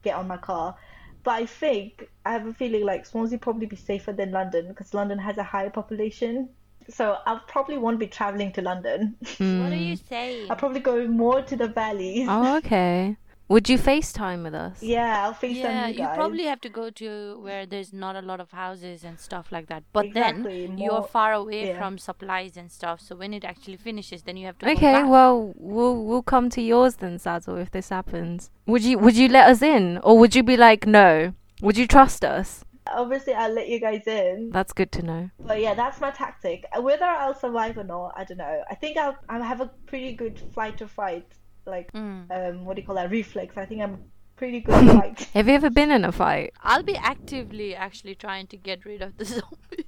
get 0.04 0.16
on 0.16 0.28
my 0.28 0.38
car. 0.38 0.76
But 1.24 1.32
I 1.42 1.46
think 1.46 2.10
I 2.26 2.34
have 2.34 2.46
a 2.48 2.54
feeling 2.54 2.84
like 2.86 3.06
Swansea 3.06 3.38
probably 3.40 3.66
be 3.68 3.76
safer 3.78 4.12
than 4.12 4.32
London 4.32 4.68
because 4.68 4.94
London 4.94 5.20
has 5.20 5.38
a 5.38 5.44
higher 5.44 5.70
population. 5.70 6.50
So 6.90 7.18
I 7.26 7.40
probably 7.48 7.78
won't 7.78 8.00
be 8.00 8.08
traveling 8.08 8.52
to 8.54 8.62
London. 8.62 9.16
What 9.40 9.72
are 9.72 9.76
you 9.76 9.96
saying? 9.96 10.48
I'll 10.50 10.58
probably 10.58 10.82
go 10.82 11.08
more 11.08 11.42
to 11.42 11.56
the 11.56 11.68
valleys. 11.70 12.28
Oh, 12.28 12.58
okay. 12.58 13.16
Would 13.50 13.70
you 13.70 13.78
FaceTime 13.78 14.44
with 14.44 14.54
us? 14.56 14.82
Yeah, 14.82 15.26
I'll 15.26 15.34
FaceTime 15.34 15.56
yeah, 15.56 15.88
you 15.88 15.98
Yeah, 15.98 16.10
you 16.10 16.16
probably 16.16 16.46
have 16.46 16.62
to 16.62 16.70
go 16.70 16.90
to 16.92 17.40
where 17.42 17.66
there's 17.66 17.92
not 17.94 18.16
a 18.16 18.22
lot 18.22 18.40
of 18.40 18.52
houses 18.52 19.04
and 19.04 19.20
stuff 19.20 19.52
like 19.52 19.68
that. 19.68 19.84
But 19.92 20.06
Exactly, 20.08 20.66
then 20.66 20.78
you're 20.78 21.04
far 21.04 21.34
away 21.34 21.68
yeah. 21.68 21.78
from 21.78 21.98
supplies 21.98 22.58
and 22.58 22.72
stuff. 22.72 23.02
So 23.02 23.16
when 23.16 23.34
it 23.34 23.44
actually 23.44 23.78
finishes, 23.78 24.24
then 24.24 24.38
you 24.38 24.46
have 24.46 24.58
to. 24.60 24.66
go 24.66 24.72
Okay, 24.72 24.94
back. 24.94 25.10
well, 25.10 25.54
we'll 25.58 26.04
we'll 26.04 26.24
come 26.24 26.50
to 26.52 26.62
yours 26.62 26.96
then, 26.96 27.20
Saddle, 27.20 27.58
if 27.58 27.70
this 27.72 27.90
happens. 27.90 28.50
Would 28.66 28.84
you 28.84 28.98
would 28.98 29.16
you 29.18 29.28
let 29.28 29.50
us 29.50 29.62
in, 29.62 29.98
or 30.00 30.18
would 30.18 30.36
you 30.36 30.44
be 30.44 30.58
like, 30.58 30.88
no? 30.88 31.34
Would 31.62 31.78
you 31.78 31.86
trust 31.88 32.24
us? 32.26 32.64
Obviously, 32.88 33.34
I'll 33.34 33.54
let 33.54 33.70
you 33.70 33.80
guys 33.80 34.06
in. 34.08 34.50
That's 34.52 34.74
good 34.74 34.92
to 34.94 35.02
know. 35.02 35.30
But 35.40 35.62
yeah, 35.62 35.74
that's 35.74 36.02
my 36.02 36.12
tactic. 36.12 36.66
Uh, 36.76 36.82
Whether 36.82 37.06
I'll 37.06 37.34
survive 37.34 37.78
or 37.78 37.84
not, 37.86 38.14
I 38.18 38.24
don't 38.26 38.38
know. 38.38 38.64
I 38.70 38.76
think 38.76 38.98
I'll 38.98 39.18
I 39.30 39.40
have 39.40 39.62
a 39.62 39.68
pretty 39.86 40.14
good 40.14 40.38
flight 40.54 40.82
or 40.82 40.88
fight, 40.88 41.28
like 41.66 41.92
Mm. 41.94 42.30
um, 42.32 42.66
what 42.66 42.76
do 42.76 42.82
you 42.82 42.86
call 42.86 42.96
that? 42.96 43.10
Reflex. 43.12 43.58
I 43.58 43.66
think 43.66 43.82
I'm 43.82 44.04
pretty 44.36 44.62
good 44.62 44.76
at 44.76 44.96
fight. 44.96 45.20
Have 45.34 45.48
you 45.48 45.54
ever 45.54 45.70
been 45.70 45.92
in 45.92 46.04
a 46.06 46.12
fight? 46.12 46.54
I'll 46.62 46.84
be 46.84 46.96
actively 46.96 47.76
actually 47.76 48.16
trying 48.16 48.48
to 48.48 48.58
get 48.58 48.86
rid 48.86 49.02
of 49.02 49.18
the 49.18 49.26
zombie. 49.36 49.86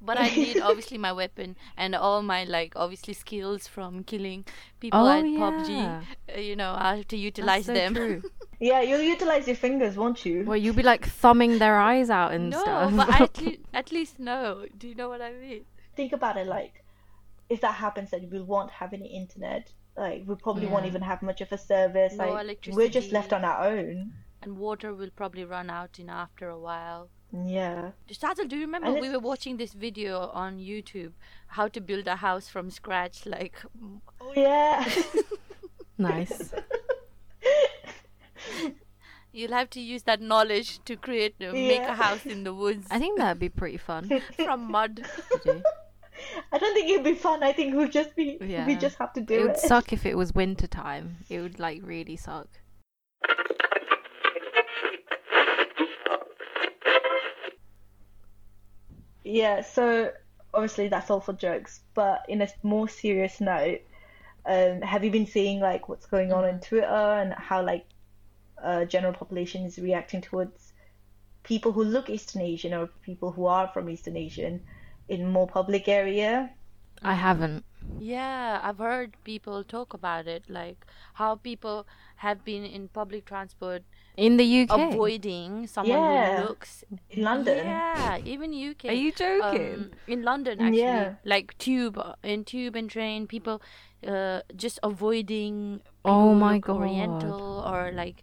but 0.00 0.18
I 0.18 0.28
need 0.28 0.60
obviously 0.62 0.98
my 0.98 1.12
weapon 1.12 1.56
and 1.76 1.94
all 1.94 2.22
my 2.22 2.44
like 2.44 2.74
obviously 2.76 3.14
skills 3.14 3.66
from 3.66 4.04
killing 4.04 4.44
people 4.78 5.00
Oh, 5.00 5.08
at 5.08 5.24
yeah. 5.26 5.38
PUBG. 5.38 6.02
Uh, 6.36 6.40
you 6.40 6.54
know, 6.56 6.74
I 6.78 6.96
have 6.96 7.08
to 7.08 7.16
utilize 7.16 7.64
so 7.66 7.72
them. 7.74 8.22
yeah, 8.60 8.82
you'll 8.82 9.00
utilize 9.00 9.46
your 9.46 9.56
fingers, 9.56 9.96
won't 9.96 10.24
you? 10.26 10.44
well, 10.44 10.56
you'll 10.58 10.74
be 10.74 10.82
like 10.82 11.06
thumbing 11.06 11.58
their 11.58 11.78
eyes 11.78 12.10
out 12.10 12.32
and 12.32 12.50
no, 12.50 12.60
stuff. 12.60 12.94
but 12.96 13.08
I 13.08 13.24
at, 13.24 13.40
le- 13.42 13.56
at 13.72 13.90
least 13.92 14.18
know. 14.18 14.66
Do 14.76 14.86
you 14.88 14.94
know 14.94 15.08
what 15.08 15.22
I 15.22 15.32
mean? 15.32 15.64
Think 15.96 16.12
about 16.12 16.36
it 16.36 16.46
like, 16.46 16.84
if 17.48 17.62
that 17.62 17.74
happens, 17.74 18.10
then 18.10 18.28
we 18.30 18.40
won't 18.40 18.70
have 18.70 18.92
any 18.92 19.06
internet. 19.08 19.72
Like 19.96 20.24
we 20.26 20.34
probably 20.36 20.66
won't 20.66 20.86
even 20.86 21.02
have 21.02 21.22
much 21.22 21.40
of 21.40 21.52
a 21.52 21.58
service. 21.58 22.14
No 22.14 22.32
like 22.32 22.66
we're 22.72 22.88
just 22.88 23.12
left 23.12 23.32
on 23.32 23.44
our 23.44 23.66
own. 23.66 24.12
And 24.42 24.56
water 24.56 24.94
will 24.94 25.10
probably 25.10 25.44
run 25.44 25.68
out 25.68 25.98
in 25.98 26.08
after 26.08 26.48
a 26.48 26.58
while. 26.58 27.10
Yeah. 27.32 27.90
Sadil, 28.10 28.48
do 28.48 28.56
you 28.56 28.62
remember 28.62 28.94
we 28.94 29.10
were 29.10 29.18
watching 29.18 29.56
this 29.56 29.72
video 29.72 30.30
on 30.32 30.58
YouTube, 30.58 31.12
how 31.48 31.68
to 31.68 31.80
build 31.80 32.06
a 32.06 32.16
house 32.16 32.48
from 32.48 32.70
scratch? 32.70 33.26
Like, 33.26 33.62
Oh 34.20 34.32
yeah. 34.34 34.88
nice. 35.98 36.52
you'll 39.32 39.52
have 39.52 39.70
to 39.70 39.80
use 39.80 40.02
that 40.04 40.20
knowledge 40.20 40.80
to 40.84 40.96
create, 40.96 41.34
uh, 41.40 41.52
make 41.52 41.82
a 41.82 41.94
house 41.94 42.26
in 42.26 42.44
the 42.44 42.52
woods 42.52 42.86
I 42.90 42.98
think 42.98 43.18
that'd 43.18 43.38
be 43.38 43.48
pretty 43.48 43.76
fun 43.76 44.20
from 44.44 44.70
mud. 44.70 45.06
I 46.52 46.58
don't 46.58 46.74
think 46.74 46.90
it'd 46.90 47.04
be 47.04 47.14
fun. 47.14 47.42
I 47.42 47.52
think 47.52 47.74
we'd 47.74 47.92
just 47.92 48.14
be 48.16 48.38
yeah. 48.40 48.66
we 48.66 48.76
just 48.76 48.98
have 48.98 49.12
to 49.14 49.20
do 49.20 49.34
it. 49.34 49.38
Would 49.38 49.46
it 49.46 49.52
would 49.52 49.58
suck 49.58 49.92
if 49.92 50.06
it 50.06 50.16
was 50.16 50.34
winter 50.34 50.66
time. 50.66 51.18
It 51.28 51.40
would 51.40 51.58
like 51.58 51.80
really 51.84 52.16
suck. 52.16 52.48
Yeah, 59.24 59.60
so 59.60 60.10
obviously 60.52 60.88
that's 60.88 61.08
all 61.10 61.20
for 61.20 61.32
jokes, 61.32 61.80
but 61.94 62.24
in 62.28 62.42
a 62.42 62.48
more 62.64 62.88
serious 62.88 63.40
note, 63.40 63.80
um, 64.44 64.80
have 64.82 65.04
you 65.04 65.10
been 65.10 65.26
seeing 65.26 65.60
like 65.60 65.88
what's 65.88 66.06
going 66.06 66.32
on 66.32 66.48
in 66.48 66.56
mm. 66.56 66.66
Twitter 66.66 66.86
and 66.86 67.32
how 67.34 67.62
like 67.62 67.86
uh, 68.62 68.84
general 68.86 69.12
population 69.12 69.64
is 69.64 69.78
reacting 69.78 70.20
towards 70.20 70.72
people 71.42 71.72
who 71.72 71.84
look 71.84 72.10
Eastern 72.10 72.42
Asian 72.42 72.74
or 72.74 72.88
people 73.02 73.30
who 73.30 73.46
are 73.46 73.68
from 73.68 73.88
Eastern 73.88 74.16
Asian? 74.16 74.62
In 75.10 75.26
more 75.26 75.46
public 75.46 75.88
area? 75.88 76.50
I 77.02 77.14
haven't. 77.14 77.64
Yeah, 77.98 78.60
I've 78.62 78.78
heard 78.78 79.16
people 79.24 79.64
talk 79.64 79.92
about 79.94 80.26
it, 80.28 80.44
like 80.48 80.86
how 81.14 81.34
people 81.34 81.86
have 82.16 82.44
been 82.44 82.64
in 82.64 82.88
public 82.88 83.24
transport 83.24 83.82
In 84.16 84.36
the 84.36 84.44
UK. 84.62 84.78
avoiding 84.92 85.66
someone 85.66 85.98
Yeah. 85.98 86.40
who 86.42 86.48
looks. 86.48 86.84
In 87.10 87.24
London? 87.24 87.56
Yeah, 87.66 88.18
even 88.24 88.52
UK. 88.52 88.84
Are 88.90 88.92
you 88.92 89.12
joking? 89.12 89.74
Um, 89.74 89.90
in 90.06 90.22
London, 90.22 90.60
actually, 90.60 90.80
Yeah. 91.02 91.14
like 91.24 91.56
tube, 91.58 91.98
uh, 91.98 92.14
in 92.22 92.44
tube 92.44 92.76
and 92.76 92.88
train, 92.88 93.26
people 93.26 93.60
uh, 94.06 94.40
just 94.56 94.78
avoiding. 94.82 95.80
Oh 96.04 96.34
my 96.34 96.58
god! 96.58 96.76
Oriental 96.84 97.64
or 97.66 97.90
like, 97.92 98.22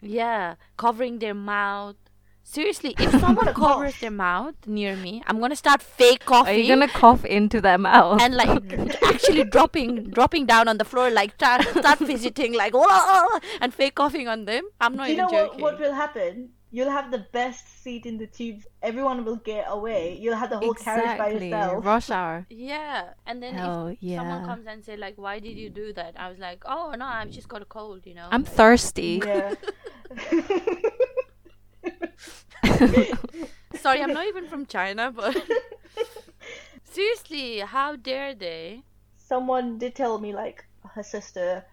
yeah, 0.00 0.54
covering 0.76 1.18
their 1.18 1.34
mouth. 1.34 1.96
Seriously, 2.44 2.94
if 2.98 3.10
someone 3.20 3.52
covers 3.54 3.98
their 4.00 4.10
mouth 4.10 4.54
near 4.66 4.96
me, 4.96 5.22
I'm 5.26 5.40
gonna 5.40 5.56
start 5.56 5.80
fake 5.82 6.24
coughing. 6.24 6.40
Are 6.40 6.44
coughing 6.44 6.64
you 6.64 6.68
gonna 6.68 6.88
cough 6.88 7.24
into 7.24 7.60
their 7.60 7.78
mouth? 7.78 8.20
and 8.20 8.34
like 8.34 9.02
actually 9.04 9.44
dropping 9.44 10.10
dropping 10.10 10.46
down 10.46 10.68
on 10.68 10.78
the 10.78 10.84
floor, 10.84 11.10
like 11.10 11.32
start 11.34 11.62
start 11.68 11.98
fidgeting, 11.98 12.54
like 12.54 12.74
"Whoa," 12.74 13.40
and 13.60 13.72
fake 13.72 13.94
coughing 13.94 14.28
on 14.28 14.44
them. 14.44 14.64
I'm 14.80 14.96
not 14.96 15.06
Do 15.06 15.12
you 15.12 15.18
know 15.18 15.28
even 15.28 15.46
what, 15.46 15.60
what 15.60 15.80
will 15.80 15.94
happen? 15.94 16.50
You'll 16.74 16.90
have 16.90 17.10
the 17.10 17.26
best 17.32 17.82
seat 17.82 18.06
in 18.06 18.16
the 18.16 18.26
tubes. 18.26 18.66
Everyone 18.82 19.26
will 19.26 19.36
get 19.36 19.66
away. 19.68 20.16
You'll 20.18 20.36
have 20.36 20.48
the 20.48 20.56
whole 20.56 20.72
carriage 20.72 21.18
by 21.18 21.28
exactly. 21.28 21.50
yourself. 21.50 21.84
Rush 21.84 22.10
hour. 22.10 22.46
Yeah, 22.48 23.10
and 23.26 23.42
then 23.42 23.54
Hell 23.54 23.88
if 23.88 23.98
yeah. 24.00 24.16
someone 24.16 24.46
comes 24.46 24.66
and 24.66 24.82
say 24.82 24.96
like, 24.96 25.16
"Why 25.16 25.38
did 25.38 25.58
you 25.58 25.68
do 25.68 25.92
that?" 25.92 26.14
I 26.18 26.30
was 26.30 26.38
like, 26.38 26.62
"Oh 26.66 26.94
no, 26.96 27.04
I've 27.04 27.30
just 27.30 27.48
got 27.48 27.60
a 27.62 27.66
cold," 27.66 28.06
you 28.06 28.14
know. 28.14 28.26
I'm 28.30 28.44
thirsty. 28.44 29.20
Yeah. 29.24 29.54
Sorry, 33.74 34.02
I'm 34.02 34.12
not 34.12 34.26
even 34.26 34.46
from 34.46 34.66
China, 34.66 35.10
but 35.10 35.36
seriously, 36.84 37.60
how 37.60 37.96
dare 37.96 38.34
they? 38.34 38.82
Someone 39.16 39.78
did 39.78 39.94
tell 39.94 40.18
me 40.18 40.34
like 40.34 40.64
her 40.94 41.02
sister, 41.02 41.64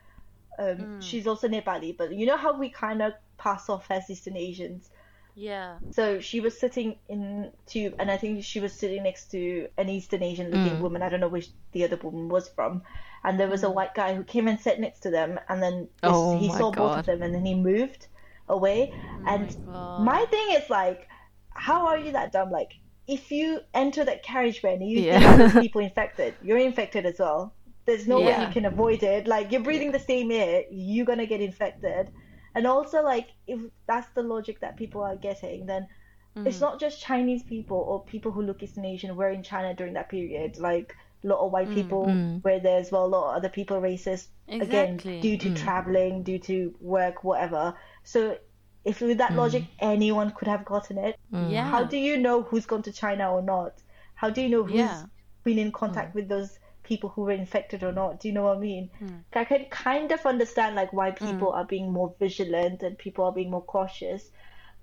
um, 0.58 0.78
hmm. 0.78 1.00
she's 1.00 1.28
also 1.28 1.48
Nepali, 1.48 1.96
but 1.96 2.14
you 2.14 2.26
know 2.26 2.38
how 2.38 2.58
we 2.58 2.70
kind 2.70 3.02
of 3.02 3.14
pass 3.38 3.70
off 3.70 3.88
as 3.90 4.10
Eastern 4.10 4.38
Asians. 4.38 4.90
Yeah. 5.36 5.78
So 5.92 6.20
she 6.20 6.42
was 6.42 6.60
sitting 6.60 6.98
in 7.08 7.52
tube, 7.66 7.96
and 8.00 8.12
I 8.12 8.18
think 8.18 8.44
she 8.44 8.60
was 8.60 8.74
sitting 8.74 9.04
next 9.04 9.32
to 9.32 9.70
an 9.78 9.88
Eastern 9.88 10.22
Asian 10.24 10.52
looking 10.52 10.78
hmm. 10.78 10.84
woman. 10.84 11.02
I 11.02 11.10
don't 11.10 11.22
know 11.22 11.30
which 11.30 11.50
the 11.72 11.86
other 11.86 11.96
woman 11.98 12.28
was 12.28 12.50
from. 12.50 12.82
And 13.24 13.40
there 13.40 13.48
was 13.48 13.64
a 13.64 13.68
hmm. 13.68 13.76
white 13.76 13.94
guy 13.94 14.16
who 14.16 14.24
came 14.24 14.48
and 14.48 14.60
sat 14.60 14.80
next 14.80 15.02
to 15.02 15.10
them, 15.10 15.40
and 15.48 15.62
then 15.62 15.88
Oh 16.04 16.38
he 16.38 16.50
saw 16.50 16.72
both 16.72 17.00
of 17.00 17.06
them, 17.06 17.22
and 17.22 17.34
then 17.34 17.46
he 17.46 17.56
moved 17.56 18.08
away. 18.50 18.94
and 19.26 19.56
God. 19.66 20.02
my 20.04 20.26
thing 20.32 20.48
is 20.52 20.70
like, 20.70 21.08
how 21.54 21.88
are 21.88 21.98
you 21.98 22.12
that 22.14 22.32
dumb? 22.32 22.52
Like, 22.52 22.72
if 23.08 23.32
you 23.32 23.60
enter 23.74 24.04
that 24.06 24.24
carriage 24.24 24.62
van 24.62 24.82
and 24.82 24.90
you 24.90 25.02
Yeah. 25.02 25.50
think 25.50 25.62
people 25.66 25.82
infected, 25.82 26.36
you're 26.42 26.58
infected 26.58 27.06
as 27.06 27.20
well. 27.20 27.54
There's 27.86 28.08
no 28.08 28.20
way 28.22 28.40
you 28.42 28.48
can 28.54 28.66
avoid 28.66 29.02
it. 29.04 29.28
Like, 29.28 29.52
you're 29.52 29.62
breathing 29.64 29.92
the 29.92 30.00
same 30.00 30.32
air, 30.32 30.64
you're 30.72 31.06
gonna 31.06 31.26
get 31.26 31.42
infected. 31.42 32.12
And 32.56 32.66
also, 32.68 33.04
like, 33.04 33.28
if 33.48 33.60
that's 33.88 34.08
the 34.16 34.22
logic 34.24 34.60
that 34.62 34.78
people 34.78 35.02
are 35.04 35.16
getting, 35.16 35.66
then 35.66 35.88
Mm. 36.36 36.46
it's 36.48 36.62
not 36.62 36.80
just 36.80 37.02
Chinese 37.02 37.42
people 37.44 37.78
or 37.78 38.04
people 38.04 38.32
who 38.32 38.44
look 38.44 38.62
Eastern 38.62 38.86
Asian 38.86 39.16
were 39.16 39.30
in 39.32 39.42
China 39.42 39.74
during 39.74 39.94
that 39.94 40.10
period. 40.10 40.60
Like, 40.60 40.96
a 41.24 41.28
lot 41.28 41.40
of 41.40 41.50
Mm. 41.50 41.54
white 41.54 41.72
people 41.72 42.06
were 42.44 42.60
there 42.60 42.80
as 42.80 42.92
well. 42.92 43.06
A 43.06 43.08
lot 43.16 43.30
of 43.32 43.38
other 43.38 43.50
people 43.50 43.82
racist 43.82 44.28
Exactly. 44.48 44.62
again 44.80 44.98
due 45.22 45.38
to 45.38 45.54
traveling, 45.56 46.22
due 46.24 46.40
to 46.40 46.76
work, 46.80 47.24
whatever. 47.24 47.74
So, 48.12 48.38
if 48.86 49.02
with 49.02 49.18
that 49.20 49.34
logic, 49.34 49.66
anyone 49.80 50.32
could 50.32 50.48
have 50.48 50.66
gotten 50.66 50.98
it. 50.98 51.16
Yeah. 51.32 51.70
How 51.70 51.84
do 51.84 51.98
you 51.98 52.18
know 52.18 52.42
who's 52.42 52.66
gone 52.66 52.82
to 52.84 52.92
China 52.92 53.32
or 53.32 53.42
not? 53.42 53.74
How 54.16 54.30
do 54.32 54.42
you 54.42 54.50
know 54.50 54.64
who's 54.64 54.76
Yeah. 54.88 55.04
been 55.44 55.60
in 55.60 55.72
contact 55.72 56.16
with 56.16 56.28
those 56.28 56.58
people 56.82 57.10
who 57.10 57.22
were 57.24 57.32
infected 57.44 57.84
or 57.84 57.92
not? 57.92 58.20
Do 58.20 58.28
you 58.28 58.34
know 58.34 58.46
what 58.46 58.58
I 58.58 58.60
mean? 58.60 58.90
Hmm. 58.98 59.18
I 59.34 59.44
can 59.46 59.66
kind 59.66 60.12
of 60.12 60.26
understand 60.26 60.76
like 60.76 60.92
why 60.92 61.12
people 61.12 61.52
are 61.52 61.66
being 61.66 61.92
more 61.92 62.16
vigilant 62.20 62.82
and 62.82 62.98
people 62.98 63.26
are 63.26 63.32
being 63.32 63.52
more 63.52 63.62
cautious, 63.76 64.32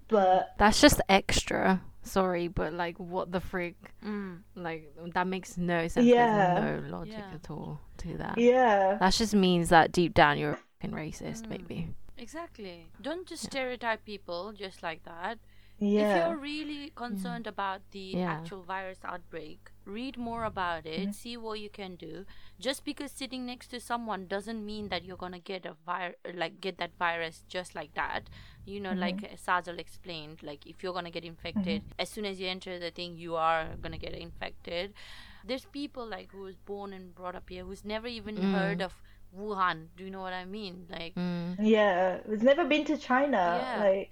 but 0.09 0.55
That's 0.59 0.81
just 0.81 1.01
extra. 1.09 1.81
Sorry, 2.03 2.47
but 2.47 2.73
like, 2.73 2.97
what 3.01 3.33
the 3.33 3.41
freak? 3.41 3.75
Mm. 4.05 4.43
Like, 4.55 4.95
that 5.15 5.27
makes 5.27 5.59
no 5.59 5.89
sense. 5.89 6.07
Yeah. 6.07 6.61
There's 6.61 6.85
no 6.85 6.99
logic 6.99 7.15
Yeah. 7.19 7.35
at 7.35 7.51
all 7.51 7.81
to 7.99 8.17
that. 8.19 8.39
yeah, 8.39 8.99
That 9.01 9.13
just 9.15 9.35
means 9.35 9.71
that 9.71 9.91
deep 9.91 10.15
down 10.15 10.39
you're 10.39 10.53
a 10.53 10.57
fucking 10.57 10.93
Mm. 10.95 11.01
racist, 11.03 11.49
baby. 11.49 11.89
Exactly. 12.19 12.89
Don't 13.01 13.27
just 13.27 13.45
stereotype 13.45 14.05
people 14.05 14.53
just 14.53 14.83
like 14.83 15.05
that. 15.05 15.39
Yeah. 15.79 16.09
If 16.09 16.17
you're 16.17 16.37
really 16.39 16.91
concerned 16.95 17.47
about 17.47 17.83
the 17.91 18.17
Yeah. 18.17 18.33
actual 18.33 18.63
virus 18.63 19.01
outbreak, 19.05 19.71
read 19.85 20.17
more 20.17 20.45
about 20.45 20.87
it, 20.87 21.15
see 21.15 21.37
what 21.37 21.61
you 21.61 21.69
can 21.69 21.97
do. 21.97 22.25
Just 22.59 22.83
because 22.85 23.13
sitting 23.13 23.45
next 23.45 23.69
to 23.69 23.81
someone 23.81 24.27
doesn't 24.27 24.65
mean 24.65 24.89
that 24.89 25.05
you're 25.05 25.19
gonna 25.19 25.39
get 25.39 25.67
a 25.67 25.75
vir- 25.85 26.17
like 26.33 26.63
get 26.63 26.79
that 26.79 26.97
virus 26.99 27.45
just 27.47 27.75
like 27.75 27.93
that. 27.93 28.31
You 28.65 28.81
know, 28.81 28.95
like 28.95 29.19
mm-hmm. 29.19 29.35
Sazal 29.35 29.79
explained, 29.79 30.43
like 30.43 30.67
if 30.67 30.83
you're 30.83 30.95
gonna 30.95 31.11
get 31.11 31.25
infected, 31.25 31.83
mm-hmm. 31.83 32.01
as 32.01 32.09
soon 32.09 32.25
as 32.25 32.41
you 32.41 32.49
enter 32.49 32.79
the 32.79 32.91
thing, 32.91 33.19
you 33.19 33.37
are 33.37 33.77
gonna 33.83 33.99
get 33.99 34.15
infected. 34.15 34.95
There's 35.45 35.67
people 35.67 36.07
like 36.07 36.33
who 36.33 36.41
was 36.41 36.57
born 36.57 36.95
and 36.95 37.15
brought 37.15 37.37
up 37.37 37.51
here 37.51 37.65
who's 37.65 37.85
never 37.85 38.09
even 38.09 38.37
heard 38.37 38.79
mm. 38.79 38.87
of 38.87 38.95
Wuhan. 39.35 39.87
Do 39.97 40.05
you 40.05 40.11
know 40.11 40.21
what 40.21 40.33
I 40.33 40.45
mean? 40.45 40.87
Like, 40.91 41.15
Mm. 41.15 41.57
yeah. 41.61 42.19
It's 42.29 42.43
never 42.43 42.65
been 42.65 42.85
to 42.87 42.97
China. 42.99 43.37
Yeah. 43.61 43.81
Like, 43.85 44.11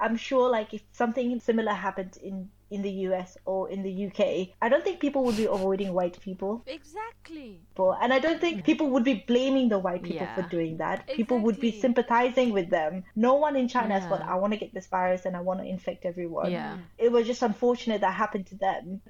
I'm 0.00 0.16
sure 0.16 0.48
like 0.50 0.74
if 0.74 0.82
something 0.92 1.40
similar 1.40 1.72
happened 1.72 2.18
in 2.22 2.50
in 2.70 2.82
the 2.82 2.90
US 3.08 3.38
or 3.46 3.70
in 3.70 3.82
the 3.82 4.06
UK, 4.06 4.52
I 4.60 4.68
don't 4.68 4.84
think 4.84 5.00
people 5.00 5.24
would 5.24 5.38
be 5.38 5.46
avoiding 5.46 5.94
white 5.94 6.20
people. 6.20 6.62
exactly. 6.66 7.60
people 7.70 7.92
and 8.02 8.12
i 8.12 8.18
don't 8.18 8.40
think 8.40 8.64
people 8.64 8.88
would 8.90 9.04
be 9.04 9.14
blaming 9.26 9.68
the 9.68 9.78
white 9.78 10.02
people 10.02 10.26
for 10.34 10.42
doing 10.48 10.76
that 10.78 11.06
people 11.18 11.38
would 11.46 11.58
be 11.60 11.70
sympathizing 11.80 12.52
with 12.58 12.68
them 12.70 13.04
no 13.16 13.34
one 13.34 13.54
in 13.62 13.68
china 13.68 13.92
has 13.98 14.04
thought 14.08 14.22
i 14.22 14.34
want 14.42 14.52
to 14.54 14.58
get 14.62 14.72
this 14.72 14.86
virus 14.86 15.26
and 15.26 15.36
i 15.36 15.40
want 15.48 15.60
to 15.60 15.66
infect 15.66 16.04
everyone 16.12 16.50
Yeah. 16.50 16.78
it 17.06 17.10
was 17.16 17.26
just 17.26 17.42
unfortunate 17.42 18.00
that 18.06 18.14
happened 18.14 18.46
to 18.52 18.56
them 18.56 19.00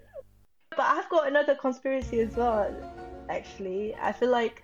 but 0.71 0.87
i've 0.95 1.09
got 1.15 1.29
another 1.29 1.55
conspiracy 1.55 2.21
as 2.27 2.35
well 2.37 2.75
actually 3.39 3.95
i 4.09 4.11
feel 4.13 4.31
like 4.41 4.63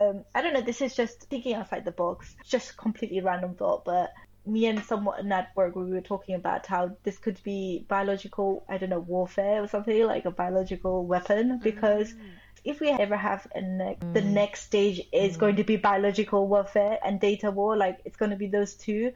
um, 0.00 0.24
i 0.34 0.42
don't 0.42 0.54
know 0.54 0.60
this 0.60 0.80
is 0.80 0.94
just 0.94 1.22
thinking 1.24 1.54
outside 1.54 1.84
the 1.84 1.92
box 1.92 2.34
just 2.46 2.76
completely 2.76 3.20
random 3.20 3.54
thought 3.54 3.84
but 3.84 4.12
me 4.46 4.66
and 4.66 4.82
someone 4.84 5.30
at 5.30 5.54
work 5.56 5.74
we 5.76 5.90
were 5.90 6.00
talking 6.00 6.34
about 6.34 6.66
how 6.66 6.90
this 7.02 7.18
could 7.18 7.40
be 7.42 7.84
biological 7.88 8.64
i 8.68 8.78
don't 8.78 8.90
know 8.90 9.00
warfare 9.00 9.62
or 9.62 9.68
something 9.68 10.06
like 10.06 10.24
a 10.24 10.30
biological 10.30 11.04
weapon 11.04 11.58
mm. 11.58 11.62
because 11.62 12.14
if 12.64 12.80
we 12.80 12.88
ever 12.88 13.16
have 13.16 13.46
a 13.54 13.60
ne- 13.60 13.98
the 14.12 14.20
mm. 14.20 14.32
next 14.32 14.62
stage 14.64 15.00
is 15.12 15.36
mm. 15.36 15.40
going 15.40 15.56
to 15.56 15.64
be 15.64 15.76
biological 15.76 16.46
warfare 16.48 16.98
and 17.04 17.20
data 17.20 17.50
war 17.50 17.76
like 17.76 17.98
it's 18.04 18.16
going 18.16 18.30
to 18.30 18.36
be 18.36 18.48
those 18.48 18.74
two. 18.74 19.12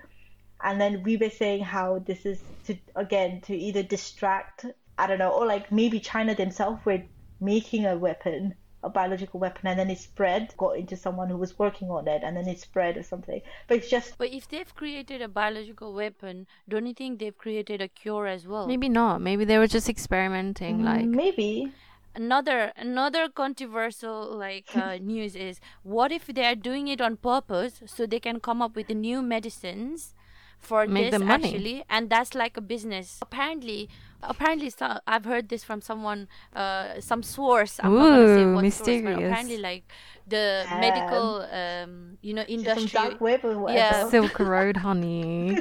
And 0.65 0.81
then 0.81 1.03
we 1.03 1.17
were 1.17 1.31
saying 1.31 1.65
how 1.65 1.99
this 1.99 2.25
is 2.25 2.41
to 2.67 2.77
again 2.95 3.41
to 3.43 3.57
either 3.57 3.83
distract 3.83 4.65
i 4.97 5.07
don't 5.07 5.19
know 5.19 5.31
or 5.31 5.47
like 5.47 5.73
maybe 5.73 6.01
china 6.01 6.35
themselves 6.35 6.85
were 6.85 7.03
making 7.41 7.87
a 7.87 7.97
weapon 7.97 8.55
a 8.83 8.89
biological 8.89 9.39
weapon 9.41 9.67
and 9.69 9.79
then 9.79 9.91
it 9.91 9.99
spread 9.99 10.53
got 10.57 10.77
into 10.77 10.97
someone 10.97 11.29
who 11.29 11.37
was 11.37 11.59
working 11.59 11.91
on 11.91 12.09
it 12.09 12.23
and 12.25 12.37
then 12.37 12.49
it 12.49 12.59
spread 12.59 12.97
or 12.97 13.03
something 13.03 13.41
but 13.69 13.77
it's 13.79 13.89
just 13.89 14.19
But 14.19 14.33
if 14.33 14.49
they've 14.49 14.75
created 14.75 15.23
a 15.23 15.29
biological 15.29 15.93
weapon, 15.93 16.47
don't 16.69 16.87
you 16.87 16.95
think 16.95 17.19
they've 17.19 17.37
created 17.37 17.81
a 17.81 17.89
cure 17.89 18.27
as 18.27 18.47
well? 18.47 18.67
Maybe 18.67 18.89
not. 18.89 19.21
Maybe 19.21 19.45
they 19.45 19.59
were 19.59 19.67
just 19.67 19.89
experimenting. 19.89 20.85
Like, 20.85 21.07
maybe 21.07 21.73
Another 22.15 22.73
another 22.77 23.29
controversial 23.31 24.37
like 24.37 24.77
uh, 24.77 24.99
news 25.01 25.35
is 25.35 25.61
what 25.83 26.13
if 26.13 26.27
they 26.27 26.45
are 26.45 26.55
doing 26.55 26.89
it 26.89 27.01
on 27.01 27.17
purpose 27.17 27.81
so 27.87 28.05
they 28.07 28.21
can 28.21 28.39
come 28.39 28.61
up 28.61 28.77
with 28.77 28.89
the 28.89 28.95
new 28.95 29.23
medicines 29.23 30.15
for 30.63 30.87
Make 30.87 31.11
this 31.11 31.21
money. 31.21 31.49
actually 31.49 31.85
and 31.91 32.09
that's 32.09 32.35
like 32.35 32.57
a 32.57 32.61
business 32.61 33.19
apparently 33.21 33.89
apparently 34.23 34.71
so, 34.71 34.99
i've 35.07 35.25
heard 35.25 35.49
this 35.49 35.65
from 35.65 35.81
someone 35.81 36.29
uh, 36.55 37.01
some 37.01 37.23
source 37.23 37.81
i'm 37.83 37.93
not 37.95 38.09
gonna 38.11 38.35
say 38.35 38.45
Ooh, 38.45 38.55
what 38.55 38.63
source, 38.73 39.03
but 39.03 39.03
mysterious. 39.03 39.19
apparently 39.31 39.59
like 39.59 39.85
the 40.27 40.65
medical 40.71 41.43
um 41.53 42.19
you 42.23 42.33
know 42.33 42.43
some 42.45 42.55
industry 42.55 42.87
dark 42.93 43.21
web 43.21 43.41
or 43.45 43.59
whatever 43.59 43.79
Yeah. 43.79 44.09
Silk 44.09 44.39
Road, 44.53 44.77
honey. 44.79 45.59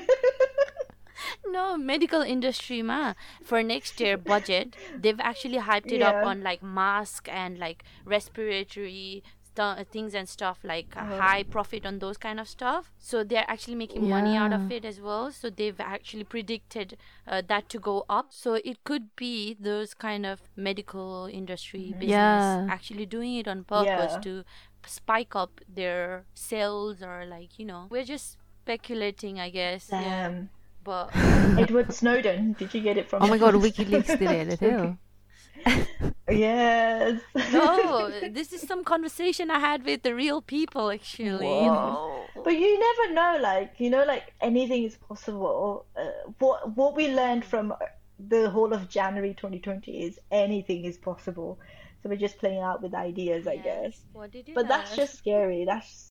No, 1.46 1.78
medical 1.78 2.22
industry 2.22 2.82
ma. 2.82 3.14
For 3.44 3.62
next 3.62 4.00
year 4.00 4.18
budget, 4.18 4.76
they've 4.98 5.20
actually 5.20 5.60
hyped 5.60 5.92
it 5.92 6.02
up 6.02 6.16
on 6.24 6.42
like 6.42 6.64
mask 6.64 7.28
and 7.32 7.58
like 7.60 7.84
respiratory 8.06 9.24
stu- 9.54 9.84
things 9.92 10.14
and 10.16 10.28
stuff 10.30 10.60
like 10.64 10.96
a 10.96 11.02
Uh-huh. 11.02 11.18
high 11.22 11.44
profit 11.44 11.86
on 11.86 12.00
those 12.00 12.18
kind 12.18 12.40
of 12.40 12.48
stuff 12.48 12.92
so 12.98 13.24
they're 13.24 13.46
actually 13.48 13.76
making 13.76 14.08
money 14.10 14.36
out 14.36 14.54
of 14.54 14.72
it 14.72 14.86
as 14.86 15.00
well 15.02 15.32
so 15.32 15.50
they've 15.50 15.80
actually 15.80 16.24
predicted 16.24 16.98
uh, 17.28 17.42
that 17.48 17.68
to 17.70 17.80
go 17.80 18.06
up 18.10 18.28
so 18.32 18.54
it 18.56 18.84
could 18.84 19.16
be 19.16 19.56
those 19.60 19.94
kind 19.94 20.26
of 20.26 20.42
medical 20.56 21.28
industry 21.32 21.86
business 22.00 22.10
Yeah. 22.10 22.68
actually 22.70 23.06
doing 23.06 23.36
it 23.36 23.48
on 23.48 23.64
purpose 23.64 24.14
Yeah. 24.14 24.20
to 24.28 24.44
spike 24.86 25.36
up 25.36 25.62
their 25.68 26.26
sales 26.34 27.04
or 27.04 27.26
like 27.26 27.60
you 27.60 27.66
know 27.66 27.88
we're 27.90 28.04
just 28.16 28.38
speculating 28.64 29.40
i 29.40 29.50
guess 29.50 29.90
yeah 29.92 30.28
Um, 30.28 30.50
but 30.84 31.10
Edward 31.64 31.94
Snowden. 31.94 32.54
Did 32.58 32.74
you 32.74 32.82
get 32.82 32.98
it 32.98 33.08
from? 33.08 33.22
Oh 33.22 33.28
my 33.28 33.38
god, 33.44 33.54
WikiLeaks 33.54 34.18
did 34.18 34.50
it 34.50 34.60
too. 34.60 34.98
Yes. 36.32 37.22
no 37.52 38.10
this 38.32 38.54
is 38.54 38.62
some 38.62 38.84
conversation 38.84 39.52
i 39.52 39.60
had 39.60 39.84
with 39.84 40.04
the 40.04 40.16
real 40.16 40.42
people 40.42 40.92
actually 40.92 41.46
Whoa. 41.46 42.22
But 42.44 42.58
you 42.58 42.80
never 42.80 43.14
know, 43.14 43.38
like 43.42 43.74
you 43.78 43.90
know, 43.90 44.04
like 44.06 44.34
anything 44.42 44.84
is 44.84 44.96
possible. 44.96 45.86
Uh, 45.96 46.32
what 46.40 46.76
what 46.76 46.96
we 46.96 47.14
learned 47.14 47.46
from 47.46 47.74
the 48.20 48.50
whole 48.50 48.74
of 48.74 48.90
January 48.90 49.34
2020 49.34 50.04
is 50.04 50.20
anything 50.32 50.86
is 50.86 50.98
possible. 50.98 51.60
So 52.02 52.10
we're 52.10 52.16
just 52.16 52.40
playing 52.40 52.60
out 52.60 52.82
with 52.82 52.94
ideas, 52.94 53.48
I 53.48 53.58
guess. 53.58 54.02
What 54.14 54.32
did 54.32 54.48
you 54.48 54.56
But 54.56 54.68
that's 54.68 54.96
just 54.96 55.18
scary. 55.18 55.66
That's 55.66 56.10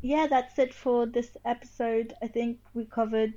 yeah, 0.00 0.26
that's 0.28 0.58
it 0.58 0.72
for 0.72 1.06
this 1.06 1.36
episode. 1.44 2.14
I 2.22 2.28
think 2.28 2.60
we 2.72 2.86
covered 2.86 3.34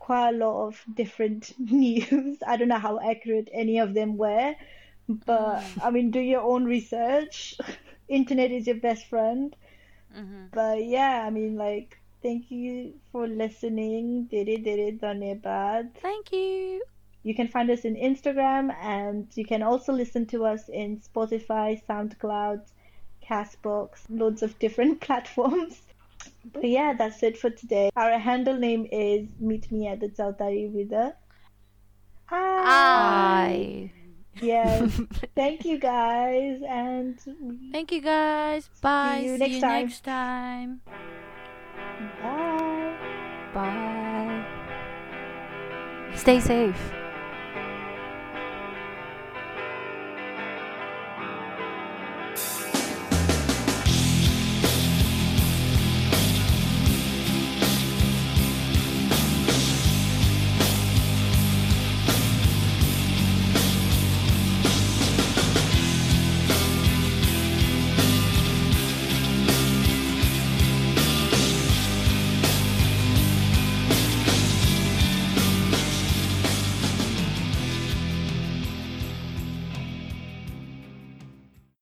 quite 0.00 0.30
a 0.30 0.36
lot 0.36 0.66
of 0.66 0.84
different 0.92 1.54
news. 1.58 2.38
I 2.44 2.56
don't 2.56 2.68
know 2.68 2.78
how 2.78 2.98
accurate 2.98 3.48
any 3.52 3.78
of 3.78 3.94
them 3.94 4.16
were, 4.16 4.56
but 5.08 5.62
I 5.82 5.90
mean, 5.90 6.10
do 6.10 6.18
your 6.20 6.42
own 6.42 6.64
research. 6.64 7.56
Internet 8.08 8.50
is 8.50 8.66
your 8.66 8.76
best 8.76 9.06
friend. 9.06 9.54
Mm-hmm. 10.16 10.46
But 10.52 10.84
yeah, 10.84 11.24
I 11.24 11.30
mean, 11.30 11.56
like, 11.56 11.98
thank 12.22 12.50
you 12.50 12.94
for 13.12 13.28
listening. 13.28 14.24
Did 14.24 14.48
it, 14.48 14.64
did 14.64 14.78
it, 14.80 15.00
done 15.00 15.22
it 15.22 15.42
bad. 15.42 15.94
thank 15.94 16.32
you 16.32 16.82
You 17.22 17.34
can 17.34 17.48
find 17.48 17.70
us 17.70 17.84
in 17.84 17.94
Instagram 17.96 18.74
and 18.82 19.28
you 19.36 19.44
can 19.44 19.62
also 19.62 19.92
listen 19.92 20.26
to 20.26 20.44
us 20.46 20.68
in 20.68 21.00
Spotify, 21.00 21.80
SoundCloud, 21.86 22.62
Castbox, 23.22 24.00
loads 24.08 24.42
of 24.42 24.58
different 24.58 25.00
platforms. 25.06 25.82
But 26.44 26.64
yeah, 26.68 26.94
that's 26.96 27.22
it 27.22 27.36
for 27.36 27.50
today. 27.50 27.90
Our 27.96 28.18
handle 28.18 28.56
name 28.56 28.86
is 28.90 29.28
Meet 29.38 29.70
Me 29.70 29.88
at 29.88 30.00
the 30.00 30.08
Zaltari 30.08 30.74
River. 30.74 31.14
Hi. 32.26 33.90
Bye. 33.90 33.92
Yes. 34.40 35.00
Thank 35.34 35.64
you 35.64 35.78
guys 35.78 36.62
and 36.66 37.18
Thank 37.72 37.92
you 37.92 38.00
guys. 38.00 38.70
Bye. 38.80 39.20
you 39.24 39.32
See 39.34 39.38
next 39.38 39.54
you 39.54 39.60
time. 39.60 39.84
next 39.84 40.04
time. 40.04 40.80
bye. 42.22 42.96
Bye. 43.52 44.46
Stay 46.14 46.40
safe. 46.40 46.92